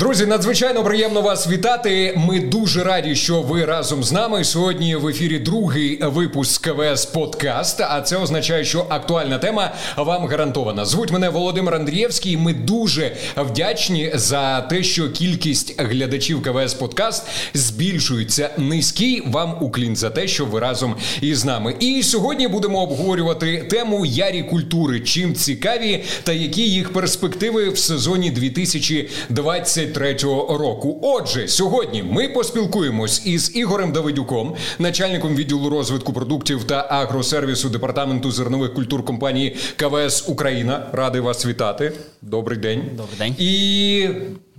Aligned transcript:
Друзі, 0.00 0.26
надзвичайно 0.26 0.84
приємно 0.84 1.22
вас 1.22 1.48
вітати. 1.48 2.14
Ми 2.16 2.40
дуже 2.40 2.84
раді, 2.84 3.16
що 3.16 3.42
ви 3.42 3.64
разом 3.64 4.04
з 4.04 4.12
нами. 4.12 4.44
Сьогодні 4.44 4.96
в 4.96 5.08
ефірі 5.08 5.38
другий 5.38 6.00
випуск 6.02 6.62
КВС 6.62 7.08
Подкаст. 7.12 7.80
А 7.80 8.00
це 8.00 8.16
означає, 8.16 8.64
що 8.64 8.86
актуальна 8.88 9.38
тема 9.38 9.74
вам 9.96 10.26
гарантована. 10.26 10.84
Звуть 10.84 11.10
мене 11.10 11.28
Володимир 11.28 11.74
Андрієвський. 11.74 12.36
Ми 12.36 12.54
дуже 12.54 13.16
вдячні 13.36 14.10
за 14.14 14.60
те, 14.60 14.82
що 14.82 15.10
кількість 15.10 15.82
глядачів 15.82 16.42
КВС 16.42 16.76
Подкаст 16.76 17.26
збільшується. 17.54 18.50
Низький 18.58 19.22
вам 19.26 19.56
уклін 19.60 19.96
за 19.96 20.10
те, 20.10 20.28
що 20.28 20.44
ви 20.44 20.60
разом 20.60 20.96
із 21.20 21.44
нами. 21.44 21.74
І 21.80 22.02
сьогодні 22.02 22.48
будемо 22.48 22.82
обговорювати 22.82 23.58
тему 23.70 24.06
ярі 24.06 24.42
культури. 24.42 25.00
Чим 25.00 25.34
цікаві 25.34 26.04
та 26.22 26.32
які 26.32 26.62
їх 26.62 26.92
перспективи 26.92 27.68
в 27.68 27.78
сезоні 27.78 28.30
2020 28.30 29.89
2023 29.92 30.56
року. 30.58 30.98
Отже, 31.02 31.48
сьогодні 31.48 32.02
ми 32.02 32.28
поспілкуємось 32.28 33.26
із 33.26 33.56
Ігорем 33.56 33.92
Давидюком, 33.92 34.54
начальником 34.78 35.34
відділу 35.36 35.70
розвитку 35.70 36.12
продуктів 36.12 36.64
та 36.64 36.86
агросервісу 36.90 37.68
департаменту 37.68 38.30
зернових 38.30 38.74
культур 38.74 39.04
компанії 39.04 39.56
КВС 39.76 40.24
Україна. 40.32 40.86
Радий 40.92 41.20
вас 41.20 41.46
вітати. 41.46 41.92
Добрий 42.22 42.58
день. 42.58 42.82
Добрий 42.96 43.18
день. 43.18 43.34
І 43.38 44.08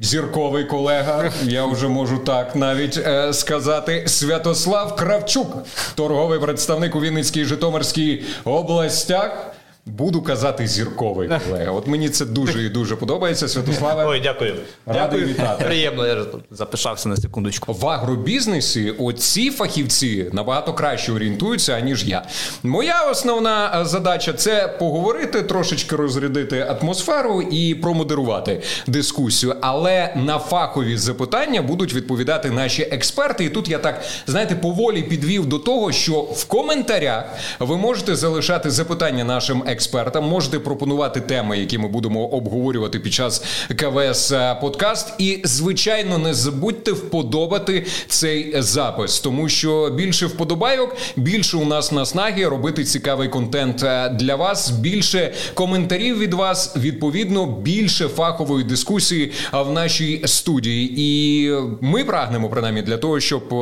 зірковий 0.01 0.65
колега. 0.65 1.31
Я 1.43 1.65
вже 1.65 1.87
можу 1.87 2.17
так 2.17 2.55
навіть 2.55 2.97
е, 2.97 3.33
сказати. 3.33 4.03
Святослав 4.07 4.95
Кравчук, 4.95 5.57
торговий 5.95 6.39
представник 6.39 6.95
у 6.95 6.99
Вінницькій 6.99 7.45
Житомирській 7.45 8.23
областях. 8.45 9.51
Буду 9.85 10.21
казати 10.21 10.67
зірковий 10.67 11.29
колега. 11.49 11.71
От 11.71 11.87
мені 11.87 12.09
це 12.09 12.25
дуже 12.25 12.63
і 12.63 12.69
дуже 12.69 12.95
подобається. 12.95 13.47
Святославе. 13.47 14.05
Ой, 14.05 14.19
дякую. 14.19 14.55
Радий 14.85 15.19
дякую. 15.19 15.27
вітати. 15.27 15.63
Приємно, 15.65 16.07
я 16.07 16.15
тут 16.15 16.41
запишався 16.51 17.09
на 17.09 17.17
секундочку. 17.17 17.73
В 17.73 17.87
агробізнесі 17.87 18.91
оці 18.99 19.51
фахівці 19.51 20.29
набагато 20.33 20.73
краще 20.73 21.11
орієнтуються, 21.11 21.73
аніж 21.73 22.05
я. 22.05 22.23
Моя 22.63 23.09
основна 23.11 23.85
задача 23.85 24.33
це 24.33 24.67
поговорити, 24.67 25.41
трошечки 25.41 25.95
розрядити 25.95 26.59
атмосферу 26.59 27.41
і 27.41 27.75
промодерувати 27.75 28.61
дискусію. 28.87 29.55
Але 29.61 30.13
на 30.15 30.39
фахові 30.39 30.97
запитання 30.97 31.61
будуть 31.61 31.93
відповідати 31.93 32.51
наші 32.51 32.81
експерти. 32.81 33.45
І 33.45 33.49
тут 33.49 33.69
я 33.69 33.77
так 33.77 34.01
знаєте, 34.27 34.55
поволі 34.55 35.01
підвів 35.01 35.45
до 35.45 35.59
того, 35.59 35.91
що 35.91 36.21
в 36.21 36.45
коментарях 36.45 37.25
ви 37.59 37.77
можете 37.77 38.15
залишати 38.15 38.71
запитання 38.71 39.23
нашим 39.23 39.57
експертам 39.59 39.70
експертам. 39.71 40.23
Можете 40.23 40.59
пропонувати 40.59 41.21
теми, 41.21 41.59
які 41.59 41.77
ми 41.77 41.87
будемо 41.87 42.25
обговорювати 42.25 42.99
під 42.99 43.13
час 43.13 43.43
КВС 43.75 44.35
е, 44.35 44.57
подкаст. 44.61 45.13
І 45.17 45.41
звичайно, 45.43 46.17
не 46.17 46.33
забудьте 46.33 46.91
вподобати 46.91 47.85
цей 48.07 48.61
запис, 48.61 49.19
тому 49.19 49.49
що 49.49 49.89
більше 49.95 50.25
вподобайок, 50.25 50.95
більше 51.15 51.57
у 51.57 51.65
нас 51.65 51.91
наснаги 51.91 52.47
робити 52.47 52.83
цікавий 52.83 53.29
контент 53.29 53.83
е, 53.83 54.09
для 54.09 54.35
вас. 54.35 54.69
Більше 54.69 55.33
коментарів 55.53 56.17
від 56.17 56.33
вас, 56.33 56.77
відповідно, 56.77 57.45
більше 57.45 58.07
фахової 58.07 58.63
дискусії 58.63 59.31
в 59.51 59.71
нашій 59.71 60.21
студії. 60.25 60.93
І 60.97 61.51
ми 61.81 62.03
прагнемо 62.03 62.49
принаймні 62.49 62.81
для 62.81 62.97
того, 62.97 63.19
щоб 63.19 63.43
е, 63.53 63.55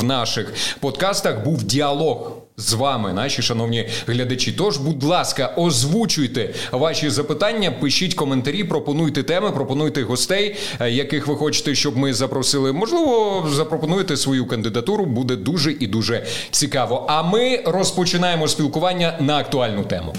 в 0.00 0.04
наших 0.04 0.54
подкастах 0.80 1.44
був 1.44 1.62
діалог 1.62 2.45
з 2.56 2.72
вами, 2.72 3.12
наші 3.12 3.42
шановні 3.42 3.88
глядачі. 4.06 4.52
Тож, 4.52 4.76
будь 4.76 5.04
ласка, 5.04 5.54
озвучуйте 5.56 6.54
ваші 6.72 7.10
запитання, 7.10 7.70
пишіть 7.70 8.14
коментарі, 8.14 8.64
пропонуйте 8.64 9.22
теми, 9.22 9.50
пропонуйте 9.50 10.02
гостей, 10.02 10.56
е, 10.80 10.90
яких 10.90 11.26
ви 11.26 11.36
хочете, 11.36 11.74
щоб 11.74 11.96
ми 11.96 12.14
запросили. 12.14 12.72
Можливо, 12.72 13.46
запропонуйте 13.52 14.16
свою 14.16 14.46
кандидатуру. 14.46 15.06
Буде 15.06 15.36
дуже 15.36 15.72
і 15.72 15.86
дуже 15.86 16.26
цікаво. 16.50 17.06
А 17.08 17.22
ми 17.22 17.62
розпочинаємо 17.66 18.48
спілкування 18.48 19.16
на 19.20 19.36
актуальну 19.38 19.84
тему. 19.84 20.14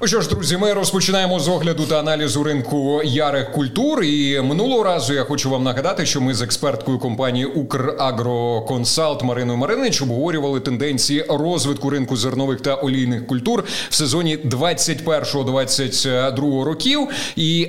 Ну 0.00 0.08
що 0.08 0.20
ж, 0.20 0.28
друзі, 0.28 0.56
ми 0.56 0.72
розпочинаємо 0.72 1.40
з 1.40 1.48
огляду 1.48 1.86
та 1.86 1.98
аналізу 1.98 2.42
ринку 2.42 3.02
ярих 3.04 3.52
культур. 3.52 4.04
І 4.04 4.40
минулого 4.40 4.82
разу 4.82 5.14
я 5.14 5.24
хочу 5.24 5.50
вам 5.50 5.62
нагадати, 5.62 6.06
що 6.06 6.20
ми 6.20 6.34
з 6.34 6.42
експерткою 6.42 6.98
компанії 6.98 7.46
Украгроконсалт 7.46 9.22
Мариною 9.22 9.58
Маринич 9.58 10.02
обговорювали 10.02 10.60
тенденції 10.60 11.24
розвитку 11.28 11.90
ринку 11.90 12.16
зернових 12.16 12.60
та 12.60 12.74
олійних 12.74 13.26
культур 13.26 13.64
в 13.90 13.94
сезоні 13.94 14.36
21-22 14.36 16.64
років 16.64 17.08
і 17.36 17.62
е, 17.62 17.66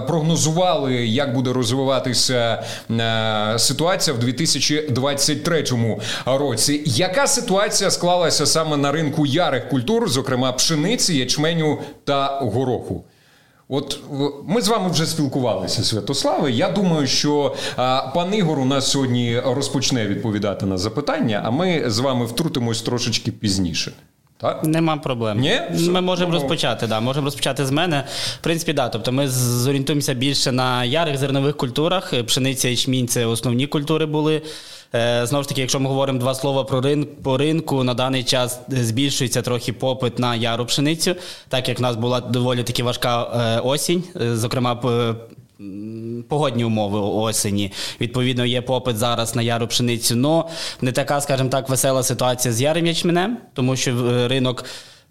прогнозували, 0.00 0.94
як 0.94 1.34
буде 1.34 1.52
розвиватися 1.52 2.64
е, 2.90 3.54
ситуація 3.58 4.16
в 4.16 4.18
2023 4.18 5.64
році. 6.26 6.82
Яка 6.86 7.26
ситуація 7.26 7.90
склалася 7.90 8.46
саме 8.46 8.76
на 8.76 8.92
ринку 8.92 9.26
ярих 9.26 9.68
культур, 9.68 10.08
зокрема 10.08 10.52
пшениці, 10.52 11.14
ячменю? 11.14 11.63
Ячменю 11.64 11.78
та 12.04 12.26
гороху. 12.26 13.04
От 13.68 14.00
ми 14.46 14.60
з 14.60 14.68
вами 14.68 14.90
вже 14.90 15.06
спілкувалися, 15.06 15.84
Святославе. 15.84 16.50
Я 16.50 16.70
думаю, 16.70 17.06
що 17.06 17.54
а, 17.76 18.10
пан 18.14 18.34
Ігор 18.34 18.58
у 18.58 18.64
нас 18.64 18.90
сьогодні 18.90 19.40
розпочне 19.40 20.06
відповідати 20.06 20.66
на 20.66 20.78
запитання, 20.78 21.42
а 21.44 21.50
ми 21.50 21.82
з 21.86 21.98
вами 21.98 22.26
втрутимось 22.26 22.82
трошечки 22.82 23.32
пізніше. 23.32 23.92
Так? 24.36 24.64
Нема 24.64 24.96
проблем. 24.96 25.40
Ні? 25.40 25.60
Ми 25.90 26.00
можемо 26.00 26.32
ну, 26.32 26.38
розпочати. 26.38 26.86
Да. 26.86 27.00
Можемо 27.00 27.24
розпочати 27.24 27.66
з 27.66 27.70
мене. 27.70 28.04
В 28.40 28.44
принципі, 28.44 28.72
да. 28.72 28.88
Тобто 28.88 29.12
ми 29.12 29.28
зорієнтуємося 29.28 30.14
більше 30.14 30.52
на 30.52 30.84
ярих 30.84 31.18
зернових 31.18 31.56
культурах. 31.56 32.24
Пшениця 32.26 32.68
і 32.68 32.76
чмінь 32.76 33.08
це 33.08 33.26
основні 33.26 33.66
культури 33.66 34.06
були. 34.06 34.42
Е, 34.94 35.26
знову 35.26 35.42
ж 35.42 35.48
таки, 35.48 35.60
якщо 35.60 35.80
ми 35.80 35.88
говоримо 35.88 36.18
два 36.18 36.34
слова 36.34 36.64
про 36.64 36.80
ринок 36.80 37.22
по 37.22 37.36
ринку, 37.36 37.84
на 37.84 37.94
даний 37.94 38.24
час 38.24 38.60
збільшується 38.68 39.42
трохи 39.42 39.72
попит 39.72 40.18
на 40.18 40.36
яру 40.36 40.66
пшеницю, 40.66 41.14
так 41.48 41.68
як 41.68 41.78
в 41.78 41.82
нас 41.82 41.96
була 41.96 42.20
доволі 42.20 42.62
таки 42.62 42.82
важка 42.82 43.22
е, 43.22 43.60
осінь, 43.60 44.04
е, 44.20 44.36
зокрема 44.36 44.80
Погодні 46.28 46.64
умови 46.64 46.98
осені. 46.98 47.72
Відповідно, 48.00 48.44
є 48.44 48.62
попит 48.62 48.96
зараз 48.96 49.36
на 49.36 49.42
яру 49.42 49.66
пшеницю. 49.66 50.16
Но 50.16 50.48
не 50.80 50.92
така, 50.92 51.20
скажімо 51.20 51.48
так, 51.48 51.68
весела 51.68 52.02
ситуація 52.02 52.54
з 52.54 52.60
ярим 52.60 52.86
ячменем, 52.86 53.38
тому 53.54 53.76
що 53.76 54.28
ринок. 54.28 54.64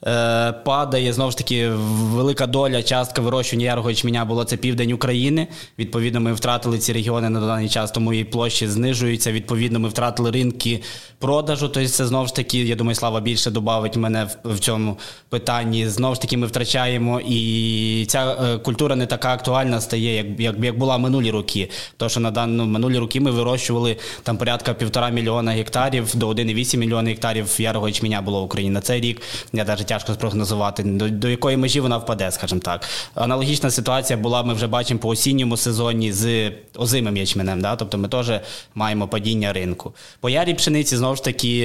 Е, 0.08 0.52
падає 0.52 1.14
знову 1.14 1.32
ж 1.32 1.38
таки 1.38 1.70
велика 1.70 2.48
доля 2.48 2.84
частка 2.84 3.22
вирощування 3.22 3.66
ярого 3.66 3.90
ячменя 3.90 4.26
було 4.26 4.44
це 4.44 4.58
південь 4.58 4.92
України. 4.92 5.48
Відповідно, 5.80 6.20
ми 6.20 6.34
втратили 6.34 6.78
ці 6.78 6.94
регіони 6.94 7.30
на 7.30 7.40
даний 7.40 7.70
час, 7.70 7.92
тому 7.92 8.14
і 8.14 8.24
площі 8.24 8.68
знижуються. 8.68 9.32
Відповідно, 9.32 9.80
ми 9.80 9.90
втратили 9.90 10.32
ринки 10.32 10.82
продажу. 11.20 11.70
Тобто, 11.70 11.90
це 11.90 12.06
знову 12.06 12.28
ж 12.28 12.36
таки, 12.36 12.60
я 12.60 12.76
думаю, 12.76 12.96
слава 12.96 13.20
більше 13.20 13.52
додавить 13.52 13.96
мене 13.98 14.28
в, 14.44 14.60
цьому 14.60 14.98
питанні. 15.30 15.88
Знову 15.88 16.16
ж 16.16 16.22
таки, 16.22 16.38
ми 16.38 16.48
втрачаємо, 16.48 17.22
і 17.28 18.06
ця 18.08 18.32
е, 18.34 18.58
культура 18.58 18.96
не 18.96 19.06
така 19.06 19.34
актуальна 19.34 19.82
стає, 19.82 20.16
як 20.16 20.40
як, 20.40 20.56
як 20.64 20.78
була 20.78 20.98
минулі 20.98 21.32
роки. 21.32 21.70
Тому 21.98 22.10
що 22.10 22.20
на 22.20 22.32
дану 22.32 22.66
минулі 22.66 22.98
роки 22.98 23.20
ми 23.20 23.32
вирощували 23.32 23.98
там 24.24 24.38
порядка 24.38 24.74
півтора 24.74 25.10
мільйона 25.10 25.52
гектарів 25.52 26.16
до 26.16 26.30
1,8 26.30 26.78
мільйона 26.78 27.10
гектарів 27.10 27.56
ярого 27.58 27.88
ячменя 27.88 28.22
було 28.22 28.42
в 28.42 28.44
Україні. 28.44 28.74
На 28.74 28.82
цей 28.82 29.02
рік 29.02 29.22
я 29.54 29.66
навіть 29.66 29.93
тяжко 29.94 30.14
спрогнозувати, 30.14 30.84
до, 30.84 31.10
до 31.10 31.30
якої 31.30 31.58
межі 31.58 31.80
вона 31.80 31.98
впаде, 31.98 32.32
скажімо 32.32 32.62
так. 32.62 32.90
Аналогічна 33.16 33.72
ситуація 33.72 34.20
була, 34.20 34.44
ми 34.44 34.54
вже 34.54 34.68
бачимо 34.68 35.00
по 35.00 35.10
осінньому 35.10 35.58
сезоні 35.58 36.12
з 36.12 36.52
озимим 36.78 37.18
ячменем. 37.18 37.62
Да? 37.62 37.76
Тобто 37.76 37.98
ми 37.98 38.08
теж 38.08 38.32
маємо 38.76 39.08
падіння 39.08 39.54
ринку. 39.54 39.94
По 40.20 40.30
ярій 40.30 40.54
пшениці 40.54 40.98
знову 40.98 41.16
ж 41.16 41.24
таки 41.24 41.60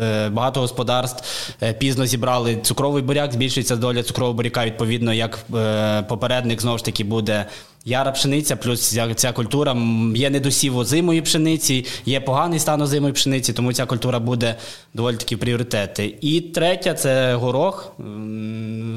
е, 0.00 0.28
багато 0.28 0.60
господарств 0.60 1.24
е, 1.62 1.72
пізно 1.72 2.06
зібрали 2.06 2.56
цукровий 2.62 3.02
буряк, 3.02 3.32
збільшується 3.32 3.76
доля 3.76 4.02
цукрового 4.02 4.34
буряка, 4.34 4.66
відповідно, 4.66 5.12
як 5.12 5.38
е, 5.54 6.02
попередник 6.02 6.60
знову 6.60 6.78
ж 6.78 6.84
таки 6.84 7.04
буде. 7.04 7.46
Яра 7.86 8.12
пшениця, 8.12 8.56
плюс 8.56 8.98
ця, 9.16 9.32
культура 9.32 9.76
є 10.14 10.30
недосів 10.30 10.76
озимої 10.76 11.22
пшениці, 11.22 11.86
є 12.06 12.20
поганий 12.20 12.58
стан 12.58 12.82
озимої 12.82 13.12
пшениці, 13.12 13.52
тому 13.52 13.72
ця 13.72 13.86
культура 13.86 14.18
буде 14.18 14.56
доволі 14.94 15.16
таки 15.16 15.36
пріоритети. 15.36 16.14
І 16.20 16.40
третя 16.40 16.94
це 16.94 17.34
горох. 17.34 17.92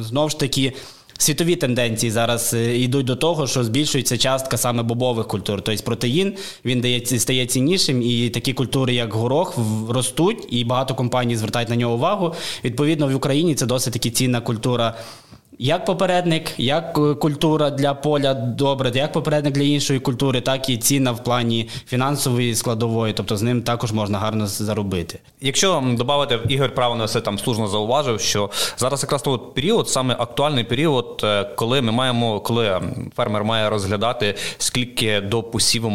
Знову 0.01 0.29
ж 0.29 0.39
таки. 0.39 0.73
Світові 1.19 1.55
тенденції 1.55 2.11
зараз 2.11 2.53
е, 2.53 2.77
йдуть 2.77 3.05
до 3.05 3.15
того, 3.15 3.47
що 3.47 3.63
збільшується 3.63 4.17
частка 4.17 4.57
саме 4.57 4.83
бобових 4.83 5.27
культур. 5.27 5.61
Тобто 5.61 5.83
протеїн 5.83 6.33
він 6.65 6.81
дає 6.81 7.05
стає 7.05 7.45
ціннішим, 7.45 8.01
і 8.01 8.29
такі 8.29 8.53
культури, 8.53 8.93
як 8.93 9.13
горох, 9.13 9.57
ростуть, 9.89 10.47
і 10.49 10.63
багато 10.63 10.95
компаній 10.95 11.35
звертають 11.35 11.69
на 11.69 11.75
нього 11.75 11.95
увагу. 11.95 12.33
Відповідно, 12.63 13.07
в 13.07 13.15
Україні 13.15 13.55
це 13.55 13.65
досить 13.65 13.93
таки 13.93 14.09
цінна 14.09 14.41
культура 14.41 14.97
Як 15.59 15.85
попередник, 15.85 16.53
як 16.57 16.97
е, 16.97 17.13
культура 17.13 17.69
для 17.69 17.93
поля 17.93 18.33
добре, 18.33 18.91
як 18.95 19.11
попередник 19.11 19.53
для 19.53 19.63
іншої 19.63 19.99
культури, 19.99 20.41
так 20.41 20.69
і 20.69 20.77
ціна 20.77 21.11
в 21.11 21.23
плані 21.23 21.69
фінансової 21.87 22.55
складової, 22.55 23.13
тобто 23.13 23.37
з 23.37 23.41
ним 23.41 23.61
також 23.61 23.91
можна 23.91 24.19
гарно 24.19 24.47
заробити. 24.47 25.19
Якщо 25.41 25.83
додати, 25.97 26.39
Ігор 26.49 26.75
правильно 26.75 27.05
все 27.05 27.21
там 27.21 27.39
слушно 27.39 27.67
зауважив, 27.67 28.21
що 28.21 28.49
зараз 28.77 29.03
якраз 29.03 29.21
той 29.21 29.39
період, 29.55 29.89
саме 29.89 30.15
актуальний 30.19 30.63
період, 30.63 31.21
е, 31.23 31.43
коли 31.55 31.81
ми 31.81 31.91
маємо, 31.91 32.39
коли 32.39 32.81
фермер 33.15 33.43
має 33.43 33.69
розглядати, 33.69 34.35
скільки 34.57 35.21
до 35.21 35.43
посіву 35.43 35.89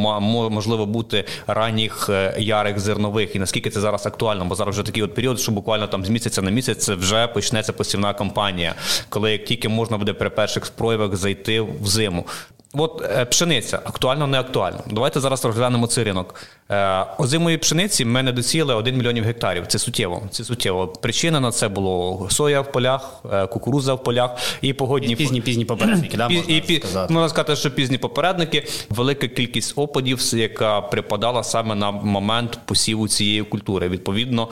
можливо 0.51 0.87
бути 0.87 1.25
ранніх 1.47 2.09
е, 2.09 2.35
ярих 2.39 2.81
зернових, 2.81 3.37
і 3.37 3.39
наскільки 3.39 3.71
це 3.71 3.81
зараз 3.81 4.07
актуально, 4.07 4.45
бо 4.45 4.55
зараз 4.55 4.75
вже 4.75 4.83
такий 4.83 5.03
от 5.03 5.15
період, 5.15 5.41
що 5.41 5.53
буквально 5.53 5.87
там 5.87 6.05
з 6.05 6.09
місяця 6.09 6.43
на 6.43 6.51
місяць 6.51 6.89
вже 6.89 7.27
почнеться 7.27 7.73
посівна 7.73 8.15
кампанія, 8.15 8.75
коли 9.09 9.33
як 9.33 9.52
тільки 9.57 9.69
можна 9.69 9.99
буде 9.99 10.13
при 10.13 10.31
перших 10.31 10.67
спроявах 10.67 11.17
зайти 11.17 11.61
в 11.61 11.87
зиму. 11.87 12.27
От 12.75 13.03
е, 13.17 13.25
пшениця 13.25 13.81
актуально, 13.85 14.27
не 14.27 14.41
актуально. 14.41 14.81
Давайте 14.91 15.21
зараз 15.21 15.45
розглянемо 15.45 15.87
цей 15.87 16.05
ринок. 16.05 16.35
Е, 16.71 17.07
озимої 17.19 17.59
пшениці 17.59 18.05
ми 18.05 18.23
не 18.23 18.33
досіяли 18.33 18.75
1 18.75 18.97
мільйон 18.97 19.17
гектарів. 19.17 19.67
Це 19.67 19.79
суттєво. 19.79 20.23
Це 20.31 20.45
суттєво. 20.45 20.87
Причина 20.87 21.41
на 21.41 21.51
це 21.51 21.69
було 21.69 22.27
соя 22.31 22.61
в 22.61 22.73
полях, 22.73 23.21
е, 23.33 23.47
кукуруза 23.47 23.95
в 23.95 24.03
полях 24.03 24.37
і 24.63 24.73
погодні 24.73 25.13
і 25.13 25.17
пізні 25.17 25.41
пізні 25.41 25.65
попередники. 25.65 26.17
да, 26.17 26.29
можна 26.29 26.55
і, 26.55 26.77
сказати. 26.77 27.15
Можна 27.15 27.29
сказати, 27.29 27.57
що 27.57 27.71
пізні 27.71 27.99
попередники, 27.99 28.67
велика 28.91 29.29
кількість 29.29 29.73
опадів, 29.77 30.35
яка 30.35 30.81
припадала 30.81 31.45
саме 31.45 31.75
на 31.75 31.91
момент 31.91 32.59
посіву 32.65 33.09
цієї 33.09 33.43
культури. 33.43 33.89
Відповідно, 33.89 34.49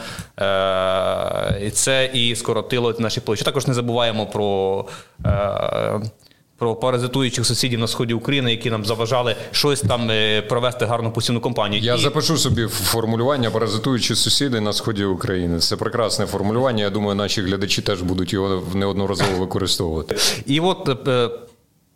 це 1.73 2.11
і 2.15 2.37
скоротило 2.37 2.95
наші 2.99 3.21
площі. 3.21 3.45
Також 3.45 3.67
не 3.67 3.75
забуваємо 3.75 4.27
про 4.27 4.87
про 6.61 6.75
паразитуючих 6.75 7.47
сусідів 7.47 7.79
на 7.79 7.87
сході 7.87 8.15
України, 8.15 8.51
які 8.51 8.71
нам 8.71 8.85
заважали 8.85 9.37
щось 9.51 9.81
там 9.81 10.11
е, 10.11 10.43
провести 10.43 10.85
гарну 10.85 11.13
посівну 11.13 11.41
компанію. 11.41 11.83
Я 11.83 11.95
І... 11.95 11.99
запишу 11.99 12.37
собі 12.37 12.67
формулювання 12.67 13.51
паразитуючі 13.51 14.15
сусіди 14.15 14.61
на 14.61 14.73
сході 14.73 15.05
України. 15.05 15.59
Це 15.59 15.77
прекрасне 15.77 16.27
формулювання. 16.27 16.85
Я 16.85 16.91
думаю, 16.91 17.15
наші 17.15 17.43
глядачі 17.43 17.83
теж 17.83 18.03
будуть 18.03 18.33
його 18.33 18.63
неодноразово 18.75 19.39
використовувати. 19.39 20.17
І 20.47 20.61
от 20.61 21.09
е, 21.09 21.31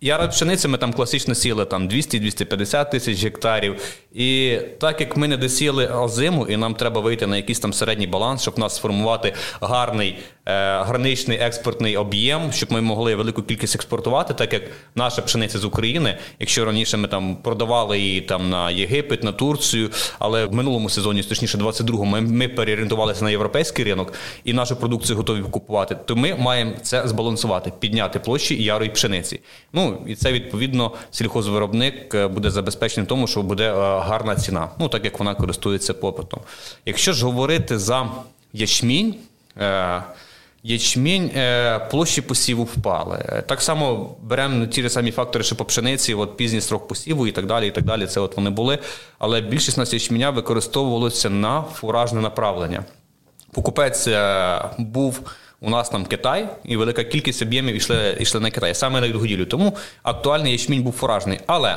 Яра 0.00 0.28
пшениці 0.28 0.68
ми 0.68 0.78
там 0.78 0.92
класично 0.92 1.34
сіли 1.34 1.64
там 1.64 1.88
200-250 1.88 2.90
тисяч 2.90 3.24
гектарів. 3.24 3.80
І 4.14 4.58
так 4.80 5.00
як 5.00 5.16
ми 5.16 5.28
не 5.28 5.36
досіли 5.36 5.86
озиму, 5.86 6.46
і 6.46 6.56
нам 6.56 6.74
треба 6.74 7.00
вийти 7.00 7.26
на 7.26 7.36
якийсь 7.36 7.58
там 7.58 7.72
середній 7.72 8.06
баланс, 8.06 8.42
щоб 8.42 8.54
в 8.54 8.58
нас 8.58 8.76
сформувати 8.76 9.34
гарний 9.60 10.18
е, 10.46 10.82
граничний 10.82 11.38
експортний 11.38 11.96
об'єм, 11.96 12.52
щоб 12.52 12.72
ми 12.72 12.80
могли 12.80 13.14
велику 13.14 13.42
кількість 13.42 13.74
експортувати, 13.74 14.34
так 14.34 14.52
як 14.52 14.62
наша 14.94 15.22
пшениця 15.22 15.58
з 15.58 15.64
України, 15.64 16.18
якщо 16.40 16.64
раніше 16.64 16.96
ми 16.96 17.08
там 17.08 17.36
продавали 17.36 17.98
її 17.98 18.20
там 18.20 18.50
на 18.50 18.70
Єгипет, 18.70 19.24
на 19.24 19.32
Турцію, 19.32 19.90
але 20.18 20.46
в 20.46 20.54
минулому 20.54 20.90
сезоні, 20.90 21.22
точніше, 21.22 21.58
22-му, 21.58 22.04
ми, 22.04 22.20
ми 22.20 22.48
переорієнтувалися 22.48 23.24
на 23.24 23.30
європейський 23.30 23.84
ринок 23.84 24.12
і 24.44 24.52
нашу 24.52 24.76
продукцію 24.76 25.16
готові 25.16 25.42
купувати, 25.42 25.96
то 26.04 26.16
ми 26.16 26.34
маємо 26.34 26.72
це 26.82 27.08
збалансувати, 27.08 27.72
підняти 27.80 28.18
площі 28.18 28.62
ярої 28.62 28.90
пшениці. 28.90 29.40
Ну 29.72 29.83
і 30.06 30.14
це 30.14 30.32
відповідно 30.32 30.92
сільхозвиробник 31.10 32.14
е, 32.14 32.28
буде 32.28 32.50
забезпечений 32.50 33.08
тому, 33.08 33.26
що 33.26 33.42
буде 33.42 33.64
е, 33.64 33.74
гарна 33.98 34.36
ціна, 34.36 34.68
ну 34.78 34.88
так 34.88 35.04
як 35.04 35.18
вона 35.18 35.34
користується 35.34 35.94
попитом. 35.94 36.40
Якщо 36.86 37.12
ж 37.12 37.24
говорити 37.24 37.78
за 37.78 38.08
ячмінь. 38.52 39.14
Е, 39.60 40.02
ячмінь 40.66 41.30
площі 41.90 42.20
посіву 42.22 42.64
впали. 42.64 43.42
Так 43.46 43.62
само 43.62 44.16
беремо 44.22 44.66
ті 44.66 44.88
самі 44.88 45.10
фактори, 45.10 45.44
що 45.44 45.56
по 45.56 45.64
пшениці, 45.64 46.14
от 46.14 46.36
пізній 46.36 46.60
срок 46.60 46.88
посіву 46.88 47.26
і 47.26 47.32
так 47.32 47.46
далі. 47.46 47.68
і 47.68 47.70
так 47.70 47.84
далі. 47.84 48.06
Це 48.06 48.20
от 48.20 48.36
вони 48.36 48.50
були. 48.50 48.78
Але 49.18 49.40
більшість 49.40 49.78
нас 49.78 49.92
ячменя 49.92 50.30
використовувалося 50.30 51.30
на 51.30 51.62
фуражне 51.62 52.20
направлення. 52.20 52.84
Покупець 53.52 54.08
був 54.78 55.20
у 55.64 55.70
нас 55.70 55.88
там 55.88 56.06
Китай, 56.06 56.48
і 56.64 56.76
велика 56.76 57.04
кількість 57.04 57.42
об'ємів 57.42 57.76
йшли, 57.76 58.16
йшли 58.20 58.40
на 58.40 58.50
Китай, 58.50 58.74
саме 58.74 59.00
на 59.00 59.10
торгівлю. 59.10 59.46
Тому 59.46 59.76
актуальний 60.02 60.52
ячмінь 60.52 60.82
був 60.82 60.92
фуражний. 60.92 61.40
Але 61.46 61.76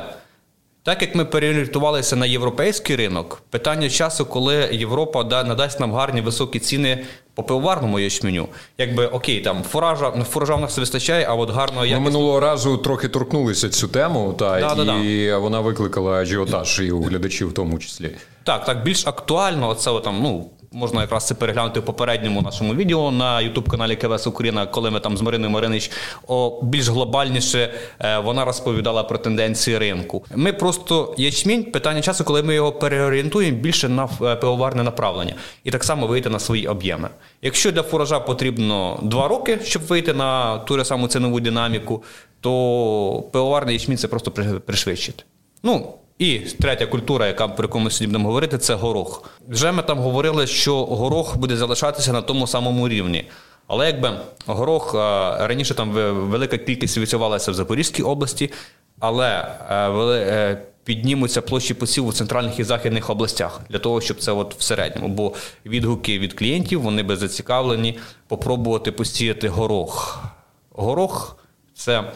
так 0.83 1.01
як 1.01 1.15
ми 1.15 1.25
переорієнтувалися 1.25 2.15
на 2.15 2.25
європейський 2.25 2.95
ринок, 2.95 3.41
питання 3.49 3.89
часу, 3.89 4.25
коли 4.25 4.69
Європа 4.71 5.23
надасть 5.23 5.79
нам 5.79 5.93
гарні 5.93 6.21
високі 6.21 6.59
ціни 6.59 7.05
по 7.37 7.43
пивоварному 7.43 7.99
ячменю, 7.99 8.47
якби 8.77 9.07
окей, 9.07 9.41
там 9.41 9.63
фуража 9.63 10.11
фуража 10.11 10.55
в 10.55 10.61
нас 10.61 10.77
вистачає, 10.77 11.25
а 11.29 11.33
от 11.33 11.49
гарного 11.49 11.85
якість... 11.85 12.01
Ми 12.01 12.05
минулого 12.05 12.39
разу 12.39 12.77
трохи 12.77 13.07
торкнулися 13.07 13.69
цю 13.69 13.87
тему, 13.87 14.35
та 14.39 14.75
да, 14.75 14.93
і 15.03 15.27
да, 15.27 15.37
вона 15.37 15.59
викликала 15.59 16.11
ажіотаж 16.11 16.79
і 16.79 16.91
у 16.91 17.01
глядачів 17.01 17.49
в 17.49 17.53
тому 17.53 17.79
числі. 17.79 18.11
Так, 18.43 18.65
так, 18.65 18.83
більш 18.83 19.07
актуально, 19.07 19.75
це 19.75 19.99
там, 19.99 20.19
ну. 20.21 20.49
Можна 20.71 21.01
якраз 21.01 21.27
це 21.27 21.35
переглянути 21.35 21.79
в 21.79 21.85
попередньому 21.85 22.41
нашому 22.41 22.73
відео 22.73 23.11
на 23.11 23.41
ютуб-каналі 23.41 23.95
КВС 23.95 24.29
Україна, 24.29 24.65
коли 24.65 24.91
ми 24.91 24.99
там 24.99 25.17
з 25.17 25.21
Мариною 25.21 25.51
Маринич 25.51 25.91
о, 26.27 26.59
більш 26.63 26.87
глобальніше 26.87 27.73
е, 27.99 28.19
вона 28.19 28.45
розповідала 28.45 29.03
про 29.03 29.17
тенденції 29.17 29.77
ринку. 29.77 30.25
Ми 30.35 30.53
просто 30.53 31.15
ячмінь, 31.17 31.63
питання 31.63 32.01
часу, 32.01 32.23
коли 32.23 32.43
ми 32.43 32.55
його 32.55 32.71
переорієнтуємо 32.71 33.57
більше 33.57 33.89
на 33.89 34.09
е, 34.21 34.35
пивоварне 34.35 34.83
направлення 34.83 35.33
і 35.63 35.71
так 35.71 35.83
само 35.83 36.07
вийти 36.07 36.29
на 36.29 36.39
свої 36.39 36.67
об'єми. 36.67 37.09
Якщо 37.41 37.71
для 37.71 37.83
фуража 37.83 38.19
потрібно 38.19 38.99
два 39.03 39.27
роки, 39.27 39.59
щоб 39.63 39.81
вийти 39.81 40.13
на 40.13 40.57
ту 40.57 40.85
саму 40.85 41.07
цінову 41.07 41.39
динаміку, 41.39 42.03
то 42.41 43.23
пивоварний 43.31 43.75
ячмінь 43.75 43.97
це 43.97 44.07
просто 44.07 44.31
пришвидшить. 44.65 45.25
Ну, 45.63 45.93
і 46.19 46.39
третя 46.39 46.85
культура, 46.85 47.27
яка 47.27 47.47
про 47.47 47.65
яку 47.65 47.79
ми 47.79 47.91
сьогодні 47.91 48.07
будемо 48.07 48.27
говорити, 48.27 48.57
це 48.57 48.75
горох. 48.75 49.29
Вже 49.47 49.71
ми 49.71 49.83
там 49.83 49.99
говорили, 49.99 50.47
що 50.47 50.85
горох 50.85 51.37
буде 51.37 51.57
залишатися 51.57 52.13
на 52.13 52.21
тому 52.21 52.47
самому 52.47 52.89
рівні. 52.89 53.29
Але 53.67 53.87
якби 53.87 54.19
горох 54.45 54.93
раніше 55.39 55.73
там 55.73 55.91
велика 56.29 56.57
кількість 56.57 56.97
відсувалася 56.97 57.51
в 57.51 57.53
Запорізькій 57.53 58.03
області, 58.03 58.51
але 58.99 59.47
е, 59.69 59.89
е, 60.11 60.61
піднімуться 60.87 61.41
площі 61.41 61.73
посіву 61.73 62.09
в 62.09 62.13
центральних 62.13 62.59
і 62.59 62.63
західних 62.63 63.09
областях 63.09 63.61
для 63.69 63.79
того, 63.79 64.01
щоб 64.01 64.19
це 64.19 64.31
от 64.31 64.55
в 64.55 64.61
середньому. 64.61 65.07
Бо 65.07 65.33
відгуки 65.65 66.19
від 66.19 66.33
клієнтів 66.33 66.81
вони 66.81 67.03
би 67.03 67.15
зацікавлені 67.15 67.99
попробувати 68.27 68.91
посіяти 68.91 69.49
горох. 69.49 70.23
Горох 70.71 71.37
це 71.73 72.11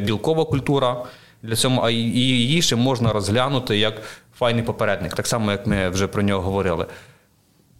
білкова 0.00 0.44
культура. 0.44 1.04
Для 1.42 1.56
цього 1.56 1.82
а 1.82 1.90
її 1.90 2.62
ще 2.62 2.76
можна 2.76 3.12
розглянути 3.12 3.78
як 3.78 4.02
файний 4.38 4.64
попередник, 4.64 5.14
так 5.14 5.26
само, 5.26 5.50
як 5.50 5.66
ми 5.66 5.88
вже 5.88 6.06
про 6.06 6.22
нього 6.22 6.42
говорили. 6.42 6.86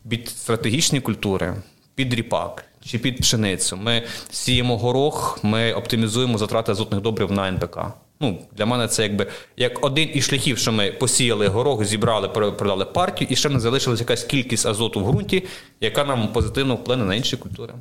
Під 0.08 0.28
стратегічні 0.28 1.00
культури, 1.00 1.54
під 1.94 2.14
ріпак 2.14 2.64
чи 2.84 2.98
під 2.98 3.18
пшеницю. 3.18 3.76
Ми 3.76 4.02
сіємо 4.30 4.78
горох, 4.78 5.38
ми 5.42 5.72
оптимізуємо 5.72 6.38
затрати 6.38 6.72
азотних 6.72 7.00
добрив 7.00 7.32
на 7.32 7.48
НПК. 7.48 7.78
Ну, 8.22 8.38
Для 8.56 8.66
мене 8.66 8.88
це 8.88 9.02
якби 9.02 9.26
як 9.56 9.84
один 9.84 10.08
із 10.14 10.24
шляхів, 10.24 10.58
що 10.58 10.72
ми 10.72 10.92
посіяли 10.92 11.48
горох, 11.48 11.84
зібрали, 11.84 12.28
продали 12.28 12.84
партію, 12.84 13.28
і 13.30 13.36
ще 13.36 13.48
не 13.48 13.60
залишилась 13.60 14.00
якась 14.00 14.24
кількість 14.24 14.66
азоту 14.66 15.00
в 15.00 15.08
ґрунті, 15.08 15.42
яка 15.80 16.04
нам 16.04 16.28
позитивно 16.28 16.74
вплине 16.74 17.04
на 17.04 17.14
інші 17.14 17.36
культури. 17.36 17.74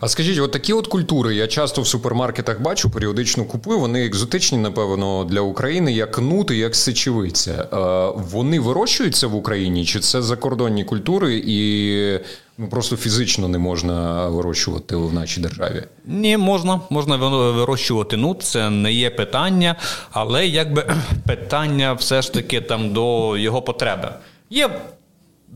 А 0.00 0.08
скажіть, 0.08 0.38
от 0.38 0.52
такі 0.52 0.72
от 0.72 0.86
культури 0.86 1.34
я 1.34 1.46
часто 1.46 1.82
в 1.82 1.86
супермаркетах 1.86 2.60
бачу, 2.60 2.90
періодично 2.90 3.44
купую. 3.44 3.78
Вони 3.78 4.06
екзотичні, 4.06 4.58
напевно, 4.58 5.24
для 5.24 5.40
України, 5.40 5.92
як 5.92 6.18
нут 6.18 6.50
і 6.50 6.58
як 6.58 6.76
сечевиця. 6.76 7.68
Е, 7.72 8.22
вони 8.30 8.60
вирощуються 8.60 9.26
в 9.26 9.34
Україні, 9.34 9.84
чи 9.84 10.00
це 10.00 10.22
закордонні 10.22 10.84
культури 10.84 11.42
і 11.46 12.20
Ну 12.58 12.68
просто 12.68 12.96
фізично 12.96 13.48
не 13.48 13.58
можна 13.58 14.28
вирощувати 14.28 14.96
в 14.96 15.14
нашій 15.14 15.40
державі. 15.40 15.82
Ні, 16.04 16.36
можна, 16.36 16.80
можна 16.90 17.16
вирощувати 17.16 18.16
нут, 18.16 18.42
це 18.42 18.70
не 18.70 18.92
є 18.92 19.10
питання, 19.10 19.76
але 20.10 20.46
якби 20.46 20.86
питання 21.26 21.92
все 21.92 22.22
ж 22.22 22.32
таки 22.32 22.60
там 22.60 22.92
до 22.92 23.36
його 23.36 23.62
потреби. 23.62 24.08
Є 24.50 24.70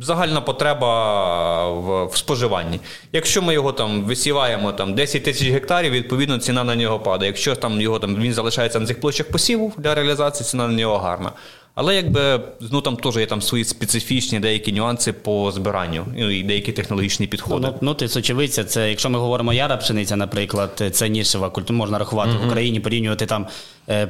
загальна 0.01 0.41
потреба 0.41 1.71
в, 1.71 2.05
в 2.07 2.17
споживанні. 2.17 2.81
Якщо 3.13 3.43
ми 3.43 3.55
його 3.55 3.73
там 3.73 4.03
висіваємо 4.03 4.73
там 4.73 4.95
10 4.95 5.25
тисяч 5.25 5.49
гектарів, 5.49 5.93
відповідно 5.93 6.39
ціна 6.39 6.65
на 6.65 6.77
нього 6.77 7.01
падає. 7.01 7.31
Якщо 7.31 7.57
там 7.57 7.81
його 7.81 7.99
там 7.99 8.17
він 8.17 8.33
залишається 8.33 8.81
на 8.81 8.87
цих 8.87 9.01
площах 9.01 9.29
посіву 9.29 9.73
для 9.79 9.95
реалізації, 9.95 10.47
ціна 10.49 10.69
на 10.69 10.75
нього 10.75 10.99
гарна. 10.99 11.33
Але 11.81 11.97
якби 11.97 12.41
ну 12.73 12.81
там 12.81 12.97
теж 12.97 13.17
є 13.17 13.27
там 13.27 13.43
свої 13.43 13.65
специфічні 13.65 14.41
деякі 14.41 14.73
нюанси 14.73 15.13
по 15.13 15.53
збиранню 15.53 16.07
ну, 16.17 16.31
і 16.31 16.43
деякі 16.43 16.73
технологічні 16.73 17.27
підходи. 17.27 17.67
Ну, 17.67 17.79
ну 17.81 17.95
ти 17.95 18.09
сочевиця, 18.09 18.65
це 18.65 18.91
якщо 18.91 19.11
ми 19.11 19.19
говоримо 19.19 19.53
яра 19.53 19.77
пшениця, 19.77 20.17
наприклад, 20.17 20.83
це 20.93 21.09
нішева 21.09 21.51
культура, 21.51 21.77
можна 21.77 21.99
рахувати 21.99 22.31
mm-hmm. 22.31 22.45
в 22.45 22.47
Україні, 22.47 22.81
порівнювати 22.81 23.27
там 23.27 23.47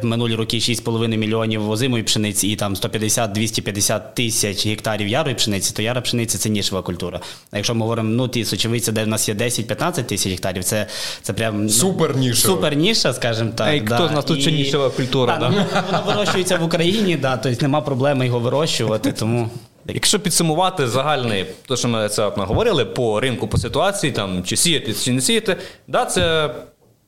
минулі 0.03 0.35
роки 0.35 0.57
6,5 0.57 1.17
мільйонів 1.17 1.71
озимої 1.71 2.03
пшениці 2.03 2.49
і 2.49 2.57
там 2.57 2.75
150-250 2.75 4.01
тисяч 4.15 4.67
гектарів 4.67 5.09
ярої 5.09 5.35
пшениці, 5.35 5.75
то 5.75 5.83
яра 5.83 6.01
пшениці 6.01 6.39
це 6.39 6.49
нішева 6.49 6.83
культура. 6.83 7.21
А 7.51 7.57
якщо 7.57 7.75
ми 7.75 7.81
говоримо, 7.81 8.09
ну 8.11 8.29
ті 8.29 8.45
сочевиці, 8.45 8.93
де 8.93 9.05
в 9.05 9.09
нас 9.09 9.29
є 9.29 9.35
10-15 9.35 10.05
тисяч 10.05 10.33
гектарів, 10.33 10.65
це, 10.65 10.87
це 11.23 11.33
прям 11.33 11.63
ну, 11.63 11.69
Супер 11.69 12.17
нішева. 12.17 12.55
Супер 12.55 12.77
ніша, 12.77 13.13
скажімо 13.13 13.51
так. 13.55 13.69
Ей, 13.69 13.83
хто 13.87 14.09
з 14.09 14.11
нас 14.11 14.25
тут 14.25 14.41
ще 14.41 14.53
нішева 14.53 14.91
культура, 14.91 15.37
Да, 15.37 15.49
да? 15.49 15.55
ну, 15.57 15.83
Воно 15.87 16.05
вирощується 16.07 16.57
в 16.57 16.63
Україні, 16.63 17.17
да, 17.17 17.37
тобто 17.37 17.63
нема 17.63 17.81
проблеми 17.81 18.27
його 18.27 18.39
вирощувати, 18.39 19.13
тому. 19.13 19.51
Якщо 19.95 20.21
підсумувати 20.21 20.89
загальний, 20.89 21.47
то 21.67 21.77
що 21.77 21.89
ми 21.89 22.09
це 22.09 22.33
наговорили 22.37 22.85
по 22.85 23.21
ринку, 23.21 23.49
по 23.49 23.59
ситуації, 23.59 24.13
там 24.13 24.43
чи 24.45 24.57
сіяти, 24.57 24.95
чи 24.95 25.13
не 25.13 25.21
сіяти, 25.21 25.57
да, 25.87 26.05
це 26.05 26.55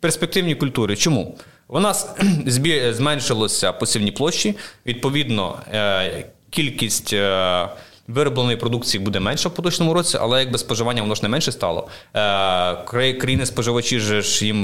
перспективні 0.00 0.54
культури. 0.54 0.96
Чому? 0.96 1.34
У 1.72 1.80
нас 1.80 2.08
зменшилося 2.90 3.72
посівні 3.72 4.12
площі, 4.12 4.54
відповідно, 4.86 5.58
е, 5.72 6.24
кількість. 6.50 7.12
е, 7.12 7.68
Виробленої 8.08 8.56
продукції 8.56 9.04
буде 9.04 9.20
менше 9.20 9.48
в 9.48 9.54
поточному 9.54 9.94
році, 9.94 10.18
але 10.20 10.40
якби 10.40 10.58
споживання 10.58 11.02
воно 11.02 11.14
ж 11.14 11.22
не 11.22 11.28
менше 11.28 11.52
стало. 11.52 11.88
Е, 12.14 12.74
країни 13.20 13.46
споживачі 13.46 14.00
ж 14.00 14.46
їм 14.46 14.62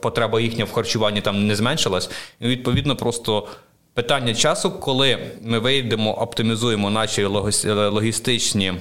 потреба 0.00 0.40
їхня 0.40 0.64
в 0.64 0.72
харчуванні 0.72 1.20
там 1.20 1.46
не 1.46 1.56
зменшилась. 1.56 2.10
І 2.40 2.46
відповідно 2.48 2.96
просто 2.96 3.48
питання 3.94 4.34
часу, 4.34 4.70
коли 4.70 5.18
ми 5.42 5.58
вийдемо, 5.58 6.14
оптимізуємо 6.14 6.90
наші 6.90 7.24
логіс- 7.24 7.90
логістичні, 7.90 8.72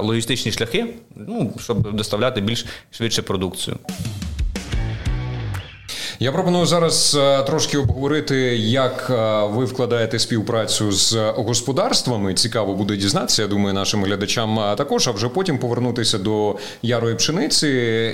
логістичні 0.00 0.52
шляхи, 0.52 0.86
ну, 1.16 1.52
щоб 1.60 1.92
доставляти 1.92 2.40
більш 2.40 2.66
швидше 2.90 3.22
продукцію. 3.22 3.76
Я 6.22 6.32
пропоную 6.32 6.66
зараз 6.66 7.18
е, 7.20 7.42
трошки 7.42 7.78
обговорити, 7.78 8.36
як 8.56 9.10
е, 9.10 9.46
ви 9.46 9.64
вкладаєте 9.64 10.18
співпрацю 10.18 10.92
з 10.92 11.16
господарствами. 11.36 12.34
Цікаво 12.34 12.74
буде 12.74 12.96
дізнатися. 12.96 13.42
Я 13.42 13.48
думаю, 13.48 13.74
нашим 13.74 14.04
глядачам 14.04 14.58
е, 14.58 14.76
також. 14.76 15.08
А 15.08 15.10
вже 15.10 15.28
потім 15.28 15.58
повернутися 15.58 16.18
до 16.18 16.56
ярої 16.82 17.14
пшениці, 17.14 17.66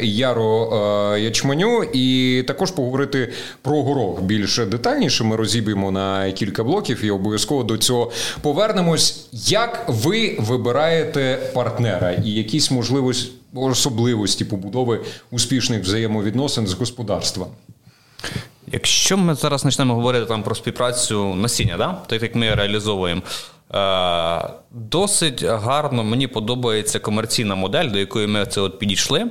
яро 0.02 1.16
ячменю, 1.18 1.82
і 1.82 2.44
також 2.46 2.70
поговорити 2.70 3.32
про 3.62 3.82
горох 3.82 4.22
більш 4.22 4.58
детальніше. 4.58 5.24
Ми 5.24 5.36
розіб'ємо 5.36 5.90
на 5.90 6.32
кілька 6.32 6.64
блоків 6.64 7.04
і 7.04 7.10
обов'язково 7.10 7.62
до 7.62 7.78
цього 7.78 8.12
повернемось. 8.40 9.28
Як 9.32 9.84
ви 9.88 10.36
вибираєте 10.40 11.38
партнера 11.54 12.12
і 12.12 12.30
якісь 12.30 12.70
можливості 12.70 13.32
особливості 13.54 14.44
побудови 14.44 15.00
успішних 15.30 15.82
взаємовідносин 15.82 16.66
з 16.66 16.72
господарством? 16.72 17.48
Якщо 18.72 19.16
ми 19.16 19.34
зараз 19.34 19.62
почнемо 19.62 19.94
говорити 19.94 20.26
там 20.26 20.42
про 20.42 20.54
співпрацю 20.54 21.34
насіння, 21.34 21.76
да? 21.76 21.96
так 22.06 22.22
як 22.22 22.34
ми 22.34 22.54
реалізовуємо, 22.54 23.22
е, 23.74 24.48
досить 24.70 25.42
гарно 25.44 26.04
мені 26.04 26.26
подобається 26.26 26.98
комерційна 26.98 27.54
модель, 27.54 27.90
до 27.90 27.98
якої 27.98 28.26
ми 28.26 28.46
це 28.46 28.60
от 28.60 28.78
підійшли. 28.78 29.26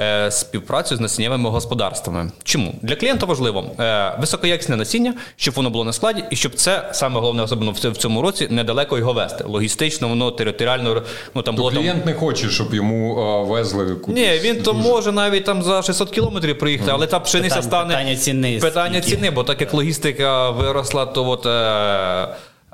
Е, 0.00 0.30
Співпрацю 0.30 0.96
з 0.96 1.00
насіннєвими 1.00 1.50
господарствами. 1.50 2.30
Чому? 2.44 2.74
Для 2.82 2.96
клієнта 2.96 3.26
важливо 3.26 3.64
е, 3.80 4.12
високоякісне 4.20 4.76
насіння, 4.76 5.14
щоб 5.36 5.54
воно 5.54 5.70
було 5.70 5.84
на 5.84 5.92
складі, 5.92 6.24
і 6.30 6.36
щоб 6.36 6.54
це 6.54 6.88
саме 6.92 7.20
головне, 7.20 7.42
особливо 7.42 7.72
в 7.72 7.96
цьому 7.96 8.22
році, 8.22 8.46
недалеко 8.50 8.98
його 8.98 9.12
вести. 9.12 9.44
Логістично, 9.44 10.08
воно 10.08 10.30
територіально 10.30 11.02
ну 11.34 11.42
там 11.42 11.54
То 11.54 11.58
було 11.58 11.70
там. 11.70 11.78
клієнт 11.80 12.06
не 12.06 12.14
хоче, 12.14 12.48
щоб 12.48 12.74
йому 12.74 13.20
е, 13.20 13.44
везли 13.50 13.94
кудись. 13.94 14.16
Ні, 14.24 14.38
він 14.50 14.62
то 14.62 14.74
може 14.74 15.12
навіть 15.12 15.44
там 15.44 15.62
за 15.62 15.82
600 15.82 16.10
кілометрів 16.10 16.58
приїхати, 16.58 16.90
але 16.94 17.06
та 17.06 17.20
пшениця 17.20 17.54
Питання- 17.54 17.68
стане 17.68 17.88
питання 17.94 18.16
ціни, 18.16 18.58
Питання 18.58 19.02
скільки? 19.02 19.16
ціни, 19.16 19.30
бо 19.30 19.44
так 19.44 19.60
як 19.60 19.74
логістика 19.74 20.50
виросла, 20.50 21.06
то 21.06 21.28
от 21.28 21.46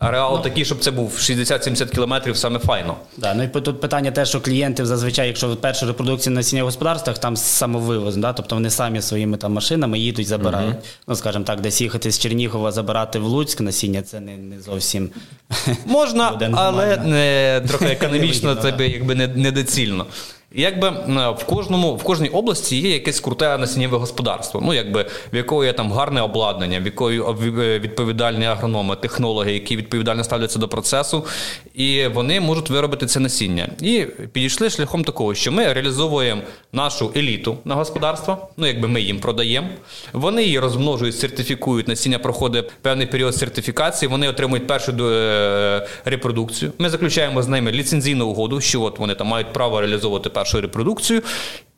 е, 0.03 0.11
реал 0.11 0.43
такий, 0.43 0.65
щоб 0.65 0.79
це 0.79 0.91
був 0.91 1.13
60-70 1.19 1.95
кілометрів, 1.95 2.37
саме 2.37 2.59
файно. 2.59 2.97
Да, 3.17 3.35
ну 3.35 3.43
і 3.43 3.49
тут 3.49 3.81
питання 3.81 4.11
те, 4.11 4.27
що 4.27 4.41
клієнти 4.41 4.87
зазвичай, 4.87 5.27
якщо 5.27 5.57
перша 5.57 5.87
репродукція 5.87 6.35
на 6.35 6.43
сіння 6.43 6.63
господарствах, 6.63 7.19
там 7.19 7.37
самовивоз, 7.37 8.17
да? 8.17 8.33
тобто 8.33 8.55
вони 8.55 8.71
самі 8.71 9.03
своїми 9.03 9.37
там 9.37 9.53
машинами 9.53 9.99
їдуть, 9.99 10.27
забирають. 10.27 10.77
Ну, 11.09 11.17
скажімо 11.17 11.45
так, 11.45 11.61
десь 11.61 11.81
їхати 11.81 12.11
з 12.11 12.19
Чернігова, 12.19 12.73
забирати 12.73 13.19
в 13.19 13.25
Луцьк 13.25 13.61
насіння, 13.61 14.03
це 14.03 14.21
не, 14.21 14.37
не 14.37 14.61
зовсім 14.61 15.11
Можна, 15.87 16.51
але 16.55 16.97
не, 16.97 17.63
трохи 17.69 17.85
економічно 17.85 18.55
це 18.55 18.75
якби 18.79 19.15
не, 19.15 19.27
недоцільно. 19.27 20.07
Якби 20.57 20.89
е, 20.89 21.31
в 21.31 21.45
кожному 21.45 21.97
в 21.97 22.03
кожній 22.03 22.29
області 22.29 22.81
є 22.81 22.91
якесь 22.91 23.21
круте 23.21 23.59
насіннєве 23.59 23.99
господарство. 23.99 24.61
Ну 24.65 24.75
якби 24.75 25.07
в 25.33 25.37
якого 25.37 25.65
є 25.65 25.73
там 25.73 25.93
гарне 25.93 26.23
обладнання, 26.23 26.81
в 26.81 26.85
якої 26.85 27.21
е, 27.21 27.79
відповідальні 27.79 28.47
агрономи, 28.47 28.97
технологи, 28.97 29.53
які 29.53 29.77
відповідально 29.77 30.25
ставляться 30.25 30.59
до 30.59 30.69
процесу, 30.69 31.27
і 31.75 32.07
вони 32.07 32.41
можуть 32.41 32.71
виробити 32.71 33.07
це 33.07 33.21
насіння. 33.21 33.69
І 33.83 34.07
підійшли 34.33 34.71
шляхом 34.71 35.05
такого, 35.05 35.35
що 35.35 35.53
ми 35.53 35.73
реалізовуємо 35.73 36.43
нашу 36.73 37.13
еліту 37.17 37.59
на 37.65 37.75
господарство. 37.75 38.49
Ну 38.57 38.67
якби 38.67 38.89
ми 38.89 39.01
їм 39.01 39.19
продаємо. 39.19 39.69
Вони 40.13 40.43
її 40.45 40.59
розмножують, 40.59 41.19
сертифікують. 41.19 41.89
Насіння 41.89 42.19
проходить 42.19 42.71
певний 42.83 43.07
період 43.07 43.37
сертифікації. 43.37 44.09
Вони 44.09 44.29
отримують 44.29 44.67
першу 44.67 44.93
е, 44.93 45.87
репродукцію. 46.05 46.73
Ми 46.79 46.91
заключаємо 46.91 47.43
з 47.43 47.49
ними 47.49 47.73
ліцензійну 47.73 48.27
угоду, 48.27 48.61
що 48.61 48.83
от 48.83 48.99
вони 48.99 49.15
там 49.15 49.27
мають 49.27 49.53
право 49.53 49.81
реалізовувати 49.81 50.31
першу 50.31 50.46
репродукцію, 50.55 51.23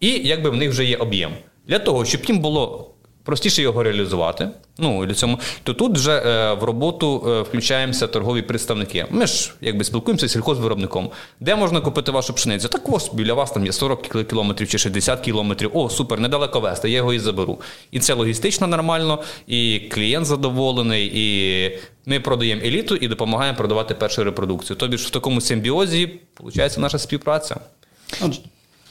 і 0.01 0.11
якби 0.11 0.51
в 0.51 0.57
них 0.57 0.71
вже 0.71 0.85
є 0.85 0.97
об'єм. 0.97 1.33
Для 1.67 1.79
того, 1.79 2.05
щоб 2.05 2.25
їм 2.25 2.39
було 2.39 2.91
простіше 3.29 3.63
його 3.63 3.83
реалізувати, 3.83 4.49
ну 4.79 5.07
для 5.07 5.15
цьому, 5.15 5.39
то 5.63 5.75
тут 5.75 5.97
вже 5.97 6.13
е, 6.13 6.55
в 6.55 6.65
роботу 6.65 7.25
е, 7.29 7.43
включаємося 7.43 8.07
торгові 8.07 8.43
представники. 8.43 9.07
Ми 9.11 9.27
ж 9.27 9.53
якби 9.61 9.85
спілкуємося 9.85 10.29
з 10.29 10.33
сільхозвиробником. 10.33 11.11
Де 11.41 11.57
можна 11.57 11.81
купити 11.81 12.11
вашу 12.11 12.33
пшеницю? 12.33 12.69
Так 12.69 12.83
ось 12.89 13.11
біля 13.15 13.35
вас 13.35 13.51
там 13.51 13.67
є 13.67 13.73
40 13.73 14.27
кілометрів 14.29 14.69
чи 14.69 14.79
60 14.79 15.21
кілометрів. 15.21 15.71
О, 15.75 15.91
супер, 15.91 16.21
недалеко 16.21 16.61
вести, 16.61 16.91
я 16.91 16.97
його 16.97 17.13
і 17.13 17.19
заберу. 17.19 17.61
І 17.91 18.01
це 18.01 18.15
логістично 18.15 18.67
нормально, 18.67 19.23
і 19.47 19.81
клієнт 19.93 20.27
задоволений, 20.27 21.11
і 21.15 21.79
ми 22.07 22.21
продаємо 22.21 22.63
еліту 22.65 22.97
і 22.97 23.09
допомагаємо 23.09 23.59
продавати 23.59 23.95
першу 23.95 24.25
репродукцію. 24.25 24.77
Тобі 24.77 24.97
ж 24.97 25.07
в 25.07 25.11
такому 25.11 25.41
симбіозі 25.41 26.21
виходить 26.41 26.79
наша 26.79 26.99
співпраця. 26.99 27.57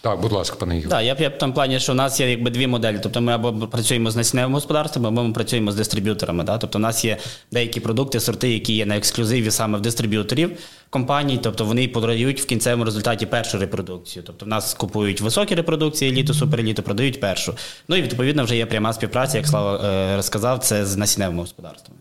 Так, 0.07 0.21
будь 0.21 0.31
ласка, 0.31 0.55
пане 0.59 0.77
Ігор. 0.77 0.89
Так, 0.89 1.03
я 1.03 1.15
б 1.15 1.21
я 1.21 1.29
в 1.29 1.37
тому 1.37 1.53
плані, 1.53 1.79
що 1.79 1.91
у 1.91 1.95
нас 1.95 2.19
є 2.19 2.29
якби 2.29 2.49
дві 2.49 2.67
моделі. 2.67 2.99
Тобто 3.03 3.21
ми 3.21 3.33
або 3.33 3.67
працюємо 3.67 4.11
з 4.11 4.15
насінневим 4.15 4.53
господарством, 4.53 5.07
або 5.07 5.23
ми 5.23 5.33
працюємо 5.33 5.71
з 5.71 5.75
дистриб'юторами. 5.75 6.43
Да? 6.43 6.57
Тобто 6.57 6.77
у 6.77 6.81
нас 6.81 7.05
є 7.05 7.17
деякі 7.51 7.79
продукти, 7.79 8.19
сорти, 8.19 8.53
які 8.53 8.73
є 8.73 8.85
на 8.85 8.97
ексклюзиві 8.97 9.51
саме 9.51 9.77
в 9.77 9.81
дистриб'юторів 9.81 10.51
компаній, 10.89 11.39
тобто 11.43 11.65
вони 11.65 11.87
подають 11.87 12.41
в 12.41 12.45
кінцевому 12.45 12.85
результаті 12.85 13.25
першу 13.25 13.57
репродукцію. 13.57 14.23
Тобто 14.27 14.45
в 14.45 14.47
нас 14.47 14.73
купують 14.73 15.21
високі 15.21 15.55
репродукції, 15.55 16.11
еліту, 16.11 16.33
супереліту, 16.33 16.83
продають 16.83 17.19
першу. 17.19 17.53
Ну 17.87 17.95
і 17.95 18.01
відповідно 18.01 18.43
вже 18.43 18.57
є 18.57 18.65
пряма 18.65 18.93
співпраця, 18.93 19.37
як 19.37 19.47
Слава 19.47 19.81
е, 19.83 20.15
розказав, 20.15 20.59
це 20.59 20.85
з 20.85 20.97
насінневим 20.97 21.39
господарством. 21.39 21.97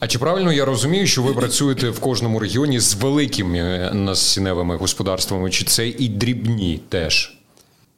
А 0.00 0.06
чи 0.06 0.18
правильно 0.18 0.52
я 0.52 0.64
розумію, 0.64 1.06
що 1.06 1.22
ви 1.22 1.34
працюєте 1.34 1.90
в 1.90 2.00
кожному 2.00 2.38
регіоні 2.38 2.80
з 2.80 2.94
великими 2.94 3.90
насінневими 3.94 4.76
господарствами, 4.76 5.50
чи 5.50 5.64
це 5.64 5.88
і 5.88 6.08
дрібні 6.08 6.80
теж? 6.88 7.38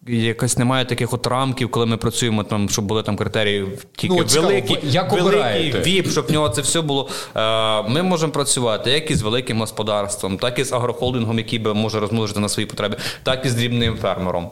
Якось 0.09 0.59
немає 0.59 0.85
таких 0.85 1.13
от 1.13 1.27
рамків, 1.27 1.71
коли 1.71 1.87
ми 1.87 1.97
працюємо 1.97 2.45
там, 2.45 2.69
щоб 2.69 2.85
були 2.85 3.03
там 3.03 3.17
критерії 3.17 3.67
тільки 3.97 4.15
Ну, 4.15 4.43
великі, 4.43 4.79
як 4.83 5.13
великий 5.13 5.73
віп, 5.83 6.11
щоб 6.11 6.27
в 6.27 6.33
нього 6.33 6.49
це 6.49 6.61
все 6.61 6.81
було. 6.81 7.09
Е, 7.37 7.83
Ми 7.83 8.03
можемо 8.03 8.33
працювати 8.33 8.91
як 8.91 9.11
із 9.11 9.23
великим 9.23 9.61
господарством, 9.61 10.39
так 10.39 10.59
і 10.59 10.65
з 10.65 10.73
агрохолдингом, 10.73 11.39
який 11.39 11.59
би 11.59 11.75
може 11.75 12.01
розмножити 12.01 12.41
на 12.41 12.49
свої 12.49 12.67
потреби, 12.67 12.97
так 13.23 13.47
і 13.47 13.49
з 13.49 13.55
дрібним 13.55 13.97
фермером. 14.03 14.51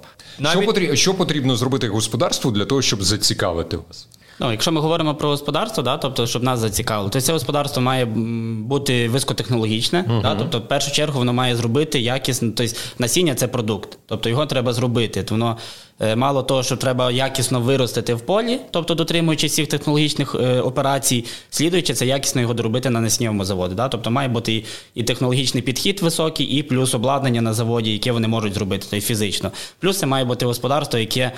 Що, 0.51 0.63
потрібно, 0.63 0.97
що 0.97 1.15
потрібно 1.15 1.57
зробити 1.57 1.89
господарству 1.89 2.51
для 2.51 2.65
того, 2.65 2.83
щоб 2.83 3.03
зацікавити 3.03 3.77
вас? 3.77 4.09
Ну, 4.41 4.51
якщо 4.51 4.73
ми 4.73 4.81
говоримо 4.81 5.15
про 5.15 5.29
господарство, 5.29 5.83
да, 5.83 5.97
тобто, 5.97 6.27
щоб 6.27 6.43
нас 6.43 6.61
зацікавило, 6.61 7.09
то 7.11 7.21
це 7.21 7.33
господарство 7.33 7.83
має 7.83 8.05
бути 8.05 9.09
високотехнологічне. 9.09 10.05
Да, 10.23 10.35
тобто, 10.35 10.59
в 10.59 10.69
першу 10.69 10.93
чергу, 10.93 11.19
воно 11.19 11.33
має 11.33 11.57
зробити 11.57 12.01
якісно, 12.01 12.53
тобто 12.57 12.75
насіння 12.99 13.35
це 13.35 13.49
продукт, 13.49 13.99
тобто 14.07 14.29
його 14.29 14.47
треба 14.47 14.73
зробити. 14.73 15.23
То 15.23 15.35
Воно 15.35 15.57
е, 16.01 16.17
мало 16.17 16.43
того, 16.43 16.63
що 16.63 16.77
треба 16.77 17.11
якісно 17.11 17.61
виростити 17.61 18.15
в 18.15 18.21
полі, 18.21 18.61
тобто 18.71 18.95
дотримуючись 18.95 19.53
всіх 19.53 19.67
технологічних 19.67 20.35
е, 20.35 20.61
операцій, 20.61 21.25
слідуючи 21.51 21.95
це 21.95 22.07
якісно 22.07 22.41
його 22.41 22.55
доробити 22.55 22.91
на 22.91 23.01
насіннєвому 23.01 23.45
заводі. 23.45 23.75
Да? 23.75 23.89
Тобто 23.89 24.11
має 24.11 24.29
бути 24.29 24.55
і, 24.55 24.65
і 24.95 25.03
технологічний 25.03 25.63
підхід 25.63 26.03
високий, 26.03 26.47
і 26.47 26.63
плюс 26.63 26.95
обладнання 26.95 27.41
на 27.41 27.53
заводі, 27.53 27.93
яке 27.93 28.13
вони 28.13 28.29
можуть 28.29 28.55
зробити, 28.55 28.87
тобто 28.91 29.07
фізично. 29.07 29.53
Плюс 29.79 29.99
це 29.99 30.07
має 30.07 30.25
бути 30.25 30.47
господарство, 30.47 30.99
яке 30.99 31.33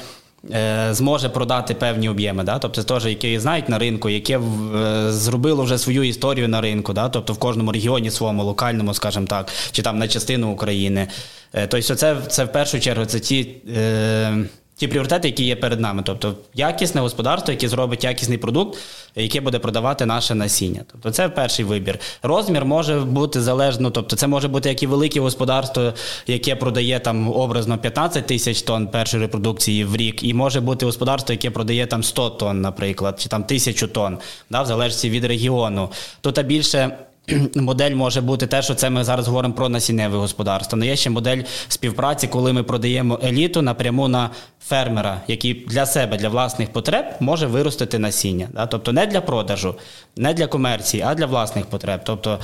зможе 0.90 1.28
продати 1.28 1.74
певні 1.74 2.08
об'єми. 2.08 2.44
Да? 2.44 2.58
Тобто 2.58 2.82
теж, 2.82 3.06
які 3.06 3.38
знають 3.38 3.68
на 3.68 3.78
ринку, 3.78 4.08
яке 4.08 4.38
е, 4.38 5.12
зробило 5.12 5.62
вже 5.62 5.78
свою 5.78 6.02
історію 6.02 6.48
на 6.48 6.60
ринку, 6.60 6.92
да? 6.92 7.08
тобто 7.08 7.32
в 7.32 7.38
кожному 7.38 7.72
регіоні 7.72 8.10
своєму, 8.10 8.44
локальному, 8.44 8.94
скажімо 8.94 9.26
так, 9.26 9.48
чи 9.72 9.82
там 9.82 9.98
на 9.98 10.08
частину 10.08 10.50
України. 10.50 11.08
Е, 11.54 11.66
тобто 11.66 11.94
це, 11.94 12.16
це 12.28 12.44
в 12.44 12.52
першу 12.52 12.80
чергу 12.80 13.04
це 13.04 13.20
ті. 13.20 13.56
Е, 13.76 14.46
ті 14.76 14.88
пріоритети, 14.88 15.28
які 15.28 15.44
є 15.44 15.56
перед 15.56 15.80
нами. 15.80 16.02
Тобто 16.06 16.34
якісне 16.54 17.00
господарство, 17.00 17.52
яке 17.52 17.68
зробить 17.68 18.04
якісний 18.04 18.38
продукт, 18.38 18.78
яке 19.14 19.40
буде 19.40 19.58
продавати 19.58 20.06
наше 20.06 20.34
насіння. 20.34 20.84
Тобто 20.92 21.10
це 21.10 21.28
перший 21.28 21.64
вибір. 21.64 21.98
Розмір 22.22 22.64
може 22.64 23.00
бути 23.00 23.40
залежно, 23.40 23.90
тобто 23.90 24.16
це 24.16 24.26
може 24.26 24.48
бути 24.48 24.68
як 24.68 24.82
і 24.82 24.86
велике 24.86 25.20
господарство, 25.20 25.92
яке 26.26 26.56
продає 26.56 27.00
там 27.00 27.32
образно 27.32 27.78
15 27.78 28.26
тисяч 28.26 28.62
тонн 28.62 28.88
першої 28.88 29.22
репродукції 29.22 29.84
в 29.84 29.96
рік, 29.96 30.22
і 30.22 30.34
може 30.34 30.60
бути 30.60 30.86
господарство, 30.86 31.32
яке 31.32 31.50
продає 31.50 31.86
там 31.86 32.02
100 32.02 32.30
тонн, 32.30 32.60
наприклад, 32.60 33.20
чи 33.20 33.28
там 33.28 33.44
тисячу 33.44 33.88
тонн, 33.88 34.18
да, 34.50 34.62
в 34.62 34.66
залежності 34.66 35.10
від 35.10 35.24
регіону. 35.24 35.90
Тут 36.20 36.46
більше. 36.46 36.98
Модель 37.54 37.90
може 37.90 38.20
бути 38.20 38.46
те, 38.46 38.62
що 38.62 38.74
це 38.74 38.90
ми 38.90 39.04
зараз 39.04 39.26
говоримо 39.26 39.54
про 39.54 39.68
насінневе 39.68 40.18
господарство. 40.18 40.78
Але 40.78 40.86
є 40.86 40.96
ще 40.96 41.10
модель 41.10 41.42
співпраці, 41.68 42.26
коли 42.26 42.52
ми 42.52 42.62
продаємо 42.62 43.20
еліту 43.24 43.62
напряму 43.62 44.08
на 44.08 44.30
фермера, 44.66 45.20
який 45.28 45.54
для 45.54 45.86
себе, 45.86 46.16
для 46.16 46.28
власних 46.28 46.72
потреб 46.72 47.04
може 47.20 47.46
виростити 47.46 47.98
насіння. 47.98 48.68
Тобто 48.70 48.92
не 48.92 49.06
для 49.06 49.20
продажу, 49.20 49.74
не 50.16 50.34
для 50.34 50.46
комерції, 50.46 51.02
а 51.06 51.14
для 51.14 51.26
власних 51.26 51.66
потреб. 51.66 52.00
Тобто 52.04 52.38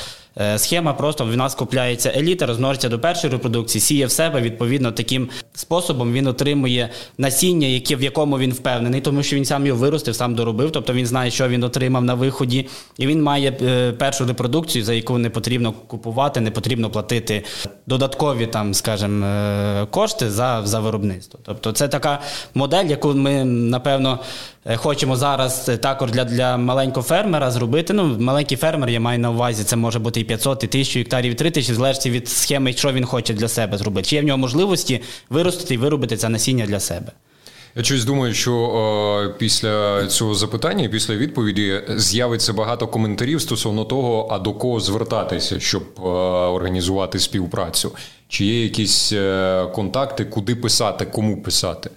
схема 0.57 0.93
просто 0.93 1.25
в 1.25 1.37
нас 1.37 1.55
купляється 1.55 2.13
еліта, 2.17 2.47
розмножиться 2.47 2.89
до 2.89 2.99
першої 2.99 3.33
репродукції, 3.33 3.83
сіє 3.83 4.07
в 4.07 4.11
себе. 4.11 4.41
Відповідно, 4.41 4.93
таким 4.93 5.29
способом 5.55 6.13
він 6.13 6.27
отримує 6.27 6.91
насіння, 7.19 7.67
яке 7.67 7.97
в 7.97 8.03
якому 8.03 8.39
він 8.39 8.53
впевнений, 8.53 9.01
тому 9.01 9.23
що 9.23 9.37
він 9.37 9.45
сам 9.45 9.67
його 9.67 9.81
виростив, 9.81 10.15
сам 10.15 10.35
доробив. 10.35 10.71
Тобто 10.71 10.93
він 10.93 11.07
знає, 11.07 11.31
що 11.31 11.49
він 11.49 11.63
отримав 11.63 12.05
на 12.05 12.15
виході, 12.15 12.69
і 12.99 13.07
він 13.07 13.23
має 13.23 13.59
е, 13.63 13.93
першу 13.93 14.27
репродукцію, 14.27 14.85
за 14.85 14.95
яку 14.95 15.19
не 15.19 15.31
потрібно 15.31 15.73
купувати, 15.73 16.41
не 16.41 16.51
потрібно 16.51 16.91
платити 16.91 17.45
додаткові 17.87 18.47
там, 18.47 18.75
скажімо, 18.75 19.27
е, 19.27 19.87
кошти 19.91 20.31
за, 20.31 20.63
за 20.65 20.81
виробництво. 20.81 21.41
Тобто, 21.43 21.73
це 21.73 21.89
така 21.89 22.21
модель, 22.55 22.85
яку 22.85 23.15
ми 23.15 23.45
напевно 23.45 24.19
е, 24.62 24.62
хочемо 24.77 25.17
зараз 25.17 25.71
також 25.83 26.11
для 26.11 26.25
для 26.25 26.57
маленького 26.57 27.07
фермера 27.07 27.51
зробити. 27.51 27.93
Ну, 27.93 28.17
маленький 28.19 28.57
фермер, 28.57 28.91
я 28.91 29.01
маю 29.01 29.19
на 29.19 29.31
увазі, 29.31 29.65
це 29.65 29.77
може 29.77 29.99
бути 29.99 30.21
і 30.21 30.25
500, 30.25 30.65
і 30.65 30.67
1000 30.67 30.99
гектарів, 30.99 31.33
і 31.33 31.35
3000, 31.35 31.75
залежить 31.75 32.07
від 32.07 32.29
схеми, 32.29 32.73
що 32.73 32.93
він 32.93 33.05
хоче 33.05 33.35
для 33.35 33.49
себе 33.49 33.79
зробити. 33.79 34.09
Чи 34.09 34.17
є 34.17 34.23
в 34.23 34.25
нього 34.25 34.39
можливості 34.39 35.01
виростити 35.31 35.75
і 35.75 35.77
виробити 35.77 36.17
це 36.17 36.29
насіння 36.29 36.67
для 36.67 36.81
себе. 36.81 37.13
Я 37.77 37.83
щось 37.83 38.05
думаю, 38.05 38.35
що 38.35 38.55
о, 38.55 39.35
після 39.39 40.07
цього 40.07 40.35
запитання, 40.35 40.89
після 40.89 41.17
відповіді, 41.17 41.81
з'явиться 41.89 42.53
багато 42.53 42.89
коментарів 42.89 43.41
стосовно 43.41 43.85
того, 43.85 44.29
а 44.31 44.39
до 44.39 44.53
кого 44.53 44.81
звертатися, 44.81 45.61
щоб 45.61 45.83
о, 46.01 46.09
організувати 46.55 47.19
співпрацю. 47.19 47.93
Чи 48.29 48.45
є 48.45 48.63
якісь 48.63 49.13
е, 49.13 49.67
контакти, 49.75 50.25
куди 50.25 50.55
писати, 50.55 51.07
кому 51.07 51.43
писати? 51.43 51.91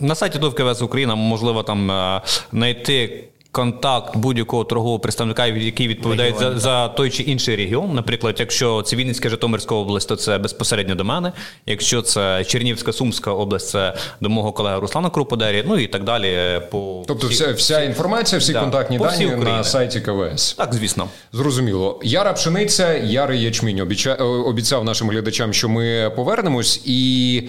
На 0.00 0.14
сайті 0.14 0.38
ТОВ 0.38 0.54
КВС 0.54 0.84
Україна 0.84 1.14
можливо 1.14 1.62
там 1.62 1.90
е, 1.90 2.20
знайти. 2.52 3.24
Контакт 3.54 4.16
будь-якого 4.16 4.64
торгового 4.64 4.98
представника, 4.98 5.46
який 5.46 5.88
відповідає 5.88 6.34
за, 6.38 6.58
за 6.58 6.88
той 6.88 7.10
чи 7.10 7.22
інший 7.22 7.56
регіон. 7.56 7.94
Наприклад, 7.94 8.36
якщо 8.38 8.82
це 8.82 8.96
Вінницька 8.96 9.28
Житомирська 9.28 9.74
область, 9.74 10.08
то 10.08 10.16
це 10.16 10.38
безпосередньо 10.38 10.94
до 10.94 11.04
мене. 11.04 11.32
Якщо 11.66 12.02
це 12.02 12.44
Чернівська 12.44 12.92
Сумська 12.92 13.30
область, 13.32 13.68
це 13.68 13.94
до 14.20 14.28
мого 14.28 14.52
колеги 14.52 14.78
Руслана 14.80 15.10
Круподарі, 15.10 15.64
ну 15.66 15.78
і 15.78 15.86
так 15.86 16.04
далі. 16.04 16.26
е, 16.28 16.60
По 16.60 17.04
Тобто, 17.08 17.26
всій- 17.26 17.34
вся, 17.44 17.52
вся 17.52 17.82
інформація, 17.82 18.38
всі 18.38 18.52
Да, 18.52 18.60
контактні 18.60 18.98
дані 18.98 19.26
на 19.26 19.64
сайті 19.64 20.00
КВС. 20.00 20.56
Так, 20.56 20.74
звісно. 20.74 21.08
Зрозуміло. 21.32 22.00
Яра 22.04 22.32
пшениця, 22.32 22.94
ярий 22.94 23.42
ячмінь. 23.42 23.78
Е, 24.06 24.14
Обіцяв 24.24 24.84
нашим 24.84 25.10
глядачам, 25.10 25.52
що 25.52 25.68
ми 25.68 26.12
повернемось. 26.16 26.82
І 26.84 27.42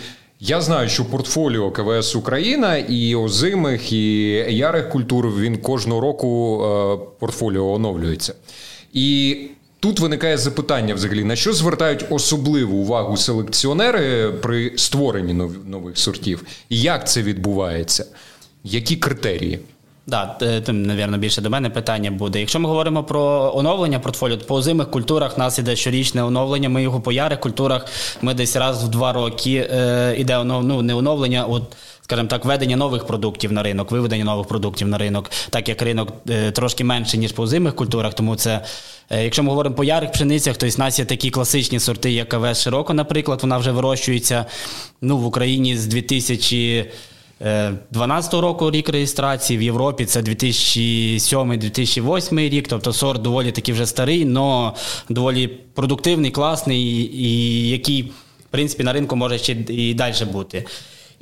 я 0.45 0.61
знаю, 0.61 0.89
що 0.89 1.05
портфоліо 1.05 1.71
КВС 1.71 2.17
Україна 2.17 2.77
і 2.77 3.15
озимих, 3.15 3.91
і 3.91 4.27
ярих 4.49 4.89
культур 4.89 5.31
він 5.39 5.57
кожного 5.57 6.01
року 6.01 6.61
е, 6.63 6.97
портфоліо 7.19 7.65
оновлюється. 7.73 8.33
І 8.93 9.37
тут 9.79 9.99
виникає 9.99 10.37
запитання 10.37 10.93
взагалі, 10.95 11.23
на 11.23 11.35
що 11.35 11.53
звертають 11.53 12.05
особливу 12.09 12.77
увагу 12.77 13.17
селекціонери 13.17 14.31
при 14.31 14.71
створенні 14.77 15.33
нов- 15.33 15.69
нових 15.69 15.97
сортів? 15.97 16.43
І 16.69 16.81
як 16.81 17.09
це 17.09 17.21
відбувається? 17.21 18.05
Які 18.63 18.95
критерії? 18.95 19.59
Да, 20.07 20.25
тим, 20.65 20.83
напевно, 20.83 21.17
більше 21.17 21.41
до 21.41 21.49
мене 21.49 21.69
питання 21.69 22.11
буде. 22.11 22.39
Якщо 22.39 22.59
ми 22.59 22.69
говоримо 22.69 23.03
про 23.03 23.51
оновлення 23.55 23.99
портфоліо, 23.99 24.37
то 24.37 24.45
по 24.45 24.55
озимих 24.55 24.91
культурах 24.91 25.37
нас 25.37 25.59
іде 25.59 25.75
щорічне 25.75 26.23
оновлення. 26.23 26.69
Ми 26.69 26.83
його 26.83 27.01
по 27.01 27.11
ярих 27.11 27.39
культурах 27.39 27.85
ми 28.21 28.33
десь 28.33 28.55
раз 28.55 28.83
в 28.83 28.87
два 28.87 29.13
роки 29.13 29.69
е, 29.71 30.15
іде 30.17 30.43
ну, 30.43 30.81
не 30.81 30.93
оновлення, 30.93 31.45
от, 31.45 31.63
скажімо 32.01 32.27
так, 32.27 32.45
введення 32.45 32.75
нових 32.75 33.07
продуктів 33.07 33.51
на 33.51 33.63
ринок, 33.63 33.91
виведення 33.91 34.23
нових 34.23 34.47
продуктів 34.47 34.87
на 34.87 34.97
ринок, 34.97 35.31
так 35.49 35.69
як 35.69 35.81
ринок 35.81 36.13
е, 36.29 36.51
трошки 36.51 36.83
менший, 36.83 37.19
ніж 37.19 37.31
по 37.31 37.43
озимих 37.43 37.75
культурах. 37.75 38.13
Тому 38.13 38.35
це, 38.35 38.65
е, 39.09 39.23
якщо 39.23 39.43
ми 39.43 39.49
говоримо 39.49 39.75
по 39.75 39.83
ярих 39.83 40.11
пшеницях, 40.11 40.57
то 40.57 40.67
в 40.67 40.79
нас 40.79 40.99
є 40.99 41.05
такі 41.05 41.29
класичні 41.29 41.79
сорти, 41.79 42.11
як 42.11 42.29
КВС 42.29 42.61
Широко, 42.61 42.93
наприклад, 42.93 43.39
вона 43.41 43.57
вже 43.57 43.71
вирощується 43.71 44.45
ну, 45.01 45.17
в 45.17 45.25
Україні 45.25 45.77
з 45.77 45.87
2000 45.87 46.85
12 47.39 48.33
року 48.33 48.71
рік 48.71 48.89
реєстрації 48.89 49.59
в 49.59 49.61
Європі 49.61 50.05
це 50.05 50.21
2007-2008 50.21 52.49
рік, 52.49 52.67
тобто 52.67 52.93
сорт 52.93 53.21
доволі 53.21 53.51
таки 53.51 53.73
вже 53.73 53.85
старий, 53.85 54.35
але 54.35 54.71
доволі 55.09 55.47
продуктивний, 55.47 56.31
класний 56.31 56.81
і 57.13 57.69
який, 57.69 58.03
в 58.03 58.11
принципі, 58.49 58.83
на 58.83 58.93
ринку 58.93 59.15
може 59.15 59.37
ще 59.37 59.57
і 59.67 59.93
далі 59.93 60.25
бути. 60.31 60.65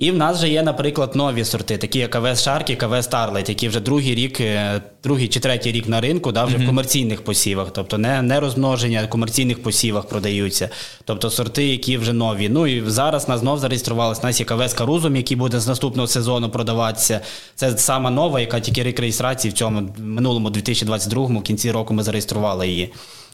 І 0.03 0.11
в 0.11 0.17
нас 0.17 0.37
вже 0.37 0.49
є, 0.49 0.63
наприклад, 0.63 1.15
нові 1.15 1.45
сорти, 1.45 1.77
такі 1.77 1.99
як 1.99 2.11
КВС 2.11 2.43
Шарк 2.43 2.69
і 2.69 2.75
КВС 2.75 3.03
Старлайт, 3.03 3.49
які 3.49 3.67
вже 3.67 3.79
другий 3.79 4.15
рік, 4.15 4.41
е, 4.41 4.81
другий 5.03 5.27
чи 5.27 5.39
третій 5.39 5.71
рік 5.71 5.87
на 5.87 6.01
ринку, 6.01 6.31
да, 6.31 6.45
вже 6.45 6.57
в 6.57 6.65
комерційних 6.65 7.23
посівах, 7.23 7.67
тобто 7.73 7.97
не, 7.97 8.21
не 8.21 8.39
розмноження, 8.39 8.99
а 9.03 9.05
в 9.05 9.09
комерційних 9.09 9.63
посівах 9.63 10.05
продаються. 10.07 10.69
Тобто 11.05 11.29
сорти, 11.29 11.67
які 11.67 11.97
вже 11.97 12.13
нові. 12.13 12.49
Ну 12.49 12.67
і 12.67 12.83
зараз 12.89 13.29
нас 13.29 13.39
знов 13.39 13.59
зареєструвалися. 13.59 14.21
У 14.23 14.25
нас 14.25 14.39
є 14.39 14.45
КВС 14.45 14.75
Карузум, 14.77 15.15
який 15.15 15.37
буде 15.37 15.59
з 15.59 15.67
наступного 15.67 16.07
сезону 16.07 16.49
продаватися. 16.49 17.21
Це 17.55 17.77
сама 17.77 18.09
нова, 18.09 18.39
яка 18.39 18.59
тільки 18.59 18.83
рік 18.83 18.99
реєстрації 18.99 19.51
в 19.51 19.57
цьому 19.57 19.89
минулому 19.97 20.49
2022-му 20.49 21.41
кінці 21.41 21.71
року 21.71 21.93
ми 21.93 22.03
зареєстрували 22.03 22.67
її. 22.67 22.93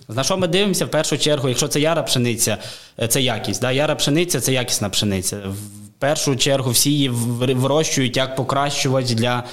На 0.09 0.23
що 0.23 0.37
ми 0.37 0.47
дивимося 0.47 0.85
в 0.85 0.91
першу 0.91 1.17
чергу, 1.17 1.49
якщо 1.49 1.67
це 1.67 1.79
яра 1.79 2.03
пшениця, 2.03 2.57
е, 2.99 3.07
це 3.07 3.21
якість. 3.21 3.61
Да? 3.61 3.71
Яра 3.71 3.95
пшениця 3.95 4.39
це 4.39 4.53
якісна 4.53 4.89
пшениця. 4.89 5.37
Першу 5.99 6.35
чергу 6.35 6.71
всі 6.71 6.91
її 6.91 7.09
вирощують 7.09 8.17
як 8.17 8.35
покращувач 8.35 9.11
для 9.11 9.43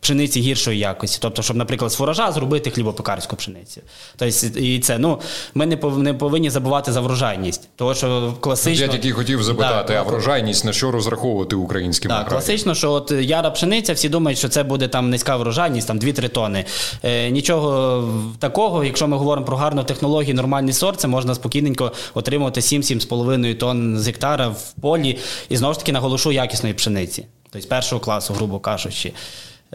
пшениці 0.00 0.40
гіршої 0.40 0.78
якості. 0.78 1.18
Тобто, 1.22 1.42
щоб, 1.42 1.56
наприклад, 1.56 1.92
з 1.92 1.94
фуража 1.94 2.32
зробити 2.32 2.70
хлібопекарську 2.70 3.36
пшеницю. 3.36 3.80
Тобто, 4.16 4.46
і 4.60 4.78
це, 4.80 4.98
ну, 4.98 5.20
ми 5.54 5.66
не 5.66 5.76
пов- 5.76 5.98
не 5.98 6.14
повинні 6.14 6.50
забувати 6.50 6.92
за 6.92 7.00
врожайність. 7.00 7.68
Тому 7.76 7.94
що 7.94 8.34
класично. 8.40 8.86
Я 8.86 8.92
тільки 8.92 9.12
хотів 9.12 9.42
запитати, 9.42 9.92
Да, 9.92 10.00
а 10.00 10.02
врожайність 10.02 10.64
на 10.64 10.72
що 10.72 10.90
розраховувати 10.90 11.56
українським 11.56 12.08
так, 12.08 12.18
аграріям? 12.20 12.40
класично, 12.42 12.74
що 12.74 12.92
от 12.92 13.10
яра 13.10 13.50
пшениця, 13.50 13.92
всі 13.92 14.08
думають, 14.08 14.38
що 14.38 14.48
це 14.48 14.62
буде 14.62 14.88
там 14.88 15.10
низька 15.10 15.36
врожайність, 15.36 15.88
там 15.88 15.98
2-3 15.98 16.28
тони. 16.28 16.64
Е, 17.04 17.30
нічого 17.30 18.04
такого, 18.38 18.84
якщо 18.84 19.08
ми 19.08 19.16
говоримо 19.16 19.46
про 19.46 19.56
гарну 19.56 19.84
технологію, 19.84 20.34
нормальний 20.34 20.72
сорт, 20.72 21.00
це 21.00 21.08
можна 21.08 21.34
спокійненько 21.34 21.92
отримувати 22.14 22.60
7-7,5 22.60 23.54
тонн 23.54 23.98
з 23.98 24.06
гектара 24.06 24.48
в 24.48 24.72
полі. 24.80 25.18
І 25.48 25.56
знову 25.56 25.72
ж 25.74 25.78
таки 25.80 25.92
наголошу 25.92 26.32
якісної 26.32 26.74
пшениці, 26.74 27.26
тобто 27.50 27.68
першого 27.68 28.00
класу, 28.00 28.34
грубо 28.34 28.58
кажучи. 28.58 29.12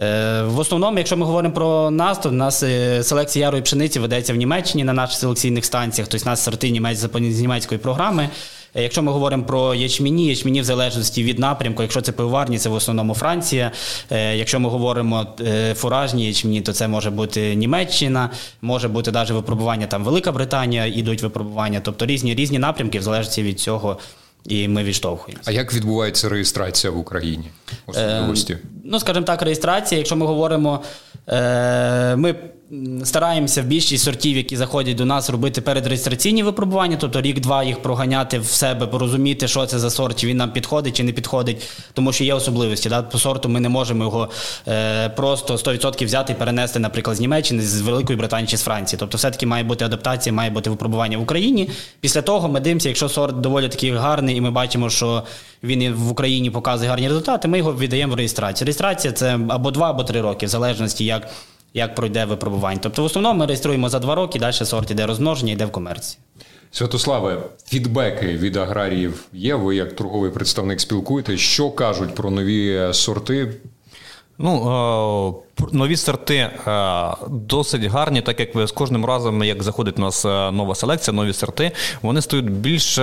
Е, 0.00 0.42
В 0.42 0.58
основному, 0.58 0.98
якщо 0.98 1.16
ми 1.16 1.26
говоримо 1.26 1.54
про 1.54 1.90
нас, 1.90 2.18
то 2.18 2.28
в 2.28 2.32
нас 2.32 2.62
е, 2.62 3.02
селекція 3.02 3.44
ярої 3.44 3.62
пшениці 3.62 4.00
ведеться 4.00 4.32
в 4.32 4.36
Німеччині 4.36 4.84
на 4.84 4.92
наших 4.92 5.18
селекційних 5.18 5.64
станціях, 5.64 6.08
тобто 6.08 6.30
нас 6.30 6.42
сорти 6.44 6.70
німець 6.70 6.98
з 6.98 7.40
німецької 7.40 7.78
програми. 7.80 8.28
Е, 8.74 8.82
Якщо 8.82 9.02
ми 9.02 9.12
говоримо 9.12 9.44
про 9.44 9.74
ячміні, 9.74 10.26
ячміні 10.26 10.60
в 10.60 10.64
залежності 10.64 11.22
від 11.22 11.38
напрямку, 11.38 11.82
якщо 11.82 12.00
це 12.00 12.12
пивоварні, 12.12 12.58
це 12.58 12.68
в 12.68 12.74
основному 12.74 13.14
Франція. 13.14 13.72
Якщо 14.10 14.60
ми 14.60 14.68
говоримо 14.68 15.26
фуражні 15.74 16.26
ячміні, 16.26 16.60
то 16.60 16.72
це 16.72 16.88
може 16.88 17.10
бути 17.10 17.54
Німеччина, 17.54 18.30
може 18.62 18.88
бути 18.88 19.12
навіть 19.12 19.30
випробування 19.30 19.86
там 19.86 20.04
Велика 20.04 20.32
Британія, 20.32 20.86
ідуть 20.86 21.22
випробування, 21.22 21.80
тобто 21.84 22.06
різні 22.06 22.34
різні 22.34 22.58
напрямки 22.58 22.98
в 22.98 23.02
залежності 23.02 23.42
від 23.42 23.60
цього. 23.60 23.98
І 24.44 24.68
ми 24.68 24.84
відштовхуємося. 24.84 25.50
А 25.50 25.52
як 25.52 25.74
відбувається 25.74 26.28
реєстрація 26.28 26.90
в 26.90 26.98
Україні? 26.98 27.44
Особливості? 27.86 28.58
Ну, 28.84 29.00
скажімо 29.00 29.26
так, 29.26 29.42
реєстрація, 29.42 29.98
якщо 29.98 30.16
ми 30.16 30.26
говоримо, 30.26 30.82
е, 31.28 32.16
ми 32.16 32.34
стараємося 33.04 33.62
в 33.62 33.64
більшість 33.64 34.04
сортів, 34.04 34.36
які 34.36 34.56
заходять 34.56 34.96
до 34.96 35.04
нас, 35.04 35.30
робити 35.30 35.60
передреєстраційні 35.60 36.42
випробування, 36.42 36.96
тобто 37.00 37.20
рік-два 37.20 37.64
їх 37.64 37.82
проганяти 37.82 38.38
в 38.38 38.46
себе, 38.46 38.86
порозуміти, 38.86 39.48
що 39.48 39.66
це 39.66 39.78
за 39.78 39.90
сорт, 39.90 40.18
чи 40.18 40.26
він 40.26 40.36
нам 40.36 40.52
підходить 40.52 40.96
чи 40.96 41.02
не 41.02 41.12
підходить, 41.12 41.62
тому 41.92 42.12
що 42.12 42.24
є 42.24 42.34
особливості. 42.34 42.88
Да? 42.88 43.02
По 43.02 43.18
сорту 43.18 43.48
ми 43.48 43.60
не 43.60 43.68
можемо 43.68 44.04
його 44.04 44.28
е, 44.68 45.08
просто 45.08 45.54
100% 45.54 46.04
взяти 46.04 46.32
і 46.32 46.36
перенести, 46.36 46.78
наприклад, 46.78 47.16
з 47.16 47.20
Німеччини, 47.20 47.62
з 47.62 47.80
Великої 47.80 48.18
Британії 48.18 48.48
чи 48.48 48.56
з 48.56 48.62
Франції. 48.62 49.00
Тобто, 49.00 49.16
все-таки 49.16 49.46
має 49.46 49.64
бути 49.64 49.84
адаптація, 49.84 50.32
має 50.32 50.50
бути 50.50 50.70
випробування 50.70 51.18
в 51.18 51.22
Україні. 51.22 51.70
Після 52.00 52.22
того 52.22 52.48
ми 52.48 52.60
дивимося, 52.60 52.88
якщо 52.88 53.08
сорт 53.08 53.40
доволі 53.40 53.68
такий 53.68 53.90
гарний, 53.90 54.36
і 54.36 54.40
ми 54.40 54.50
бачимо, 54.50 54.90
що 54.90 55.22
він 55.62 55.92
в 55.92 56.10
Україні 56.10 56.50
показує 56.50 56.90
гарні 56.90 57.08
результати, 57.08 57.48
ми 57.48 57.58
його 57.58 57.74
віддаємо 57.74 58.12
в 58.12 58.16
реєстрацію. 58.16 58.66
Реєстрація 58.66 59.12
це 59.12 59.38
або 59.48 59.70
два, 59.70 59.90
або 59.90 60.04
три 60.04 60.20
роки, 60.20 60.46
в 60.46 60.48
залежності 60.48 61.04
як 61.04 61.28
як 61.74 61.94
пройде 61.94 62.24
випробування. 62.24 62.80
Тобто, 62.82 63.02
в 63.02 63.04
основному 63.04 63.38
ми 63.38 63.46
реєструємо 63.46 63.88
за 63.88 63.98
два 63.98 64.14
роки, 64.14 64.38
далі 64.38 64.52
сорт 64.52 64.90
іде 64.90 65.06
розмноження, 65.06 65.52
йде 65.52 65.66
в 65.66 65.72
комерції. 65.72 66.18
Святославе, 66.70 67.42
фідбеки 67.66 68.26
від 68.26 68.56
аграріїв 68.56 69.24
є. 69.32 69.54
Ви 69.54 69.76
як 69.76 69.96
торговий 69.96 70.30
представник 70.30 70.80
спілкуєтесь, 70.80 71.40
що 71.40 71.70
кажуть 71.70 72.14
про 72.14 72.30
нові 72.30 72.88
сорти? 72.92 73.54
Ну, 74.38 75.42
нові 75.72 75.96
сорти 75.96 76.34
е, 76.36 76.50
досить 77.28 77.84
гарні, 77.84 78.20
так 78.20 78.40
як 78.40 78.54
ви 78.54 78.66
з 78.66 78.72
кожним 78.72 79.04
разом, 79.04 79.44
як 79.44 79.62
заходить 79.62 79.98
у 79.98 80.00
нас 80.00 80.24
е, 80.24 80.50
нова 80.50 80.74
селекція, 80.74 81.14
нові 81.14 81.32
сорти, 81.32 81.72
вони 82.02 82.22
стають 82.22 82.50
більш 82.50 82.98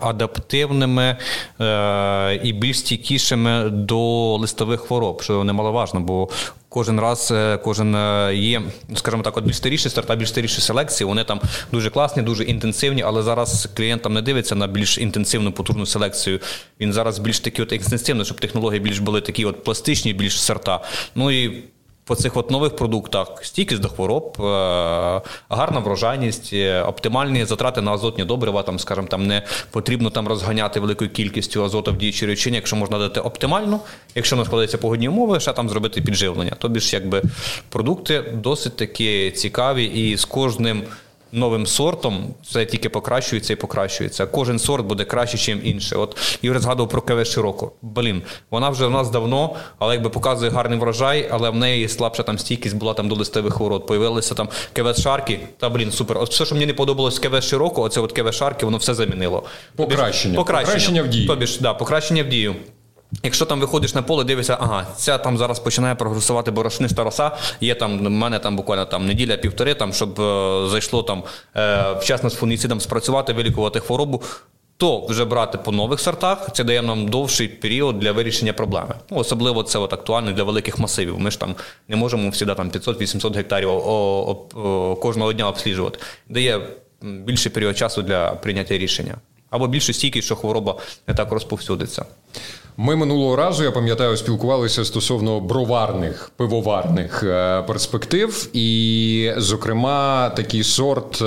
адаптивними 0.00 1.16
е, 1.60 2.40
і 2.42 2.52
більш 2.52 2.78
стійкішими 2.78 3.70
до 3.70 4.36
листових 4.36 4.80
хвороб, 4.80 5.22
що 5.22 5.44
немаловажно, 5.44 6.00
бо 6.00 6.28
Кожен 6.68 7.00
раз, 7.00 7.32
кожен 7.64 7.96
є, 8.34 8.62
скажімо 8.94 9.22
так, 9.22 9.36
от 9.36 9.44
більш 9.44 9.56
старіші 9.56 9.88
старта, 9.88 10.16
більш 10.16 10.28
старіші 10.28 10.60
селекції. 10.60 11.08
Вони 11.08 11.24
там 11.24 11.40
дуже 11.72 11.90
класні, 11.90 12.22
дуже 12.22 12.44
інтенсивні, 12.44 13.02
але 13.02 13.22
зараз 13.22 13.68
клієнт 13.76 14.02
там 14.02 14.14
не 14.14 14.22
дивиться 14.22 14.54
на 14.54 14.66
більш 14.66 14.98
інтенсивну 14.98 15.52
потужну 15.52 15.86
селекцію. 15.86 16.40
Він 16.80 16.92
зараз 16.92 17.18
більш 17.18 17.40
такі 17.40 17.62
от 17.62 17.72
екстенсивно, 17.72 18.24
щоб 18.24 18.40
технології 18.40 18.80
більш 18.80 18.98
були 18.98 19.20
такі 19.20 19.44
от 19.44 19.64
пластичні, 19.64 20.12
більш 20.12 20.40
сорта. 20.40 20.80
Ну 21.14 21.30
і 21.30 21.64
по 22.08 22.14
цих 22.14 22.36
от 22.36 22.50
нових 22.50 22.76
продуктах 22.76 23.28
стійкість 23.42 23.80
до 23.80 23.88
хвороб, 23.88 24.36
е, 24.40 24.42
гарна 25.48 25.80
врожайність, 25.80 26.50
е, 26.52 26.82
оптимальні 26.82 27.44
затрати 27.44 27.80
на 27.80 27.92
азотні 27.92 28.24
добрива, 28.24 28.62
там, 28.62 28.78
скажімо, 28.78 29.06
там 29.06 29.26
не 29.26 29.42
потрібно 29.70 30.10
там 30.10 30.28
розганяти 30.28 30.80
великою 30.80 31.10
кількістю 31.10 31.64
азоту 31.64 31.92
в 31.92 31.96
діючій 31.96 32.26
речині, 32.26 32.56
якщо 32.56 32.76
можна 32.76 32.98
дати 32.98 33.20
оптимально, 33.20 33.80
якщо 34.14 34.36
не 34.36 34.44
складаються 34.44 34.78
погодні 34.78 35.08
умови, 35.08 35.40
ще 35.40 35.52
там 35.52 35.68
зробити 35.68 36.02
підживлення. 36.02 36.52
Тобі 36.58 36.80
ж 36.80 36.96
якби 36.96 37.22
продукти 37.68 38.24
досить 38.34 38.76
такі 38.76 39.30
цікаві 39.30 39.84
і 39.84 40.16
з 40.16 40.24
кожним 40.24 40.82
новим 41.32 41.66
сортом 41.66 42.34
це 42.52 42.66
тільки 42.66 42.88
покращується 42.88 43.52
і 43.52 43.56
покращується. 43.56 44.26
Кожен 44.26 44.58
сорт 44.58 44.86
буде 44.86 45.04
краще, 45.04 45.54
ніж 45.54 45.64
інший. 45.64 45.98
От 45.98 46.38
Юрій 46.42 46.58
згадував 46.58 46.90
про 46.90 47.02
КВ 47.02 47.26
Широко. 47.26 47.72
Блін, 47.82 48.22
вона 48.50 48.68
вже 48.70 48.86
в 48.86 48.90
нас 48.90 49.10
давно, 49.10 49.56
але 49.78 49.94
якби 49.94 50.10
показує 50.10 50.50
гарний 50.50 50.78
врожай, 50.78 51.28
але 51.30 51.50
в 51.50 51.54
неї 51.54 51.88
слабша 51.88 52.22
там 52.22 52.38
стійкість 52.38 52.76
була 52.76 52.94
там 52.94 53.08
до 53.08 53.14
листових 53.14 53.54
хвороб. 53.54 53.86
Появилися 53.86 54.34
там 54.34 54.48
КВ 54.72 54.96
Шарки. 54.96 55.40
Та 55.58 55.68
блін, 55.68 55.92
супер. 55.92 56.18
От 56.18 56.30
все, 56.30 56.44
що 56.44 56.54
мені 56.54 56.66
не 56.66 56.74
подобалось 56.74 57.18
КВ 57.18 57.42
Широко, 57.42 57.82
оце 57.82 58.00
от 58.00 58.12
КВ 58.12 58.32
Шарки, 58.34 58.66
воно 58.66 58.78
все 58.78 58.94
замінило. 58.94 59.42
Покращення. 59.76 60.36
Покращення, 60.36 60.66
покращення 60.66 61.02
в 61.02 61.08
дії. 61.08 61.26
Тобі 61.26 61.46
ж, 61.46 61.58
да, 61.60 61.74
покращення 61.74 62.22
в 62.22 62.28
дію. 62.28 62.54
Якщо 63.22 63.44
там 63.44 63.60
виходиш 63.60 63.94
на 63.94 64.02
поле, 64.02 64.24
дивишся, 64.24 64.56
ага, 64.60 64.86
ця 64.96 65.18
там 65.18 65.38
зараз 65.38 65.60
починає 65.60 65.94
прогресувати 65.94 66.50
борошниста 66.50 67.04
роса, 67.04 67.30
є 67.60 67.74
там 67.74 67.98
в 67.98 68.10
мене 68.10 68.38
там 68.38 68.56
буквально 68.56 68.84
там 68.84 69.06
неділя-півтори, 69.06 69.74
там, 69.74 69.92
щоб 69.92 70.20
е, 70.20 70.68
зайшло 70.68 71.02
там 71.02 71.22
е, 71.56 71.92
вчасно 71.92 72.30
з 72.30 72.34
фунгіцидом 72.34 72.80
спрацювати, 72.80 73.32
вилікувати 73.32 73.80
хворобу, 73.80 74.22
то 74.76 75.06
вже 75.06 75.24
брати 75.24 75.58
по 75.58 75.72
нових 75.72 76.00
сортах 76.00 76.52
це 76.52 76.64
дає 76.64 76.82
нам 76.82 77.08
довший 77.08 77.48
період 77.48 77.98
для 77.98 78.12
вирішення 78.12 78.52
проблеми. 78.52 78.94
Ну, 79.10 79.18
Особливо 79.18 79.62
це 79.62 79.78
от 79.78 79.92
актуально 79.92 80.32
для 80.32 80.42
великих 80.42 80.78
масивів. 80.78 81.20
Ми 81.20 81.30
ж 81.30 81.40
там 81.40 81.54
не 81.88 81.96
можемо 81.96 82.30
всі 82.30 82.46
там 82.46 82.70
500-800 82.70 83.34
гектарів 83.34 83.70
о, 83.70 83.74
о, 83.74 84.58
о, 84.60 84.96
кожного 84.96 85.32
дня 85.32 85.48
обсліджувати. 85.48 85.98
Дає 86.28 86.60
більший 87.02 87.52
період 87.52 87.78
часу 87.78 88.02
для 88.02 88.30
прийняття 88.30 88.78
рішення. 88.78 89.14
Або 89.50 89.66
більше 89.66 89.92
стійкість, 89.92 90.26
що 90.26 90.36
хвороба 90.36 90.76
не 91.06 91.14
так 91.14 91.32
розповсюдиться. 91.32 92.04
Ми 92.80 92.96
минулого 92.96 93.36
разу, 93.36 93.64
я 93.64 93.70
пам'ятаю, 93.70 94.16
спілкувалися 94.16 94.84
стосовно 94.84 95.40
броварних 95.40 96.30
пивоварних 96.36 97.22
е, 97.22 97.62
перспектив, 97.62 98.50
і, 98.52 99.32
зокрема, 99.36 100.30
такий 100.30 100.62
сорт 100.62 101.22
е, 101.22 101.24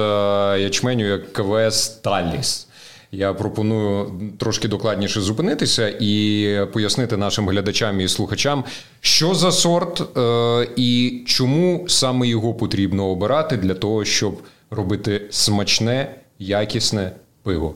ячменю, 0.60 1.06
як 1.06 1.34
КВС 1.34 2.02
Таліс. 2.02 2.68
Я 3.12 3.34
пропоную 3.34 4.12
трошки 4.40 4.68
докладніше 4.68 5.22
зупинитися 5.22 5.94
і 6.00 6.68
пояснити 6.74 7.18
нашим 7.18 7.50
глядачам 7.50 8.02
і 8.02 8.08
слухачам, 8.08 8.64
що 9.02 9.36
за 9.36 9.52
сорт 9.52 10.18
е, 10.18 10.68
і 10.76 11.22
чому 11.28 11.86
саме 11.88 12.28
його 12.28 12.54
потрібно 12.54 13.06
обирати 13.06 13.58
для 13.58 13.74
того, 13.74 14.06
щоб 14.06 14.42
робити 14.70 15.22
смачне, 15.30 16.16
якісне 16.40 17.12
пиво. 17.44 17.76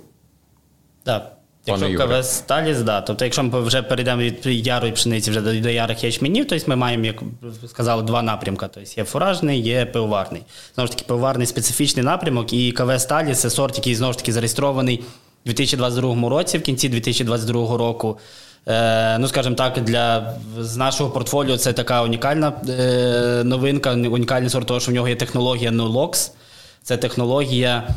Так. 1.04 1.35
Якщо 1.66 1.98
КВС 1.98 2.36
Сталіс, 2.36 2.78
да. 2.78 3.02
Тобто, 3.02 3.26
якщо 3.26 3.44
ми 3.44 3.62
вже 3.62 3.82
перейдемо 3.82 4.22
від 4.22 4.46
ярої 4.46 4.92
пшениці 4.92 5.32
вже 5.32 5.42
до, 5.42 5.60
до 5.62 5.70
ярих 5.70 6.04
ячменів, 6.04 6.48
то 6.48 6.58
ми 6.68 6.76
маємо, 6.76 7.06
як 7.06 7.22
сказали, 7.68 8.04
два 8.04 8.22
напрямки. 8.22 8.68
Тобто 8.74 8.92
є 8.98 9.04
фуражний, 9.04 9.62
є 9.62 9.86
пивоварний. 9.86 10.42
Знову 10.76 10.88
ж 10.88 10.94
таки, 10.94 11.06
пивоварний 11.08 11.48
специфічний 11.48 12.06
напрямок, 12.06 12.54
і 12.54 12.72
КВС 12.72 13.00
Сталіс 13.00 13.40
це 13.40 13.50
сорт, 13.50 13.78
який 13.78 13.96
знову 13.96 14.14
ж 14.14 14.20
таки 14.20 14.34
зареєстрований 14.34 15.04
у 15.46 15.50
2022 15.50 16.30
році, 16.30 16.58
в 16.58 16.62
кінці 16.62 16.90
2022 16.90 17.78
року. 17.78 18.20
Е, 18.68 19.18
ну, 19.18 19.28
скажімо 19.28 19.56
так, 19.56 19.84
для 19.84 20.34
з 20.60 20.78
нашого 20.78 21.10
портфоліо 21.10 21.58
це 21.58 21.74
така 21.74 22.04
унікальна 22.04 22.54
е, 22.70 23.42
новинка, 23.46 23.92
унікальний 23.92 24.50
сорт, 24.50 24.68
того, 24.68 24.80
що 24.80 24.92
в 24.92 24.94
нього 24.94 25.08
є 25.08 25.16
технологія 25.16 25.72
NoLox. 25.72 26.32
Це 26.84 26.98
технологія. 26.98 27.88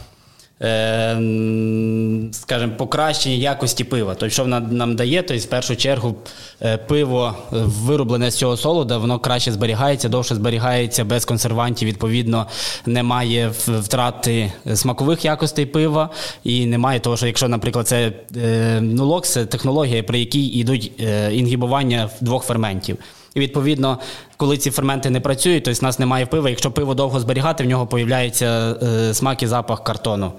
Ем, 0.61 2.31
скажімо, 2.33 2.73
покращення 2.77 3.35
якості 3.35 3.85
пива. 3.85 4.15
Тобто, 4.15 4.31
що 4.31 4.43
вона 4.43 4.61
нам 4.61 4.97
дає, 4.97 5.23
тобто, 5.23 5.43
в 5.43 5.47
першу 5.47 5.77
чергу 5.77 6.15
е, 6.63 6.77
пиво 6.77 7.35
е, 7.53 7.57
вироблене 7.57 8.31
з 8.31 8.37
цього 8.37 8.57
солода, 8.57 8.99
воно 8.99 9.19
краще 9.19 9.53
зберігається, 9.53 10.09
довше 10.09 10.35
зберігається 10.35 11.05
без 11.05 11.25
консервантів, 11.25 11.89
відповідно, 11.89 12.47
немає 12.87 13.53
втрати 13.67 14.53
смакових 14.75 15.25
якостей 15.25 15.67
пива, 15.67 16.11
і 16.45 16.67
немає 16.67 17.01
того, 17.01 17.17
що 17.17 17.27
якщо, 17.27 17.49
наприклад, 17.49 17.89
це 17.89 18.13
е, 18.37 18.81
нулокс, 18.81 19.33
це 19.33 19.47
технологія, 19.47 20.03
при 20.03 20.19
якій 20.19 20.47
йдуть 20.47 20.93
інгібування 21.33 22.11
двох 22.21 22.45
ферментів. 22.45 22.99
І 23.39 23.41
відповідно, 23.41 23.99
коли 24.37 24.59
ці 24.59 24.71
ферменти 24.71 25.11
не 25.11 25.21
працюють, 25.21 25.65
то 25.65 25.71
тобто 25.71 25.81
в 25.81 25.85
нас 25.85 25.99
немає 25.99 26.27
пива. 26.27 26.51
Якщо 26.51 26.71
пиво 26.71 26.95
довго 26.95 27.21
зберігати, 27.21 27.65
в 27.65 27.67
нього 27.67 27.87
появляється 27.87 28.77
е, 28.83 29.15
смак 29.15 29.43
і 29.43 29.47
запах 29.47 29.85
картону. 29.85 30.33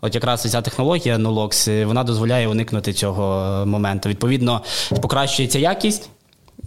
От 0.00 0.14
якраз 0.14 0.42
ця 0.42 0.62
технологія 0.62 1.18
Нулокс 1.18 1.68
вона 1.68 2.04
дозволяє 2.04 2.48
уникнути 2.48 2.92
цього 2.92 3.66
моменту. 3.66 4.08
Відповідно, 4.08 4.62
покращується 5.02 5.58
якість 5.58 6.08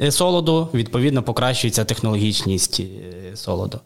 е, 0.01 0.11
солоду, 0.11 0.69
відповідно, 0.73 1.23
покращується 1.23 1.85
технологічність 1.85 2.79
е, 2.79 3.35
солоду. 3.35 3.79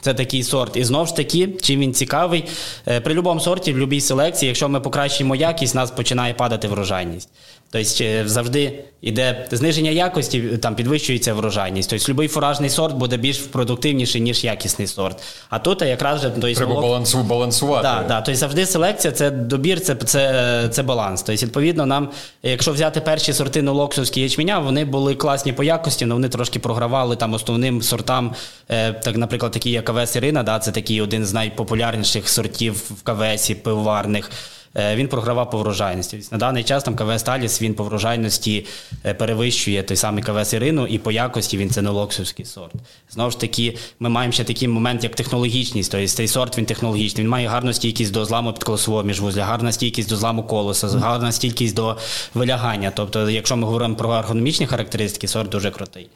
Це 0.00 0.14
такий 0.14 0.42
сорт. 0.42 0.76
І 0.76 0.84
знову 0.84 1.06
ж 1.06 1.16
таки, 1.16 1.48
чим 1.62 1.80
він 1.80 1.94
цікавий, 1.94 2.44
е, 2.88 3.00
при 3.00 3.14
будь-якому 3.14 3.40
сорті, 3.40 3.72
в 3.72 3.74
будь-якій 3.74 4.00
селекції, 4.00 4.46
якщо 4.48 4.68
ми 4.68 4.80
покращуємо 4.80 5.36
якість, 5.36 5.74
нас 5.74 5.90
починає 5.90 6.34
падати 6.34 6.68
врожайність. 6.68 7.28
Тобто 7.72 8.28
завжди 8.28 8.84
йде 9.02 9.46
зниження 9.50 9.90
якості, 9.90 10.40
там 10.40 10.74
підвищується 10.74 11.34
врожайність. 11.34 11.90
Тобто 11.90 12.12
будь-який 12.12 12.28
фуражний 12.28 12.70
сорт 12.70 12.96
буде 12.96 13.16
більш 13.16 13.38
продуктивніший, 13.38 14.20
ніж 14.20 14.44
якісний 14.44 14.86
сорт. 14.86 15.22
А 15.50 15.58
тут 15.58 15.82
якраз 15.82 16.20
же 16.20 16.30
тобто, 16.30 16.54
треба 16.54 16.74
балансу, 16.74 17.18
балансувати. 17.18 17.82
Да, 17.82 18.04
да. 18.08 18.20
Тобто 18.20 18.38
завжди 18.38 18.66
селекція 18.66 19.12
це 19.12 19.30
добір, 19.30 19.80
це 19.80 19.94
це, 19.94 20.68
це 20.70 20.82
баланс. 20.82 21.22
Тобто, 21.22 21.46
відповідно, 21.46 21.86
нам, 21.86 22.10
якщо 22.42 22.72
взяти 22.72 23.00
перші 23.00 23.32
сорти 23.32 23.62
нолоксовські 23.62 24.20
ячменя, 24.20 24.58
вони 24.58 24.84
були 24.84 25.14
класні 25.14 25.52
по 25.52 25.64
якості, 25.64 26.04
але 26.04 26.14
вони 26.14 26.28
трошки 26.28 26.58
програвали 26.58 27.16
там 27.16 27.34
основним 27.34 27.82
сортам, 27.82 28.34
е, 28.68 28.92
так, 28.92 29.16
наприклад, 29.16 29.52
такі 29.52 29.70
як 29.70 29.84
КВС 29.84 30.18
Ірина, 30.18 30.42
да, 30.42 30.58
це 30.58 30.72
такий 30.72 31.00
один 31.00 31.26
з 31.26 31.32
найпопулярніших 31.32 32.28
сортів 32.28 32.74
в 32.74 33.02
КВСі 33.02 33.54
пивоварних. 33.54 34.30
Е, 34.76 34.96
він 34.96 35.08
програвав 35.08 35.50
по 35.50 35.58
врожайності. 35.58 36.20
На 36.30 36.38
даний 36.38 36.64
час 36.64 36.84
там 36.84 36.94
КВС 36.94 37.24
Таліс 37.24 37.62
він 37.62 37.74
по 37.74 37.84
врожайності 37.84 38.66
е, 39.04 39.14
перевищує 39.14 39.82
той 39.82 39.96
самий 39.96 40.24
КВС 40.24 40.56
Ірину, 40.56 40.86
і 40.86 40.98
по 40.98 41.12
якості 41.12 41.56
він 41.56 41.70
це 41.70 41.82
нелоксовський 41.82 42.44
сорт. 42.44 42.72
Знову 43.10 43.30
ж 43.30 43.40
таки, 43.40 43.76
ми 44.00 44.08
маємо 44.08 44.32
ще 44.32 44.44
такий 44.44 44.68
момент, 44.68 45.04
як 45.04 45.14
технологічність. 45.14 45.92
Тобто 45.92 46.08
цей 46.08 46.28
сорт 46.28 46.58
він 46.58 46.66
технологічний. 46.66 47.24
Він 47.24 47.30
має 47.30 47.48
гарну 47.48 47.72
стійкість 47.72 48.12
до 48.12 48.24
зламу 48.24 48.52
підколосового 48.52 49.02
міжвузля, 49.02 49.44
гарна 49.44 49.72
стійкість 49.72 50.08
до 50.08 50.16
зламу 50.16 50.42
колоса, 50.42 50.88
гарна 50.88 51.32
стійкість 51.32 51.74
до 51.74 51.96
вилягання. 52.34 52.92
Тобто, 52.96 53.30
якщо 53.30 53.56
ми 53.56 53.64
говоримо 53.64 53.94
про 53.94 54.14
ергономічні 54.14 54.66
характеристики, 54.66 55.28
сорт 55.28 55.50
дуже 55.50 55.70
крутий. 55.70 56.08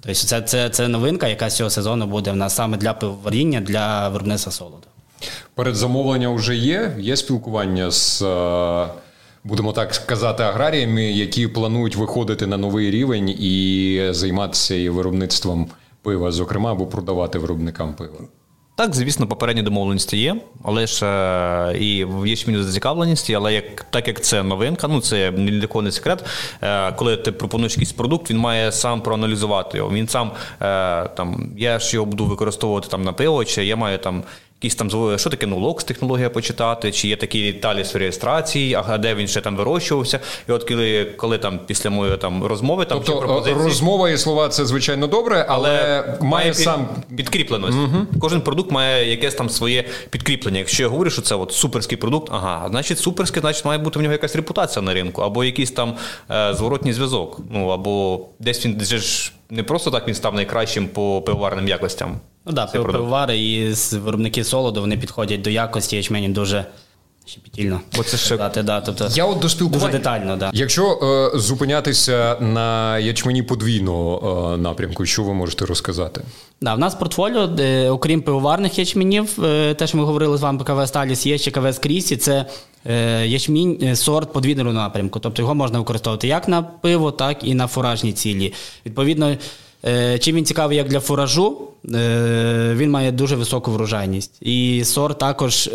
Тобто 0.00 0.14
це, 0.14 0.42
це, 0.42 0.70
це 0.70 0.88
новинка, 0.88 1.28
яка 1.28 1.50
з 1.50 1.56
цього 1.56 1.70
сезону 1.70 2.06
буде 2.06 2.32
в 2.32 2.36
нас 2.36 2.54
саме 2.54 2.76
для 2.76 2.92
пивоваріння, 2.92 3.60
для 3.60 4.08
виробництва 4.08 4.52
солоду. 4.52 4.86
Передзамовлення 5.54 6.28
вже 6.28 6.56
є. 6.56 6.96
Є 6.98 7.16
спілкування 7.16 7.90
з, 7.90 8.22
е, 8.22 8.86
будемо 9.44 9.72
так 9.72 9.94
сказати, 9.94 10.42
аграріями, 10.42 11.04
які 11.04 11.48
планують 11.48 11.96
виходити 11.96 12.46
на 12.46 12.56
новий 12.56 12.90
рівень 12.90 13.28
і 13.28 14.02
займатися 14.10 14.74
і 14.74 14.88
виробництвом 14.88 15.66
пива, 16.02 16.32
зокрема, 16.32 16.72
або 16.72 16.86
продавати 16.86 17.38
виробникам 17.38 17.94
пива. 17.94 18.18
Так, 18.74 18.94
звісно, 18.94 19.26
попередні 19.26 19.62
домовленості 19.62 20.16
є, 20.16 20.36
але 20.64 20.86
ж 20.86 21.06
е, 21.06 21.78
і 21.78 22.04
в 22.04 22.26
ячміню 22.26 22.62
зацікавленість, 22.62 23.30
але 23.30 23.54
як 23.54 23.82
так 23.90 24.08
як 24.08 24.20
це 24.20 24.42
новинка, 24.42 24.88
ну 24.88 25.00
це 25.00 25.30
ні 25.30 25.50
для 25.50 25.66
кого 25.66 25.82
не 25.82 25.92
секрет. 25.92 26.24
Е, 26.62 26.92
коли 26.92 27.16
ти 27.16 27.32
пропонуєш 27.32 27.72
якийсь 27.72 27.92
продукт, 27.92 28.30
він 28.30 28.38
має 28.38 28.72
сам 28.72 29.00
проаналізувати 29.00 29.78
його. 29.78 29.90
Він 29.90 30.08
сам 30.08 30.30
там, 31.16 31.52
я 31.56 31.78
ж 31.78 31.94
його 31.94 32.06
буду 32.06 32.26
використовувати 32.26 32.88
там 32.88 33.02
на 33.02 33.12
пиво, 33.12 33.44
чи 33.44 33.64
я 33.64 33.76
маю 33.76 33.98
там 33.98 34.22
якісь 34.62 34.74
там 34.74 34.90
що 35.18 35.30
таке 35.30 35.46
нулокс 35.46 35.84
технологія 35.84 36.30
почитати, 36.30 36.92
чи 36.92 37.08
є 37.08 37.16
такі 37.16 37.52
таліс 37.52 37.94
реєстрації, 37.96 38.74
а 38.88 38.98
де 38.98 39.14
він 39.14 39.28
ще 39.28 39.40
там 39.40 39.56
вирощувався. 39.56 40.20
І 40.48 40.52
от 40.52 40.64
коли, 40.64 41.04
коли 41.16 41.38
там 41.38 41.60
після 41.66 41.90
моєї 41.90 42.16
там 42.18 42.44
розмови 42.44 42.84
там 42.84 42.98
Тобто 42.98 43.20
пропозиції. 43.20 43.64
розмова 43.64 44.10
і 44.10 44.18
слова 44.18 44.48
це 44.48 44.66
звичайно 44.66 45.06
добре, 45.06 45.46
але, 45.48 46.04
має 46.20 46.50
під- 46.50 46.60
сам 46.60 46.88
підкріпленість. 47.16 47.78
Кожен 48.20 48.40
продукт 48.40 48.70
має 48.70 49.10
якесь 49.10 49.34
там 49.34 49.48
своє 49.50 49.84
підкріплення. 50.10 50.58
Якщо 50.58 50.82
я 50.82 50.88
говорю, 50.88 51.10
що 51.10 51.22
це 51.22 51.34
от 51.34 51.52
суперський 51.52 51.98
продукт, 51.98 52.28
ага, 52.32 52.66
значить 52.70 52.98
суперський, 52.98 53.40
значить 53.40 53.64
має 53.64 53.78
бути 53.78 53.98
в 53.98 54.02
нього 54.02 54.12
якась 54.12 54.36
репутація 54.36 54.82
на 54.82 54.94
ринку, 54.94 55.22
або 55.22 55.44
якийсь 55.44 55.70
там 55.70 55.94
е, 56.30 56.54
зворотній 56.54 56.92
зв'язок. 56.92 57.40
Ну 57.50 57.68
або 57.68 58.20
десь 58.38 58.66
він 58.66 58.80
ж 58.98 59.32
не 59.50 59.62
просто 59.62 59.90
так 59.90 60.08
він 60.08 60.14
став 60.14 60.34
найкращим 60.34 60.88
по 60.88 61.22
пивоварним 61.22 61.68
якостям. 61.68 62.20
Ну 62.46 62.52
да, 62.52 62.66
пивовари 62.66 63.38
і 63.38 63.74
виробники 63.92 64.44
солоду 64.44 64.80
вони 64.80 64.96
підходять 64.96 65.42
до 65.42 65.50
якості 65.50 65.96
ячменю 65.96 66.28
дуже 66.28 66.64
щепетільно. 67.28 67.80
Оце 67.98 68.16
ще- 68.16 68.36
Дати, 68.36 68.62
да, 68.62 68.80
тобто, 68.80 69.08
Я 69.14 69.24
от 69.24 69.38
до 69.38 69.48
спілкування. 69.48 69.86
Дуже 69.86 69.98
детально, 69.98 70.36
да. 70.36 70.50
Якщо 70.54 70.98
е, 71.34 71.38
зупинятися 71.38 72.36
на 72.40 72.98
ячмені 72.98 73.42
подвійного 73.42 74.52
е, 74.54 74.56
напрямку, 74.56 75.06
що 75.06 75.22
ви 75.22 75.34
можете 75.34 75.66
розказати? 75.66 76.20
Да, 76.60 76.74
в 76.74 76.78
нас 76.78 76.94
портфоліо, 76.94 77.50
е, 77.58 77.90
окрім 77.90 78.22
пивоварних 78.22 78.78
ячменів, 78.78 79.44
е, 79.44 79.74
те, 79.74 79.86
що 79.86 79.98
ми 79.98 80.04
говорили 80.04 80.36
з 80.38 80.40
вами 80.40 80.64
про 80.64 80.76
КВ 80.76 80.88
Сталіс, 80.88 81.26
є 81.26 81.38
ще 81.38 81.50
КВ 81.50 81.74
Скрісі, 81.74 82.16
це 82.16 82.44
е, 82.86 83.26
ячмінь 83.26 83.78
е, 83.82 83.96
сорт 83.96 84.32
подвійного 84.32 84.72
напрямку. 84.72 85.20
Тобто 85.20 85.42
його 85.42 85.54
можна 85.54 85.78
використовувати 85.78 86.28
як 86.28 86.48
на 86.48 86.62
пиво, 86.62 87.10
так 87.12 87.44
і 87.44 87.54
на 87.54 87.66
фуражні 87.66 88.12
цілі. 88.12 88.52
Відповідно, 88.86 89.36
е, 89.84 90.18
чим 90.18 90.36
він 90.36 90.44
цікавий 90.44 90.76
як 90.76 90.88
для 90.88 91.00
фуражу, 91.00 91.58
е, 91.94 92.74
він 92.76 92.90
має 92.90 93.12
дуже 93.12 93.36
високу 93.36 93.70
врожайність. 93.72 94.32
І 94.42 94.82
сорт 94.84 95.18
також. 95.18 95.70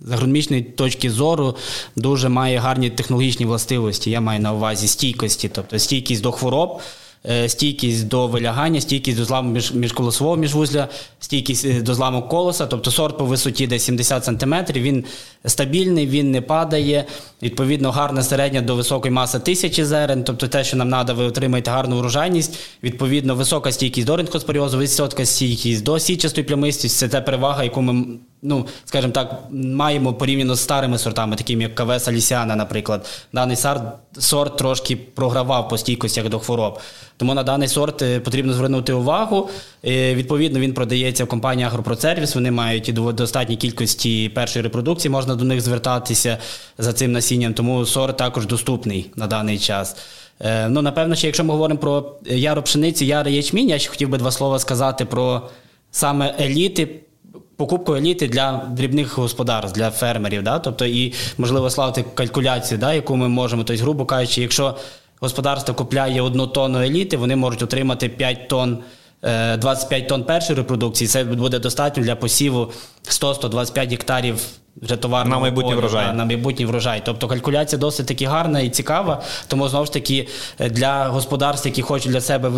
З 0.00 0.12
агрономічної 0.12 0.62
точки 0.62 1.10
зору 1.10 1.56
дуже 1.96 2.28
має 2.28 2.58
гарні 2.58 2.90
технологічні 2.90 3.46
властивості. 3.46 4.10
Я 4.10 4.20
маю 4.20 4.40
на 4.40 4.52
увазі 4.52 4.88
стійкості, 4.88 5.50
тобто 5.54 5.78
стійкість 5.78 6.22
до 6.22 6.32
хвороб, 6.32 6.80
е, 7.26 7.48
стійкість 7.48 8.08
до 8.08 8.26
вилягання, 8.26 8.80
стійкість 8.80 9.18
до 9.18 9.24
зламу 9.24 9.52
між, 9.52 9.74
міжколосового 9.74 10.36
міжвузля, 10.36 10.88
стійкість 11.20 11.64
е, 11.64 11.82
до 11.82 11.94
зламу 11.94 12.22
колоса, 12.22 12.66
тобто 12.66 12.90
сорт 12.90 13.18
по 13.18 13.24
висоті 13.24 13.66
десь 13.66 13.82
70 13.82 14.24
см, 14.24 14.54
він 14.74 15.04
стабільний, 15.44 16.06
він 16.06 16.30
не 16.30 16.40
падає. 16.40 17.04
Відповідно, 17.42 17.90
гарна 17.90 18.22
середня 18.22 18.60
до 18.60 18.74
високої 18.74 19.14
маси 19.14 19.38
тисячі 19.38 19.84
зерен, 19.84 20.24
тобто 20.24 20.48
те, 20.48 20.64
що 20.64 20.76
нам 20.76 20.90
треба, 20.90 21.12
ви 21.14 21.24
отримаєте 21.24 21.70
гарну 21.70 21.98
врожайність. 21.98 22.58
Відповідно, 22.82 23.34
висока 23.34 23.72
стійкість 23.72 24.06
до 24.06 24.16
ринкоспоріозу, 24.16 24.78
висока 24.78 25.26
стійкість 25.26 25.82
до 25.82 25.98
січастої 25.98 26.46
плямистості. 26.46 26.98
Це 26.98 27.08
та 27.08 27.20
перевага, 27.20 27.64
яку 27.64 27.82
ми, 27.82 28.04
ну, 28.42 28.66
скажімо 28.84 29.12
так, 29.12 29.42
маємо 29.50 30.14
порівняно 30.14 30.54
з 30.54 30.60
старими 30.60 30.98
сортами, 30.98 31.36
такими 31.36 31.62
як 31.62 31.74
КВ 31.74 32.00
Салісіана, 32.00 32.56
наприклад. 32.56 33.06
Даний 33.32 33.56
сорт, 33.56 33.82
сорт 34.18 34.56
трошки 34.56 34.96
програвав 34.96 35.68
по 35.68 35.78
стійкості 35.78 36.20
як 36.20 36.28
до 36.28 36.38
хвороб. 36.38 36.78
Тому 37.16 37.34
на 37.34 37.42
даний 37.42 37.68
сорт 37.68 38.02
е, 38.02 38.20
потрібно 38.20 38.52
звернути 38.52 38.92
увагу. 38.92 39.48
Е, 39.84 40.14
Відповідно, 40.14 40.60
він 40.60 40.74
продається 40.74 41.24
в 41.24 41.28
компанії 41.28 41.66
Агропроцервіс. 41.66 42.34
Вони 42.34 42.50
мають 42.50 42.92
достатній 42.94 43.56
кількості 43.56 44.28
першої 44.28 44.62
репродукції, 44.62 45.12
можна 45.12 45.34
до 45.34 45.44
них 45.44 45.60
звертатися 45.60 46.38
за 46.78 46.92
цим 46.92 47.12
насінням. 47.12 47.54
Тому 47.54 47.86
сорт 47.86 48.16
також 48.16 48.46
доступний 48.46 49.10
на 49.16 49.26
даний 49.26 49.58
час. 49.58 49.96
Е, 50.40 50.68
Ну, 50.68 50.82
напевно, 50.82 51.14
ще 51.14 51.26
якщо 51.26 51.44
ми 51.44 51.52
говоримо 51.52 51.80
про 51.80 52.12
яру 52.26 52.62
пшениці, 52.62 53.06
яри 53.06 53.32
ячмінь, 53.32 53.68
я 53.68 53.78
ще 53.78 53.90
хотів 53.90 54.08
би 54.08 54.18
два 54.18 54.30
слова 54.30 54.58
сказати 54.58 55.04
про 55.04 55.42
саме 55.90 56.34
еліти. 56.40 56.88
Покупку 57.58 57.94
еліти 57.94 58.28
для 58.28 58.66
дрібних 58.70 59.18
господарств, 59.18 59.78
для 59.78 59.90
фермерів, 59.90 60.42
да? 60.42 60.58
тобто 60.58 60.86
і 60.86 61.14
можливо 61.38 61.70
славити 61.70 62.04
калькуляцію, 62.14 62.78
да, 62.78 62.94
яку 62.94 63.16
ми 63.16 63.28
можемо. 63.28 63.64
Тобто, 63.64 63.82
грубо 63.82 64.06
кажучи, 64.06 64.42
якщо 64.42 64.76
господарство 65.20 65.74
купляє 65.74 66.22
одну 66.22 66.46
тонну 66.46 66.82
еліти, 66.82 67.16
вони 67.16 67.36
можуть 67.36 67.62
отримати 67.62 68.08
5 68.08 68.48
тонн. 68.48 68.78
е, 69.22 69.56
25 69.56 70.08
тонн 70.08 70.24
першої 70.24 70.56
репродукції, 70.56 71.08
це 71.08 71.24
буде 71.24 71.58
достатньо 71.58 72.02
для 72.02 72.16
посіву 72.16 72.72
100-125 73.04 73.90
гектарів 73.90 74.40
вже 74.82 74.96
товарного 74.96 75.36
На 75.36 75.40
майбутній 75.40 75.74
врожай. 75.74 76.12
на 76.14 76.24
майбутній 76.24 76.66
врожай. 76.66 77.02
Тобто 77.04 77.28
калькуляція 77.28 77.78
досить 77.78 78.06
таки 78.06 78.26
гарна 78.26 78.60
і 78.60 78.70
цікава. 78.70 79.22
Тому 79.48 79.68
знову 79.68 79.86
ж 79.86 79.92
таки 79.92 80.28
е, 80.58 80.70
для 80.70 81.08
господарств, 81.08 81.66
які 81.66 81.82
хочуть 81.82 82.12
для 82.12 82.20
себе 82.20 82.48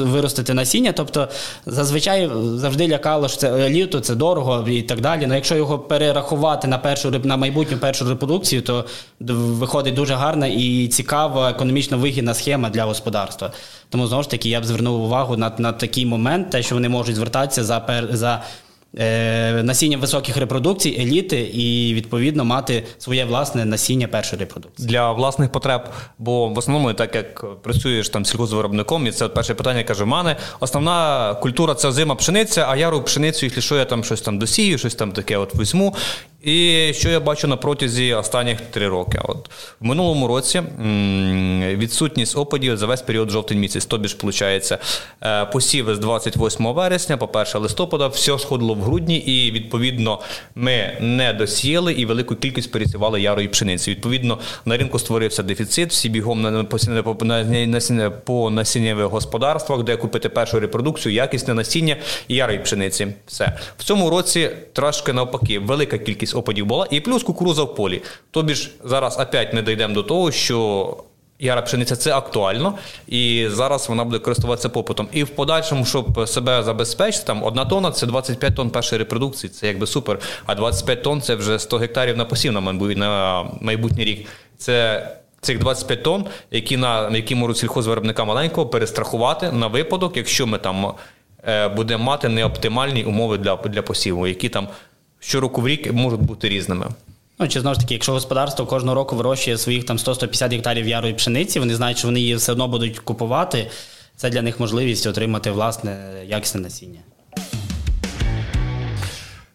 виростити 0.00 0.54
насіння, 0.54 0.92
тобто 0.92 1.28
зазвичай 1.66 2.30
завжди 2.54 2.88
лякало, 2.88 3.28
що 3.28 3.36
це 3.36 3.68
літо, 3.68 4.00
це 4.00 4.14
дорого 4.14 4.68
і 4.68 4.82
так 4.82 5.00
далі. 5.00 5.22
Але 5.24 5.34
якщо 5.34 5.56
його 5.56 5.78
перерахувати 5.78 6.68
на 6.68 6.78
першу 6.78 7.10
на 7.10 7.36
майбутню 7.36 7.78
першу 7.78 8.08
репродукцію, 8.08 8.62
то 8.62 8.84
виходить 9.20 9.94
дуже 9.94 10.14
гарна 10.14 10.46
і 10.46 10.88
цікава, 10.88 11.50
економічно 11.50 11.98
вигідна 11.98 12.34
схема 12.34 12.70
для 12.70 12.84
господарства. 12.84 13.50
Тому 13.88 14.06
знову 14.06 14.22
ж 14.22 14.30
таки 14.30 14.48
я 14.48 14.60
б 14.60 14.64
звернув 14.64 15.02
увагу 15.04 15.36
на, 15.36 15.52
на 15.58 15.72
такий 15.72 16.06
момент, 16.06 16.50
те, 16.50 16.62
що 16.62 16.74
вони 16.74 16.88
можуть 16.88 17.16
звертатися 17.16 17.64
за 17.64 18.06
за. 18.10 18.42
Е, 18.98 19.62
Насіння 19.62 19.98
високих 19.98 20.36
репродукцій, 20.36 20.96
еліти, 21.00 21.40
і 21.40 21.94
відповідно 21.94 22.44
мати 22.44 22.84
своє 22.98 23.24
власне 23.24 23.64
насіння 23.64 24.08
першої 24.08 24.40
репродукції. 24.40 24.88
для 24.88 25.12
власних 25.12 25.52
потреб. 25.52 25.82
Бо 26.18 26.48
в 26.48 26.58
основному, 26.58 26.94
так 26.94 27.14
як 27.14 27.44
працюєш 27.62 28.08
там 28.08 28.24
сільгоспвиробником, 28.24 29.06
і 29.06 29.10
це 29.12 29.28
перше 29.28 29.54
питання 29.54 29.82
каже: 29.82 30.04
в 30.04 30.06
мене 30.06 30.36
основна 30.60 31.34
культура 31.34 31.74
це 31.74 31.92
зима 31.92 32.14
пшениця, 32.14 32.66
а 32.68 32.76
яру 32.76 33.02
пшеницю, 33.02 33.46
якщо 33.46 33.60
що 33.60 33.76
я 33.76 33.84
там 33.84 34.04
щось 34.04 34.20
там 34.20 34.38
досію, 34.38 34.78
щось 34.78 34.94
там 34.94 35.12
таке 35.12 35.36
от 35.36 35.54
візьму. 35.54 35.94
І 36.42 36.90
що 36.94 37.08
я 37.08 37.20
бачу 37.20 37.48
на 37.48 37.56
протязі 37.56 38.14
останніх 38.14 38.60
три 38.60 38.88
роки? 38.88 39.20
От 39.24 39.50
в 39.80 39.84
минулому 39.84 40.26
році 40.26 40.62
відсутність 41.76 42.36
опадів 42.36 42.76
за 42.76 42.86
весь 42.86 43.02
період 43.02 43.30
жовтень 43.30 43.58
місяць. 43.58 43.86
Тобі 43.86 44.08
ж 44.08 44.16
виходить, 44.22 44.72
е, 45.22 45.44
посіви 45.44 45.94
з 45.94 45.98
28 45.98 46.72
вересня, 46.72 47.16
по 47.16 47.26
1 47.26 47.60
листопада, 47.60 48.06
все 48.06 48.38
сходило 48.38 48.74
в 48.80 48.82
грудні, 48.82 49.16
і 49.16 49.50
відповідно 49.50 50.20
ми 50.54 50.96
не 51.00 51.32
досіяли 51.32 51.92
і 51.92 52.06
велику 52.06 52.34
кількість 52.36 52.72
пересівали 52.72 53.20
ярої 53.20 53.48
пшениці. 53.48 53.90
Відповідно, 53.90 54.38
на 54.64 54.76
ринку 54.76 54.98
створився 54.98 55.42
дефіцит, 55.42 55.90
всі 55.90 56.08
бігом 56.08 56.42
на 56.42 56.64
посіне- 56.64 58.10
по- 58.24 58.50
насіннєвих 58.50 59.06
господарствах, 59.06 59.82
де 59.82 59.96
купити 59.96 60.28
першу 60.28 60.60
репродукцію, 60.60 61.14
якісне 61.14 61.54
насіння 61.54 61.96
і 62.28 62.34
ярої 62.34 62.58
пшениці. 62.58 63.06
Все 63.26 63.52
в 63.78 63.84
цьому 63.84 64.10
році 64.10 64.50
трошки 64.72 65.12
навпаки, 65.12 65.58
велика 65.58 65.98
кількість 65.98 66.36
опадів 66.36 66.66
була, 66.66 66.86
і 66.90 67.00
плюс 67.00 67.22
кукуруза 67.22 67.62
в 67.62 67.74
полі. 67.74 68.02
Тобі 68.30 68.54
ж 68.54 68.70
зараз 68.84 69.18
опять 69.20 69.54
ми 69.54 69.62
дійдемо 69.62 69.94
до 69.94 70.02
того, 70.02 70.32
що. 70.32 70.96
Яра 71.40 71.62
пшениця 71.62 71.96
це 71.96 72.12
актуально, 72.14 72.74
і 73.08 73.46
зараз 73.50 73.88
вона 73.88 74.04
буде 74.04 74.18
користуватися 74.18 74.68
попитом. 74.68 75.08
І 75.12 75.24
в 75.24 75.28
подальшому, 75.28 75.84
щоб 75.84 76.28
себе 76.28 76.62
забезпечити, 76.62 77.24
там 77.26 77.42
одна 77.44 77.64
тонна 77.64 77.90
це 77.90 78.06
25 78.06 78.54
тонн 78.54 78.70
першої 78.70 78.98
репродукції, 78.98 79.50
це 79.50 79.66
якби 79.66 79.86
супер. 79.86 80.18
А 80.46 80.54
25 80.54 81.02
тонн 81.02 81.20
це 81.22 81.34
вже 81.34 81.58
100 81.58 81.78
гектарів 81.78 82.16
на 82.16 82.24
посів 82.24 82.52
на 82.52 82.60
майбу- 82.60 82.96
на 82.96 83.42
майбутній 83.60 84.04
рік. 84.04 84.26
Це 84.58 85.06
цих 85.40 85.58
25 85.58 86.02
тонн, 86.02 86.24
які 86.50 86.76
на 86.76 87.10
які 87.16 87.34
можуть 87.34 87.58
сільхозвиробника 87.58 88.24
маленького 88.24 88.66
перестрахувати 88.66 89.52
на 89.52 89.66
випадок, 89.66 90.16
якщо 90.16 90.46
ми 90.46 90.58
там 90.58 90.92
е, 91.48 91.68
будемо 91.68 92.04
мати 92.04 92.28
неоптимальні 92.28 93.04
умови 93.04 93.38
для, 93.38 93.56
для 93.56 93.82
посіву, 93.82 94.26
які 94.26 94.48
там 94.48 94.68
щороку 95.20 95.60
в 95.60 95.68
рік 95.68 95.92
можуть 95.92 96.20
бути 96.20 96.48
різними. 96.48 96.86
Ну, 97.40 97.48
чи 97.48 97.60
знову 97.60 97.74
ж 97.74 97.80
таки, 97.80 97.94
якщо 97.94 98.12
господарство 98.12 98.66
кожного 98.66 98.94
року 98.94 99.16
вирощує 99.16 99.58
своїх 99.58 99.84
там 99.86 99.96
100-150 99.96 100.50
гектарів 100.50 100.88
ярої 100.88 101.14
пшениці, 101.14 101.58
вони 101.58 101.74
знають, 101.74 101.98
що 101.98 102.08
вони 102.08 102.20
її 102.20 102.34
все 102.34 102.52
одно 102.52 102.68
будуть 102.68 102.98
купувати. 102.98 103.70
Це 104.16 104.30
для 104.30 104.42
них 104.42 104.60
можливість 104.60 105.06
отримати 105.06 105.50
власне 105.50 106.12
якісне 106.26 106.60
насіння. 106.60 106.98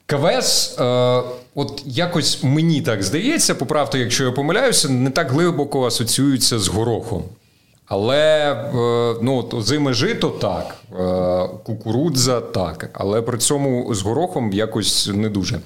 КВС, 0.06 0.82
е, 0.84 1.24
от 1.56 1.84
якось 1.86 2.44
мені 2.44 2.82
так 2.82 3.04
здається, 3.04 3.56
поправте, 3.56 4.00
якщо 4.00 4.24
я 4.24 4.32
помиляюся, 4.32 4.90
не 4.90 5.10
так 5.10 5.32
глибоко 5.32 5.86
асоціюється 5.88 6.60
з 6.60 6.68
горохом. 6.68 7.24
Але 7.86 8.52
е, 8.52 8.66
ну, 9.22 9.38
от 9.38 9.66
зими 9.66 9.94
жито 9.94 10.30
так, 10.30 10.76
е, 11.00 11.58
кукурудза 11.64 12.42
так, 12.42 12.90
але 12.94 13.22
при 13.22 13.38
цьому 13.38 13.94
з 13.94 14.02
горохом 14.02 14.54
якось 14.54 15.10
не 15.14 15.30
дуже. 15.30 15.60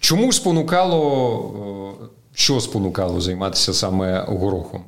Чому 0.00 0.32
спонукало, 0.32 1.94
е, 2.02 2.06
що 2.34 2.60
спонукало 2.60 3.20
займатися 3.20 3.74
саме 3.74 4.24
горохом? 4.28 4.84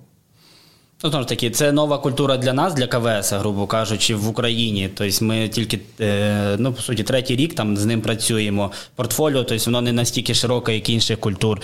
Ну, 1.05 1.11
знову 1.11 1.23
ж 1.23 1.29
таки, 1.29 1.51
це 1.51 1.73
нова 1.73 1.99
культура 1.99 2.37
для 2.37 2.53
нас, 2.53 2.75
для 2.75 2.87
КВС, 2.87 3.39
грубо 3.39 3.67
кажучи, 3.67 4.15
в 4.15 4.29
Україні. 4.29 4.91
Тобто 4.95 5.25
ми 5.25 5.49
тільки, 5.49 5.81
е, 6.01 6.57
ну, 6.59 6.73
по 6.73 6.83
суті, 6.83 7.03
третій 7.03 7.37
рік 7.37 7.55
там 7.55 7.77
з 7.77 7.85
ним 7.85 8.01
працюємо. 8.01 8.73
Портфоліо, 8.95 9.45
тобто 9.45 9.65
воно 9.65 9.81
не 9.81 9.93
настільки 9.93 10.35
широке, 10.35 10.75
як 10.75 10.91
інших 10.91 11.21
культур. 11.21 11.61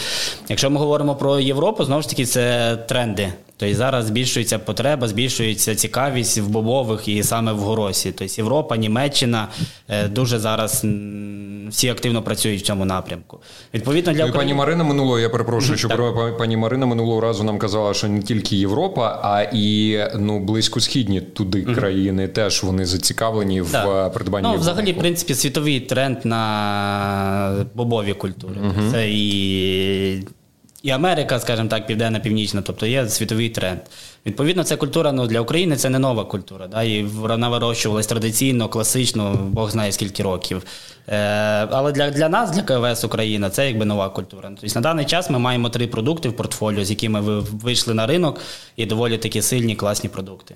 Якщо 0.49 0.71
ми 0.71 0.79
говоримо 0.79 1.17
про 1.17 1.41
Європу, 1.41 1.85
знову 1.85 2.03
ж 2.03 2.09
таки, 2.09 2.27
це 2.27 2.77
тренди. 2.77 3.33
Тобто 3.57 3.75
зараз 3.75 4.07
збільшується 4.07 4.59
потреба, 4.59 5.09
збільшується 5.09 5.75
цікавість 5.75 6.39
в 6.39 6.47
бобових 6.47 7.09
і 7.09 7.23
саме 7.23 7.53
в 7.53 7.59
горосі. 7.59 8.13
Тобто 8.19 8.35
Європа, 8.37 8.77
Німеччина 8.77 9.49
е, 9.89 10.09
дуже 10.09 10.39
зараз 10.39 10.85
всі 11.69 11.89
активно 11.89 12.23
працюють 12.23 12.63
в 12.63 12.65
цьому 12.65 12.85
напрямку. 12.85 13.39
Відповідно 13.75 14.13
для 14.13 14.23
ну, 14.23 14.29
України... 14.29 14.51
пані 14.51 14.59
Марина 14.59 14.85
минулого, 14.85 15.19
я 15.19 15.29
перепрошую, 15.29 15.79
що 15.79 15.89
так. 15.89 16.39
пані 16.39 16.57
Марина 16.57 16.87
минулого 16.87 17.21
разу 17.21 17.45
нам 17.45 17.59
казала, 17.59 17.95
що 17.95 18.09
не 18.09 18.23
тільки 18.23 18.57
Європа, 18.57 19.21
а 19.23 19.43
і 19.53 19.99
ну 20.19 20.41
близькосхідні 20.41 21.21
туди 21.21 21.63
країни 21.63 22.29
теж 22.29 22.63
вони 22.63 22.87
зацікавлені 22.87 23.63
так. 23.73 23.87
в 23.87 24.15
придбанні. 24.15 24.49
Ну, 24.53 24.59
взагалі, 24.59 24.93
в 24.93 24.99
принципі, 24.99 25.35
світовий 25.35 25.81
тренд 25.81 26.19
на 26.25 27.67
бобові 27.75 28.13
культури. 28.15 28.57
Це 28.91 29.11
і 29.11 30.23
і 30.85 30.91
Америка, 30.91 31.41
скажімо 31.41 31.69
так, 31.69 31.87
південна, 31.87 32.21
північна, 32.21 32.63
тобто 32.63 32.87
є 32.87 33.09
світовий 33.09 33.49
тренд. 33.49 33.79
Відповідно, 34.27 34.65
ця 34.65 34.77
культура 34.77 35.13
ну, 35.13 35.27
для 35.27 35.41
України 35.41 35.77
це 35.77 35.91
не 35.91 35.99
нова 35.99 36.25
культура. 36.25 36.67
Да? 36.67 36.83
І 36.83 37.03
вона 37.03 37.49
вирощувалась 37.49 38.07
традиційно, 38.07 38.69
класично, 38.69 39.35
Бог 39.35 39.71
знає 39.71 39.93
скільки 39.93 40.23
років. 40.23 40.63
Е, 41.09 41.17
Але 41.71 41.93
для 41.93 42.11
для 42.11 42.29
нас, 42.29 42.51
для 42.51 42.63
КВС 42.63 43.07
Україна, 43.07 43.51
це 43.51 43.67
якби 43.67 43.85
нова 43.85 44.09
культура. 44.09 44.51
Тобто 44.61 44.75
На 44.75 44.81
даний 44.81 45.05
час 45.05 45.31
ми 45.31 45.39
маємо 45.39 45.69
три 45.69 45.87
продукти 45.87 46.29
в 46.29 46.37
портфоліо, 46.37 46.85
з 46.85 46.91
якими 46.91 47.21
ви 47.21 47.41
вийшли 47.41 47.95
на 47.95 48.07
ринок, 48.07 48.41
і 48.77 48.87
доволі 48.87 49.19
такі 49.19 49.43
сильні, 49.43 49.77
класні 49.77 50.09
продукти. 50.11 50.55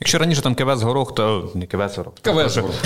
Якщо 0.00 0.18
раніше 0.18 0.42
там 0.42 0.54
КВС 0.54 0.84
горох, 0.84 1.14
то 1.14 1.50
не 1.54 1.66
КВС 1.66 1.96
горох. 1.96 2.14
КВС 2.22 2.60
горох. 2.60 2.76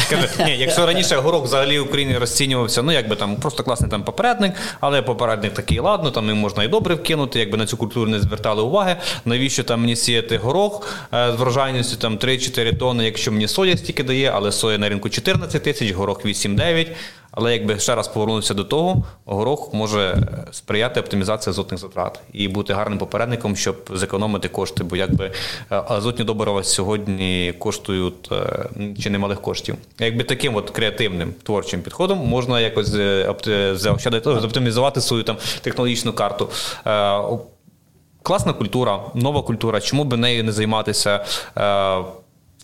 Ні, 0.47 0.57
Якщо 0.59 0.87
раніше 0.87 1.17
горох 1.17 1.45
взагалі 1.45 1.79
в 1.79 1.83
Україні 1.83 2.19
розцінювався, 2.19 2.83
ну 2.83 2.93
якби 2.93 3.17
там 3.17 3.37
просто 3.37 3.63
класний 3.63 3.91
там 3.91 4.05
попередник, 4.05 4.53
але 4.81 5.03
попередник 5.03 5.55
такий, 5.55 5.79
ладно, 5.81 6.11
там 6.11 6.27
їм 6.29 6.37
можна 6.37 6.65
і 6.65 6.69
добре 6.69 6.95
вкинути, 6.95 7.39
якби 7.39 7.59
на 7.59 7.67
цю 7.67 7.77
культуру 7.77 8.11
не 8.11 8.21
звертали 8.21 8.63
уваги. 8.63 8.97
Навіщо 9.25 9.65
там 9.65 9.81
мені 9.81 9.97
сіяти 9.97 10.37
горох 10.39 10.87
е, 11.15 11.33
з 11.33 11.41
врожайністю 11.41 11.97
там 11.97 12.19
3-4 12.19 12.77
тонни, 12.79 13.05
якщо 13.05 13.33
мені 13.33 13.49
соя 13.49 13.77
стільки 13.77 14.03
дає, 14.05 14.33
але 14.35 14.53
соя 14.53 14.79
на 14.79 14.89
ринку 14.89 15.09
14 15.09 15.63
тисяч, 15.63 15.93
горох 15.93 16.25
8-9. 16.25 16.87
Але 17.39 17.53
якби 17.53 17.79
ще 17.79 17.95
раз 17.95 18.09
повернутися 18.09 18.55
до 18.55 18.65
того, 18.65 19.05
горох 19.25 19.75
може 19.75 20.17
сприяти 20.51 21.01
оптимізації 21.01 21.51
азотних 21.51 21.81
затрат 21.81 22.21
і 22.33 22.49
бути 22.49 22.73
гарним 22.73 22.99
попередником, 22.99 23.57
щоб 23.57 23.77
зекономити 23.95 24.49
кошти. 24.49 24.85
Бо 24.85 24.97
якби 24.97 25.25
е, 25.27 25.33
азотні 25.89 26.25
добрива 26.25 26.65
сьогодні 26.65 27.55
коштують 27.59 28.33
е, 28.33 28.69
чи 29.03 29.11
немалих 29.11 29.41
коштів. 29.41 29.75
Якби 29.99 30.25
таким 30.25 30.57
от 30.57 30.71
креативним 30.71 31.35
творчим 31.43 31.83
підходом 31.83 32.19
можна 32.19 32.61
якось 32.61 32.95
е, 32.95 33.35
заощадити, 33.75 34.31
оптимізувати 34.31 35.01
свою 35.01 35.23
там 35.23 35.37
технологічну 35.63 36.13
карту. 36.13 36.49
Класна 38.23 38.53
культура, 38.53 39.01
нова 39.15 39.43
культура. 39.43 39.81
Чому 39.81 40.05
би 40.05 40.17
нею 40.17 40.45
не 40.45 40.53
займатися? 40.53 41.25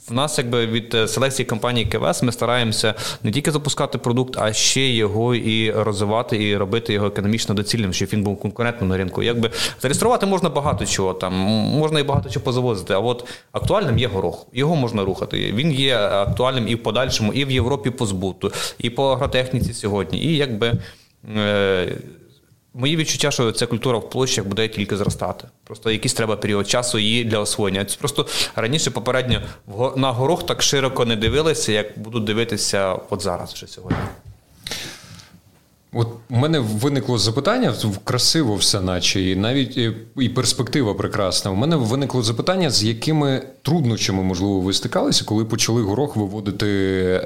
В 0.09 0.13
нас, 0.13 0.39
якби 0.39 0.67
від 0.67 0.95
е, 0.95 1.09
селекції 1.09 1.47
компанії 1.47 1.87
КВС, 1.87 2.25
ми 2.25 2.33
стараємося 2.33 2.95
не 3.23 3.31
тільки 3.31 3.51
запускати 3.51 3.99
продукт, 3.99 4.37
а 4.39 4.53
ще 4.53 4.81
його 4.81 5.35
і 5.35 5.71
розвивати, 5.71 6.49
і 6.49 6.57
робити 6.57 6.93
його 6.93 7.07
економічно 7.07 7.55
доцільним, 7.55 7.93
щоб 7.93 8.09
він 8.13 8.23
був 8.23 8.41
конкурентним 8.41 8.89
на 8.89 8.97
ринку. 8.97 9.23
Якби 9.23 9.51
зареєструвати 9.81 10.27
можна 10.27 10.49
багато 10.49 10.87
чого 10.87 11.15
там, 11.15 11.33
можна 11.79 12.01
і 12.01 12.03
багато 12.03 12.31
чого 12.31 12.45
позавозити. 12.45 12.95
А 12.95 12.99
от 12.99 13.29
актуальним 13.53 13.99
є 13.99 14.09
горох. 14.09 14.47
Його 14.53 14.77
можна 14.77 15.05
рухати. 15.05 15.53
Він 15.53 15.73
є 15.73 15.97
актуальним 15.99 16.69
і 16.69 16.75
в 16.75 16.83
подальшому, 16.83 17.33
і 17.33 17.45
в 17.45 17.51
Європі 17.51 17.91
по 17.91 18.07
збуту, 18.07 18.53
і 18.79 18.91
по 18.91 19.09
агротехніці 19.13 19.75
сьогодні. 19.75 20.19
І 20.19 20.37
якби. 20.37 20.73
Мої 22.77 22.97
відчуття, 22.97 23.31
що 23.31 23.53
ця 23.53 23.67
культура 23.67 23.99
в 23.99 24.11
площах 24.11 24.47
буде 24.47 24.69
тільки 24.69 24.97
зростати. 24.97 25.49
Просто 25.65 25.91
якийсь 25.91 26.15
треба 26.15 26.37
період 26.37 26.69
часу 26.69 26.99
її 26.99 27.25
для 27.25 27.39
освоєння. 27.39 27.85
Це 27.85 27.97
просто 27.99 28.27
раніше 28.57 28.91
попередньо 28.91 29.43
на 29.97 30.13
горох 30.13 30.47
так 30.47 30.63
широко 30.63 31.05
не 31.05 31.17
дивилися, 31.17 31.73
як 31.73 31.99
будуть 31.99 32.25
дивитися 32.25 32.93
от 33.11 33.23
зараз 33.23 33.53
вже 33.53 33.67
сьогодні. 33.67 33.99
От 35.95 36.09
у 36.31 36.37
мене 36.37 36.59
виникло 36.59 37.19
запитання 37.19 37.75
красиво 38.05 38.55
все, 38.55 38.81
наче, 38.81 39.23
і 39.23 39.37
навіть 39.37 39.79
і 40.17 40.29
перспектива 40.29 40.95
прекрасна. 40.95 41.51
У 41.51 41.55
мене 41.55 41.77
виникло 41.77 42.23
запитання, 42.23 42.71
з 42.71 42.85
якими 42.85 43.43
труднощами, 43.63 44.23
можливо, 44.23 44.61
ви 44.61 44.73
стикалися, 44.73 45.25
коли 45.25 45.45
почали 45.45 45.83
горох 45.83 46.17
виводити 46.17 46.67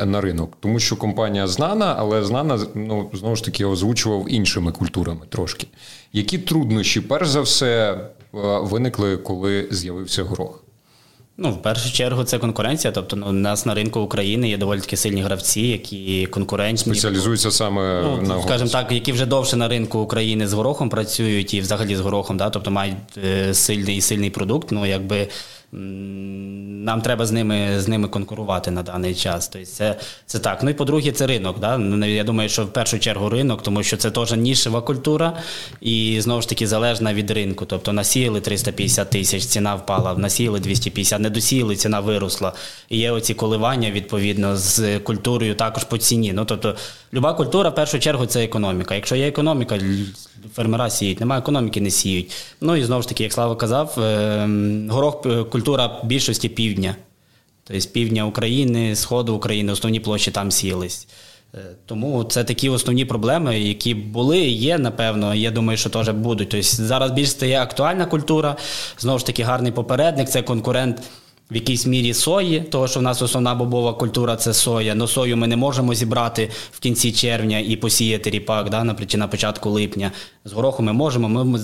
на 0.07 0.21
ринок. 0.21 0.57
Тому 0.61 0.79
що 0.79 0.97
компанія 0.97 1.47
знана, 1.47 1.95
але 1.99 2.25
знана, 2.25 2.61
ну 2.75 3.11
знову 3.13 3.37
ж 3.37 3.45
таки, 3.45 3.65
озвучував 3.65 4.27
іншими 4.29 4.73
культурами 4.73 5.21
трошки. 5.29 5.67
Які 6.13 6.39
труднощі, 6.39 7.01
перш 7.01 7.29
за 7.29 7.41
все, 7.41 7.93
е, 7.93 8.09
виникли, 8.63 9.17
коли 9.17 9.69
з'явився 9.71 10.23
горох? 10.23 10.68
Ну, 11.41 11.51
в 11.51 11.63
першу 11.63 11.93
чергу, 11.93 12.25
це 12.25 12.39
конкуренція. 12.39 12.93
Тобто, 12.93 13.17
ну, 13.17 13.27
у 13.29 13.33
нас 13.33 13.67
на 13.67 13.75
ринку 13.75 14.01
України 14.01 14.49
є 14.49 14.57
доволі 14.57 14.81
таки 14.81 14.97
сильні 14.97 15.23
гравці, 15.23 15.61
які 15.61 16.27
конкурентні. 16.27 16.95
Спеціалізуються 16.95 17.51
саме 17.51 18.03
ну, 18.03 18.23
на 18.23 18.43
скажімо 18.43 18.71
так, 18.71 18.93
які 18.93 19.13
вже 19.13 19.27
довше 19.27 19.57
на 19.57 19.69
ринку 19.69 19.99
України 19.99 20.49
з 20.49 20.53
горохом 20.53 20.89
працюють 20.89 21.55
і 21.55 21.61
взагалі 21.61 21.97
з 21.97 22.01
горохом, 22.01 22.37
да, 22.37 22.51
тобто 22.51 22.71
мають 22.71 22.97
е, 23.25 23.55
сильний 23.55 24.01
сильний 24.01 24.31
продукт. 24.31 24.71
Ну, 24.71 24.87
якби 24.87 25.29
нам 25.73 27.03
треба 27.03 27.27
з 27.27 27.33
ними 27.33 27.81
з 27.81 27.89
ними 27.89 28.09
конкурувати 28.09 28.71
на 28.71 28.83
даний 28.83 29.15
час. 29.15 29.49
Тобто 29.49 29.67
це 29.67 29.97
це 30.27 30.39
так. 30.39 30.63
Ну 30.63 30.71
і 30.71 30.75
по-друге, 30.75 31.13
це 31.13 31.27
ринок. 31.27 31.61
Да? 31.61 31.79
Ну, 31.79 32.07
я 32.07 32.25
думаю, 32.25 32.49
що 32.49 32.65
в 32.65 32.73
першу 32.73 32.99
чергу 32.99 33.29
ринок, 33.29 33.63
тому 33.63 33.83
що 33.83 33.97
це 33.97 34.11
теж 34.11 34.33
нішева 34.33 34.81
культура 34.81 35.37
і 35.81 36.21
знову 36.21 36.43
ж 36.43 36.49
таки 36.49 36.67
залежна 36.67 37.15
від 37.15 37.31
ринку. 37.31 37.65
Тобто 37.65 37.93
насіяли 37.93 38.41
350 38.41 39.11
тисяч, 39.11 39.45
ціна 39.45 39.75
впала, 39.75 40.15
насіяли 40.15 40.61
250, 40.61 41.21
не 41.21 41.31
досіяли, 41.31 41.77
ціна 41.77 42.01
виросла. 42.01 42.53
І 42.89 42.99
є 42.99 43.11
оці 43.11 43.35
коливання 43.35 43.91
відповідно 43.91 44.57
з 44.57 44.99
культурою 44.99 45.55
також 45.55 45.85
по 45.85 45.99
ціні. 45.99 46.33
Ну 46.33 46.45
тобто, 46.45 46.77
люба 47.15 47.35
культура 47.35 47.71
в 47.71 47.75
першу 47.75 47.99
чергу 47.99 48.27
це 48.27 48.45
економіка. 48.45 48.95
Якщо 48.95 49.17
є 49.17 49.29
економіка, 49.29 49.79
фермера 50.55 50.91
сіють, 50.91 51.21
немає 51.21 51.39
економіки, 51.41 51.81
не 51.81 51.91
сіють. 51.91 52.33
Ну 52.61 52.77
і 52.77 52.85
знову 52.85 53.03
ж 53.03 53.09
таки, 53.09 53.23
як 53.23 53.33
Слава 53.33 53.57
казав, 53.57 53.99
ем, 53.99 54.89
горох 54.91 55.27
культура 55.59 56.01
більшості 56.05 56.49
півдня. 56.49 56.97
Тобто 57.65 57.89
півдня 57.89 58.27
України, 58.27 58.97
Сходу 58.97 59.35
України, 59.35 59.73
основні 59.73 60.01
площі 60.01 60.31
там 60.31 60.51
сіялись. 60.51 61.09
Е, 61.55 61.59
тому 61.87 62.25
це 62.25 62.45
такі 62.45 62.69
основні 62.69 63.05
проблеми, 63.05 63.61
які 63.61 63.95
були 63.95 64.39
і 64.39 64.53
є, 64.53 64.79
напевно. 64.79 65.35
Я 65.35 65.51
думаю, 65.51 65.79
що 65.79 65.91
теж 65.91 66.09
будуть. 66.09 66.49
Тобто 66.49 66.67
зараз 66.67 67.11
більш 67.11 67.31
стає 67.31 67.61
актуальна 67.61 68.07
культура. 68.07 68.57
Знову 68.99 69.19
ж 69.19 69.27
таки, 69.27 69.43
гарний 69.43 69.73
попередник, 69.73 70.29
це 70.29 70.43
конкурент 70.43 71.03
в 71.51 71.55
якійсь 71.55 71.87
мірі 71.87 72.15
сої, 72.15 72.61
того 72.61 72.89
що 72.89 73.01
в 73.01 73.03
нас 73.03 73.23
основна 73.23 73.55
бобова 73.55 73.95
культура 73.95 74.37
це 74.37 74.55
соя. 74.55 74.95
Но 74.95 75.07
сою 75.07 75.37
ми 75.37 75.47
не 75.47 75.57
можемо 75.57 75.95
зібрати 75.95 76.51
в 76.73 76.79
кінці 76.79 77.13
червня 77.13 77.59
і 77.59 77.77
посіяти 77.77 78.31
ріпак 78.31 78.71
да, 78.71 78.85
наприклад, 78.85 79.19
на 79.21 79.29
початку 79.29 79.71
липня. 79.71 80.13
З 80.45 80.53
гороху 80.53 80.83
ми 80.83 80.93
можемо. 80.93 81.29
Ми, 81.29 81.61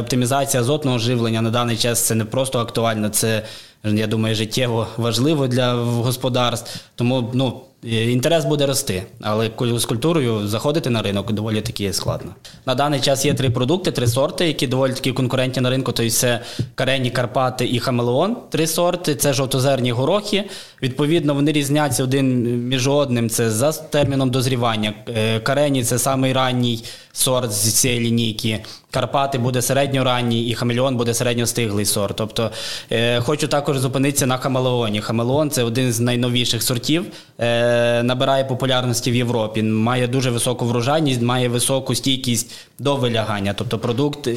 Оптимізація 0.00 0.60
азотного 0.60 0.98
живлення 0.98 1.42
на 1.42 1.50
даний 1.50 1.76
час 1.76 2.06
це 2.06 2.14
не 2.14 2.24
просто 2.24 2.58
актуально, 2.58 3.08
це 3.08 3.42
я 3.84 4.06
думаю, 4.06 4.34
життєво 4.34 4.86
важливо 4.96 5.48
для 5.48 5.74
господарств. 5.74 6.80
Тому 6.94 7.30
ну. 7.34 7.60
Інтерес 7.82 8.44
буде 8.44 8.66
рости, 8.66 9.02
але 9.20 9.50
з 9.60 9.84
культурою 9.84 10.48
заходити 10.48 10.90
на 10.90 11.02
ринок 11.02 11.32
доволі 11.32 11.60
таки 11.60 11.92
складно. 11.92 12.34
На 12.66 12.74
даний 12.74 13.00
час 13.00 13.24
є 13.24 13.34
три 13.34 13.50
продукти, 13.50 13.92
три 13.92 14.06
сорти, 14.06 14.46
які 14.46 14.66
доволі 14.66 14.92
такі 14.92 15.12
конкурентні 15.12 15.62
на 15.62 15.70
ринку. 15.70 15.92
Тобто 15.92 16.10
це 16.10 16.40
Карені, 16.74 17.10
Карпати 17.10 17.68
і 17.68 17.78
Хамелеон. 17.78 18.36
Три 18.50 18.66
сорти. 18.66 19.14
Це 19.14 19.32
жовтозерні 19.32 19.92
горохи. 19.92 20.44
Відповідно, 20.82 21.34
вони 21.34 21.52
різняться 21.52 22.04
один 22.04 22.42
між 22.68 22.88
одним. 22.88 23.30
Це 23.30 23.50
за 23.50 23.72
терміном 23.72 24.30
дозрівання. 24.30 24.94
Е, 25.08 25.40
Карені 25.40 25.84
це 25.84 25.98
самий 25.98 26.32
ранній 26.32 26.84
сорт 27.12 27.52
з 27.52 27.72
цієї 27.72 28.00
лінійки. 28.00 28.64
Карпати 28.90 29.38
буде 29.38 29.62
середньоранній 29.62 30.48
і 30.48 30.54
хамелеон 30.54 30.96
буде 30.96 31.14
середньостиглий 31.14 31.84
сорт. 31.84 32.16
Тобто 32.16 32.50
е, 32.90 33.20
хочу 33.20 33.48
також 33.48 33.78
зупинитися 33.78 34.26
на 34.26 34.36
хамелеоні. 34.36 35.00
Хамелеон 35.00 35.50
це 35.50 35.62
один 35.62 35.92
з 35.92 36.00
найновіших 36.00 36.62
сортів, 36.62 37.04
е, 37.40 37.71
набирає 38.02 38.44
популярності 38.44 39.10
в 39.10 39.14
Європі. 39.14 39.62
Має 39.62 40.08
дуже 40.08 40.30
високу 40.30 40.66
врожайність, 40.66 41.22
має 41.22 41.48
високу 41.48 41.94
стійкість 41.94 42.54
до 42.78 42.96
вилягання. 42.96 43.54
Тобто 43.54 43.78
продукт. 43.78 44.28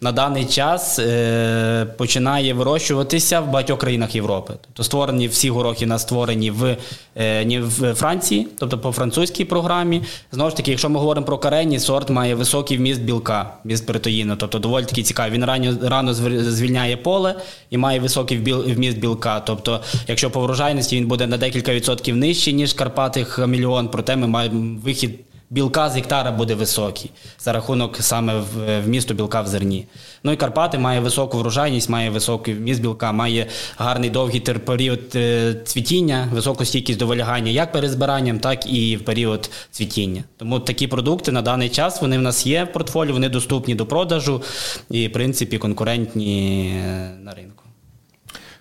На 0.00 0.12
даний 0.12 0.44
час 0.44 0.98
е, 0.98 1.86
починає 1.96 2.54
вирощуватися 2.54 3.40
в 3.40 3.46
багатьох 3.46 3.78
країнах 3.78 4.14
Європи. 4.14 4.54
Тобто 4.60 4.84
створені 4.84 5.28
всі 5.28 5.50
горохи 5.50 5.84
у 5.84 5.88
нас 5.88 6.02
створені 6.02 6.50
в, 6.50 6.76
е, 7.16 7.58
в 7.58 7.94
Франції, 7.94 8.48
тобто 8.58 8.78
по 8.78 8.92
французькій 8.92 9.44
програмі. 9.44 10.02
Знову 10.32 10.50
ж 10.50 10.56
таки, 10.56 10.70
якщо 10.70 10.88
ми 10.88 10.98
говоримо 10.98 11.26
про 11.26 11.38
карені, 11.38 11.80
сорт 11.80 12.10
має 12.10 12.34
високий 12.34 12.78
вміст 12.78 13.00
білка, 13.00 13.50
вміст 13.64 13.86
перетоїну, 13.86 14.36
тобто 14.36 14.58
доволі 14.58 14.84
таки 14.84 15.02
цікавий. 15.02 15.32
Він 15.32 15.44
рано, 15.44 15.78
рано 15.82 16.14
звільняє 16.14 16.96
поле 16.96 17.34
і 17.70 17.76
має 17.76 18.00
високий 18.00 18.38
вміст 18.38 18.98
білка. 18.98 19.40
Тобто, 19.40 19.80
якщо 20.08 20.30
по 20.30 20.40
врожайності 20.40 20.96
він 20.96 21.06
буде 21.06 21.26
на 21.26 21.36
декілька 21.36 21.74
відсотків 21.74 22.16
нижчий, 22.16 22.54
ніж 22.54 22.72
Карпати 22.72 23.24
хамільон, 23.24 23.88
проте 23.88 24.16
ми 24.16 24.26
маємо 24.26 24.80
вихід. 24.84 25.25
Білка 25.50 25.90
з 25.90 25.94
гектара 25.94 26.30
буде 26.30 26.54
високий 26.54 27.10
за 27.38 27.52
рахунок 27.52 27.96
саме 28.00 28.42
вмісту 28.84 29.14
білка 29.14 29.40
в 29.40 29.46
зерні. 29.46 29.86
Ну 30.24 30.32
і 30.32 30.36
Карпати 30.36 30.78
має 30.78 31.00
високу 31.00 31.38
врожайність, 31.38 31.88
має 31.88 32.10
високий 32.10 32.54
вміст 32.54 32.82
білка, 32.82 33.12
має 33.12 33.46
гарний 33.76 34.10
довгий 34.10 34.40
період 34.40 35.00
е, 35.14 35.54
цвітіння, 35.64 36.28
високу 36.32 36.64
стійкість 36.64 36.98
до 36.98 37.06
вилягання 37.06 37.50
як 37.50 37.72
перед 37.72 37.90
збиранням, 37.90 38.38
так 38.38 38.72
і 38.72 38.96
в 38.96 39.04
період 39.04 39.50
цвітіння. 39.70 40.24
Тому 40.36 40.60
такі 40.60 40.86
продукти 40.86 41.32
на 41.32 41.42
даний 41.42 41.68
час 41.68 42.02
вони 42.02 42.18
в 42.18 42.22
нас 42.22 42.46
є 42.46 42.64
в 42.64 42.72
портфоліо, 42.72 43.12
вони 43.12 43.28
доступні 43.28 43.74
до 43.74 43.86
продажу 43.86 44.42
і, 44.90 45.08
в 45.08 45.12
принципі, 45.12 45.58
конкурентні 45.58 46.68
е, 46.86 47.10
на 47.22 47.34
ринку. 47.34 47.65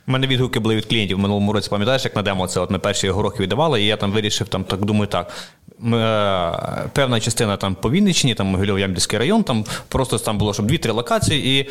У 0.07 0.11
мене 0.11 0.27
відгуки 0.27 0.59
були 0.59 0.75
від 0.75 0.85
клієнтів 0.85 1.17
в 1.17 1.19
минулому 1.19 1.53
році, 1.53 1.69
пам'ятаєш, 1.69 2.05
як 2.05 2.15
на 2.15 2.21
демо 2.21 2.47
це 2.47 2.59
от 2.59 2.71
ми 2.71 2.79
перші 2.79 3.09
горохи 3.09 3.43
віддавали, 3.43 3.81
і 3.83 3.85
я 3.85 3.97
там 3.97 4.11
вирішив, 4.11 4.47
там 4.47 4.63
так 4.63 4.85
думаю, 4.85 5.07
так. 5.07 5.31
е, 5.93 6.89
Певна 6.93 7.19
частина 7.19 7.57
там 7.57 7.75
по 7.75 7.91
Вінниччині, 7.91 8.33
там 8.35 8.55
Могилів-Ямбільський 8.55 9.17
район, 9.17 9.43
там 9.43 9.65
просто 9.87 10.17
там 10.17 10.37
було, 10.37 10.53
щоб 10.53 10.65
дві-три 10.67 10.91
локації, 10.91 11.59
і 11.59 11.61
е, 11.61 11.69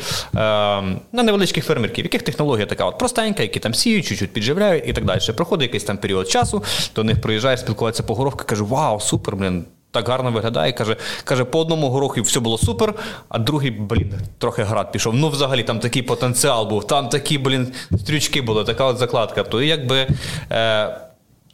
на 1.11 1.23
невеличких 1.23 1.65
фермерків, 1.65 2.05
яких 2.05 2.21
технологія 2.21 2.65
така 2.65 2.85
от 2.85 2.97
простенька, 2.97 3.43
які 3.43 3.59
там 3.59 3.73
сіють, 3.73 4.05
чуть-чуть 4.05 4.33
підживляють 4.33 4.83
і 4.87 4.93
так 4.93 5.05
далі. 5.05 5.19
Проходить 5.35 5.63
якийсь 5.67 5.83
там 5.83 5.97
період 5.97 6.29
часу, 6.29 6.63
до 6.95 7.03
них 7.03 7.21
приїжджає, 7.21 7.57
спілкуватися 7.57 8.03
по 8.03 8.15
гороху, 8.15 8.39
каже, 8.45 8.63
вау, 8.63 8.99
супер, 8.99 9.35
блін. 9.35 9.65
Так 9.95 10.09
гарно 10.09 10.31
виглядає. 10.31 10.71
Каже, 10.71 10.95
каже, 11.23 11.43
по 11.43 11.59
одному 11.59 11.89
гороху 11.89 12.21
все 12.21 12.39
було 12.39 12.57
супер, 12.57 12.93
а 13.29 13.39
другий, 13.39 13.71
блін, 13.71 14.13
трохи 14.37 14.63
град 14.63 14.91
пішов. 14.91 15.13
Ну, 15.13 15.29
взагалі, 15.29 15.63
там 15.63 15.79
такий 15.79 16.01
потенціал 16.01 16.69
був, 16.69 16.87
там 16.87 17.09
такі, 17.09 17.37
блін, 17.37 17.67
стрючки 17.99 18.41
були, 18.41 18.63
така 18.63 18.85
от 18.85 18.97
закладка. 18.97 19.43
То 19.43 19.61
якби. 19.61 20.07
Е, 20.51 20.97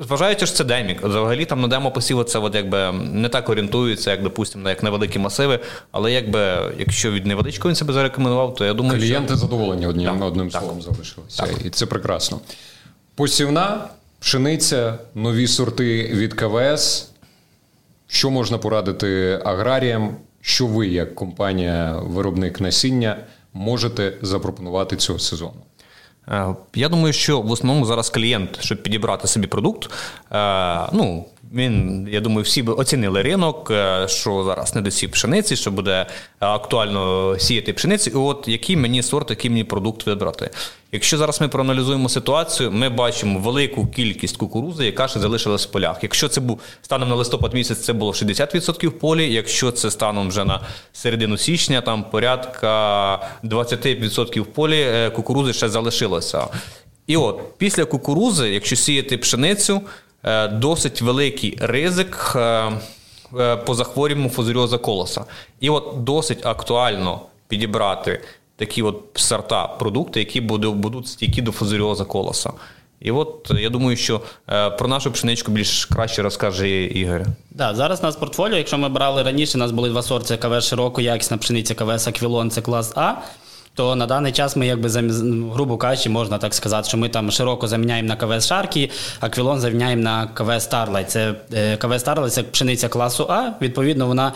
Зважаючи, 0.08 0.46
що 0.46 0.56
це 0.56 0.64
демік, 0.64 1.04
взагалі 1.04 1.46
там 1.46 1.62
на 1.62 1.68
демопосіву 1.68 2.24
це 2.24 2.40
от 2.40 2.56
якби 2.56 2.92
не 2.92 3.30
так 3.30 3.50
орієнтується, 3.50 4.12
як, 4.12 4.24
допустимо, 4.24 4.70
як 4.70 4.84
на 4.84 4.90
великі 4.90 5.20
масиви. 5.20 5.60
Але 5.92 6.12
якби 6.12 6.58
якщо 6.80 7.12
від 7.12 7.26
невеличкого 7.26 7.70
він 7.70 7.76
себе 7.76 7.94
зарекомендував, 7.94 8.56
то 8.56 8.66
я 8.66 8.74
думаю, 8.74 9.00
Клієнти 9.00 9.28
що 9.28 9.38
задоволені 9.38 9.88
одним, 9.88 10.06
Так, 10.06 10.24
одним 10.28 10.50
так. 10.50 10.62
словом 10.62 10.82
залишилися. 10.82 11.48
І 11.66 11.70
це 11.70 11.86
прекрасно. 11.86 12.40
Посівна, 13.16 13.84
пшениця, 14.20 14.98
нові 15.16 15.48
сорти 15.48 16.04
від 16.14 16.34
КВС. 16.34 17.11
Що 18.14 18.32
можна 18.32 18.58
порадити 18.58 19.40
аграріям? 19.46 20.16
Що 20.42 20.68
ви, 20.68 20.88
як 20.88 21.16
компанія-виробник 21.16 22.62
насіння, 22.62 23.18
можете 23.54 24.14
запропонувати 24.22 24.96
цього 24.96 25.20
сезону? 25.20 25.54
Е, 26.28 26.56
Я 26.76 26.90
думаю, 26.90 27.14
що 27.14 27.42
в 27.42 27.52
основному 27.52 27.86
зараз 27.86 28.10
клієнт, 28.10 28.58
щоб 28.62 28.84
підібрати 28.84 29.28
собі 29.28 29.48
продукт, 29.48 29.90
е, 30.32 30.80
ну. 30.94 31.26
Він, 31.54 32.08
я 32.12 32.20
думаю, 32.20 32.44
всі 32.44 32.64
би 32.64 32.74
оцінили 32.74 33.22
ринок, 33.22 33.72
е, 33.72 34.08
що 34.08 34.44
зараз 34.44 34.76
не 34.76 34.82
досів 34.82 35.12
пшениці, 35.12 35.56
що 35.56 35.72
буде 35.72 36.06
актуально 36.40 37.36
сіяти 37.40 37.74
пшениці. 37.74 38.10
І 38.10 38.14
от 38.14 38.48
який 38.48 38.76
мені 38.76 39.04
сорт, 39.04 39.30
який 39.30 39.52
мені 39.52 39.64
продукт 39.64 40.08
вибрати. 40.08 40.50
Якщо 40.92 41.18
зараз 41.18 41.42
ми 41.42 41.48
проаналізуємо 41.48 42.10
ситуацію, 42.10 42.72
ми 42.72 42.90
бачимо 42.90 43.40
велику 43.40 43.88
кількість 43.88 44.38
кукурузи, 44.38 44.86
яка 44.86 45.08
ще 45.08 45.20
залишилась 45.20 45.68
в 45.68 45.72
полях. 45.72 46.00
Якщо 46.02 46.28
це 46.28 46.42
був 46.42 46.60
станом 46.82 47.10
на 47.10 47.16
листопад 47.16 47.54
місяць, 47.54 47.80
це 47.80 47.94
було 47.94 48.12
60% 48.12 48.88
в 48.88 48.92
полі. 48.92 49.34
Якщо 49.34 49.72
це 49.72 49.92
станом 49.92 50.30
вже 50.30 50.46
на 50.46 50.62
середину 50.94 51.38
січня, 51.38 51.82
там 51.82 52.04
порядка 52.04 53.20
20% 53.44 54.40
в 54.40 54.46
полі 54.46 54.82
е, 54.82 55.10
кукурузи 55.10 55.54
ще 55.54 55.70
залишилося. 55.70 56.48
І 57.08 57.18
от 57.18 57.42
після 57.58 57.86
кукурузи, 57.86 58.50
якщо 58.50 58.76
сіяти 58.76 59.18
пшеницю, 59.18 59.82
досить 60.52 61.02
великий 61.02 61.58
ризик. 61.62 62.34
е, 62.36 62.72
е, 63.40 63.56
по 63.56 63.74
захворюванню 63.74 64.30
фузаріоза 64.30 64.78
колоса. 64.78 65.26
І 65.60 65.70
от 65.70 66.04
досить 66.04 66.46
актуально 66.46 67.22
підібрати 67.48 68.22
такі 68.56 68.82
от 68.82 69.02
сорта 69.14 69.68
продукти, 69.68 70.20
які 70.20 70.42
будуть 70.42 71.08
стійкі 71.08 71.42
до 71.42 71.52
фузаріоза 71.52 72.06
колоса. 72.06 72.52
І 73.02 73.12
от 73.12 73.52
е, 73.52 73.62
я 73.62 73.70
думаю, 73.70 73.98
що 73.98 74.22
е, 74.50 74.70
про 74.70 74.88
нашу 74.88 75.12
пшеничку 75.12 75.52
більш 75.52 75.86
краще 75.86 76.22
розкаже 76.22 76.84
Ігор. 76.84 77.26
Да, 77.52 77.76
зараз 77.76 78.00
у 78.00 78.04
нас 78.04 78.16
портфоліо, 78.16 78.58
якщо 78.58 78.78
ми 78.78 78.90
брали 78.90 79.24
раніше, 79.24 79.58
у 79.58 79.60
нас 79.60 79.72
були 79.72 79.90
два 79.90 80.02
сорти 80.02 80.38
КВС 80.38 80.68
широко, 80.68 81.02
якісна 81.02 81.38
пшениця, 81.38 81.76
КВС 81.76 82.10
Аквілон, 82.10 82.50
це 82.52 82.62
клас 82.62 82.94
А. 82.96 83.14
То 83.74 83.96
на 83.96 84.06
даний 84.06 84.32
час 84.32 84.56
ми, 84.56 84.68
якби 84.68 84.90
грубо 85.54 85.78
кажучи, 85.78 86.10
можна 86.10 86.38
так 86.38 86.54
сказати, 86.54 86.88
що 86.88 86.98
ми 86.98 87.10
там 87.10 87.32
широко 87.32 87.68
заміняємо 87.68 88.08
на 88.08 88.16
КВС 88.16 88.48
Шаркі, 88.48 88.92
Аквілон 89.20 89.60
заміняємо 89.60 90.02
на 90.02 90.28
КВС 90.28 90.60
Старлай. 90.60 91.06
Це 91.06 91.36
е, 91.54 91.78
КВС 91.78 92.00
Старлай 92.00 92.30
це 92.30 92.44
пшениця 92.44 92.90
класу 92.90 93.28
А. 93.30 93.52
Відповідно, 93.62 94.08
вона 94.08 94.34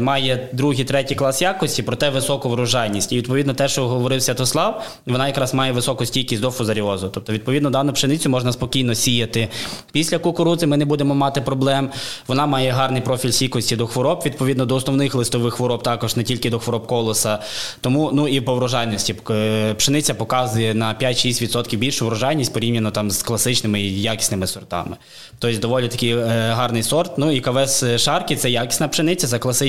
має 0.00 0.48
другий, 0.52 0.84
третій 0.84 1.14
клас 1.14 1.42
якості, 1.42 1.82
проте 1.82 2.10
високу 2.10 2.48
врожайність. 2.48 3.12
І 3.12 3.16
відповідно 3.16 3.54
те, 3.54 3.68
що 3.68 3.88
говорив 3.88 4.22
Святослав, 4.22 4.86
вона 5.06 5.26
якраз 5.26 5.54
має 5.54 5.72
високу 5.72 6.06
стійкість 6.06 6.42
до 6.42 6.50
фузаріозу. 6.50 7.10
Тобто, 7.14 7.32
відповідно, 7.32 7.70
дану 7.70 7.92
пшеницю 7.92 8.30
можна 8.30 8.52
спокійно 8.52 8.94
сіяти. 8.94 9.48
Після 9.92 10.18
кукурудзи 10.18 10.66
ми 10.66 10.76
не 10.76 10.84
будемо 10.84 11.14
мати 11.14 11.40
проблем. 11.40 11.90
Вона 12.28 12.46
має 12.46 12.70
гарний 12.70 13.02
профіль 13.02 13.30
стійкості 13.30 13.76
до 13.76 13.86
хвороб, 13.86 14.22
відповідно 14.26 14.66
до 14.66 14.74
основних 14.74 15.14
листових 15.14 15.54
хвороб, 15.54 15.82
також 15.82 16.16
не 16.16 16.22
тільки 16.22 16.50
до 16.50 16.58
хвороб 16.58 16.86
колоса. 16.86 17.38
Тому 17.80 18.10
ну 18.12 18.28
і 18.28 18.40
по 18.40 18.54
врожайності 18.54 19.16
Е, 19.30 19.74
пшениця 19.74 20.14
показує 20.14 20.74
на 20.74 20.94
5-6% 20.94 21.76
більшу 21.76 22.06
врожайність 22.06 22.52
порівняно 22.52 22.90
там 22.90 23.10
з 23.10 23.22
класичними 23.22 23.80
і 23.80 24.02
якісними 24.02 24.46
сортами. 24.46 24.96
Тобто 25.38 25.58
доволі 25.58 25.88
такий 25.88 26.10
е, 26.10 26.52
гарний 26.56 26.82
сорт. 26.82 27.18
Ну 27.18 27.32
і 27.32 27.40
КВС 27.40 27.98
Шаркі 27.98 28.36
це 28.36 28.50
якісна 28.50 28.88
пшениця, 28.88 29.26
це 29.26 29.38
класична 29.38 29.65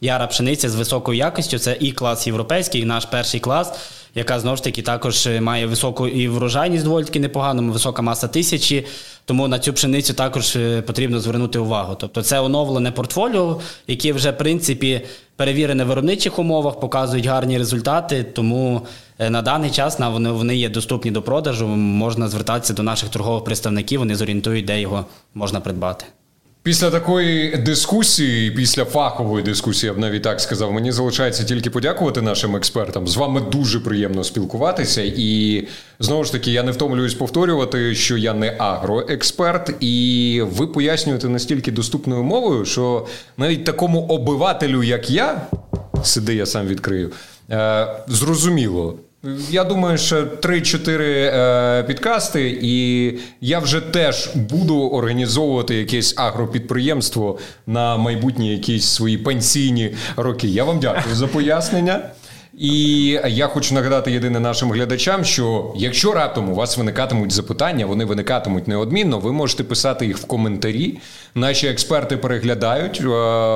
яра 0.00 0.26
пшениця 0.26 0.68
з 0.68 0.74
високою 0.74 1.18
якістю. 1.18 1.58
Це 1.58 1.76
і 1.80 1.92
клас 1.92 2.26
європейський, 2.26 2.80
і 2.80 2.84
наш 2.84 3.04
перший 3.04 3.40
клас, 3.40 3.72
яка 4.14 4.40
знову 4.40 4.56
ж 4.56 4.64
таки 4.64 4.82
також 4.82 5.26
е, 5.26 5.40
має 5.40 5.66
високу 5.66 6.08
і 6.08 6.28
врожайність 6.28 6.84
доволі 6.84 7.04
таки 7.04 7.20
непогану, 7.20 7.72
висока 7.72 8.02
маса 8.02 8.28
тисячі. 8.28 8.86
Тому 9.24 9.48
на 9.48 9.58
цю 9.58 9.72
пшеницю 9.72 10.14
також 10.14 10.56
е, 10.56 10.82
потрібно 10.82 11.20
звернути 11.20 11.58
увагу. 11.58 11.96
Тобто 12.00 12.22
це 12.22 12.40
оновлене 12.40 12.92
портфоліо, 12.92 13.60
яке 13.86 14.12
вже 14.12 14.30
в 14.30 14.38
принципі 14.38 15.00
перевірене 15.36 15.84
в 15.84 15.86
виробничих 15.86 16.38
умовах, 16.38 16.80
показують 16.80 17.26
гарні 17.26 17.58
результати. 17.58 18.22
Тому 18.22 18.86
е, 19.18 19.30
на 19.30 19.42
даний 19.42 19.70
час 19.70 19.98
вони, 19.98 20.30
вони 20.30 20.56
є 20.56 20.68
доступні 20.68 21.10
до 21.10 21.22
продажу. 21.22 21.66
Можна 21.76 22.28
звертатися 22.28 22.72
до 22.72 22.82
наших 22.82 23.08
торгових 23.08 23.44
представників, 23.44 24.00
вони 24.00 24.16
зорієнтують, 24.16 24.64
де 24.64 24.80
його 24.80 25.04
можна 25.34 25.60
придбати. 25.60 26.04
Після 26.68 26.90
такої 26.90 27.56
дискусії, 27.56 28.50
після 28.50 28.84
фахової 28.84 29.44
дискусії, 29.44 29.88
я 29.88 29.94
б 29.94 29.98
навіть 29.98 30.22
так 30.22 30.40
сказав, 30.40 30.72
мені 30.72 30.92
залишається 30.92 31.44
тільки 31.44 31.70
подякувати 31.70 32.22
нашим 32.22 32.56
експертам. 32.56 33.08
З 33.08 33.16
вами 33.16 33.40
дуже 33.40 33.80
приємно 33.80 34.24
спілкуватися. 34.24 35.02
І 35.02 35.64
знову 35.98 36.24
ж 36.24 36.32
таки, 36.32 36.50
я 36.50 36.62
не 36.62 36.72
втомлююсь 36.72 37.14
повторювати, 37.14 37.94
що 37.94 38.16
я 38.16 38.34
не 38.34 38.54
агроексперт, 38.58 39.74
і 39.80 40.42
ви 40.44 40.66
пояснюєте 40.66 41.28
настільки 41.28 41.72
доступною 41.72 42.22
мовою, 42.22 42.64
що 42.64 43.06
навіть 43.36 43.64
такому 43.64 44.06
обивателю, 44.06 44.82
як 44.82 45.10
я, 45.10 45.40
сиди, 46.04 46.34
я 46.34 46.46
сам 46.46 46.66
відкрию, 46.66 47.12
е, 47.50 47.86
зрозуміло. 48.08 48.98
Я 49.50 49.64
думаю, 49.64 49.98
що 49.98 50.24
3-4 50.24 50.90
е, 50.90 51.82
підкасти, 51.82 52.58
і 52.62 53.14
я 53.40 53.58
вже 53.58 53.80
теж 53.80 54.30
буду 54.34 54.88
організовувати 54.88 55.74
якесь 55.74 56.14
агропідприємство 56.16 57.38
на 57.66 57.96
майбутні 57.96 58.52
якісь 58.52 58.86
свої 58.86 59.18
пенсійні 59.18 59.94
роки. 60.16 60.48
Я 60.48 60.64
вам 60.64 60.80
дякую 60.80 61.14
за 61.14 61.26
пояснення. 61.26 62.10
І 62.58 63.06
я 63.26 63.46
хочу 63.46 63.74
нагадати 63.74 64.12
єдине 64.12 64.40
нашим 64.40 64.72
глядачам, 64.72 65.24
що 65.24 65.72
якщо 65.76 66.12
раптом 66.12 66.50
у 66.50 66.54
вас 66.54 66.78
виникатимуть 66.78 67.32
запитання, 67.32 67.86
вони 67.86 68.04
виникатимуть 68.04 68.68
неодмінно, 68.68 69.18
ви 69.18 69.32
можете 69.32 69.64
писати 69.64 70.06
їх 70.06 70.18
в 70.18 70.24
коментарі. 70.24 70.98
Наші 71.34 71.66
експерти 71.66 72.16
переглядають, 72.16 73.00
е, 73.00 73.04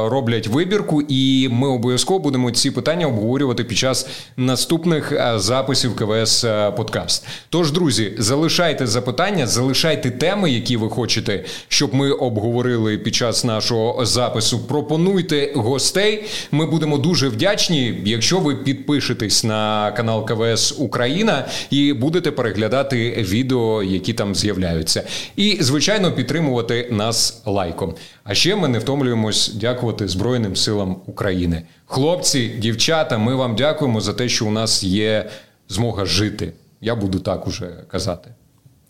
роблять 0.08 0.46
вибірку, 0.46 1.02
і 1.02 1.48
ми 1.52 1.68
обов'язково 1.68 2.18
будемо 2.18 2.50
ці 2.50 2.70
питання 2.70 3.06
обговорювати 3.06 3.64
під 3.64 3.78
час 3.78 4.08
наступних 4.36 5.12
е, 5.12 5.38
записів 5.38 5.96
КВС 5.96 6.48
е, 6.48 6.70
Подкаст. 6.70 7.26
Тож, 7.48 7.72
друзі, 7.72 8.12
залишайте 8.18 8.86
запитання, 8.86 9.46
залишайте 9.46 10.10
теми, 10.10 10.50
які 10.50 10.76
ви 10.76 10.88
хочете, 10.88 11.44
щоб 11.68 11.94
ми 11.94 12.10
обговорили 12.12 12.98
під 12.98 13.14
час 13.14 13.44
нашого 13.44 14.06
запису. 14.06 14.58
Пропонуйте 14.58 15.52
гостей. 15.54 16.24
Ми 16.52 16.66
будемо 16.66 16.98
дуже 16.98 17.28
вдячні, 17.28 18.00
якщо 18.04 18.38
ви 18.38 18.54
підпишете 18.54 18.91
підпишетесь 18.92 19.44
на 19.44 19.92
канал 19.92 20.26
КВС 20.26 20.74
Україна 20.78 21.46
і 21.70 21.92
будете 21.92 22.30
переглядати 22.30 23.10
відео, 23.12 23.82
які 23.82 24.12
там 24.12 24.34
з'являються. 24.34 25.02
І, 25.36 25.58
звичайно, 25.60 26.12
підтримувати 26.12 26.88
нас 26.90 27.42
лайком. 27.46 27.94
А 28.24 28.34
ще 28.34 28.56
ми 28.56 28.68
не 28.68 28.78
втомлюємось 28.78 29.54
дякувати 29.54 30.08
Збройним 30.08 30.56
силам 30.56 30.96
України. 31.06 31.62
Хлопці, 31.86 32.48
дівчата, 32.48 33.18
ми 33.18 33.34
вам 33.34 33.56
дякуємо 33.56 34.00
за 34.00 34.12
те, 34.12 34.28
що 34.28 34.46
у 34.46 34.50
нас 34.50 34.84
є 34.84 35.30
змога 35.68 36.04
жити. 36.04 36.52
Я 36.80 36.94
буду 36.94 37.18
так 37.18 37.46
уже 37.46 37.70
казати. 37.88 38.30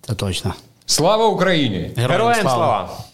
Це 0.00 0.14
точно. 0.14 0.54
Слава 0.86 1.26
Україні! 1.26 1.90
Героям 1.96 2.10
Героям 2.10 2.40
слава! 2.40 3.04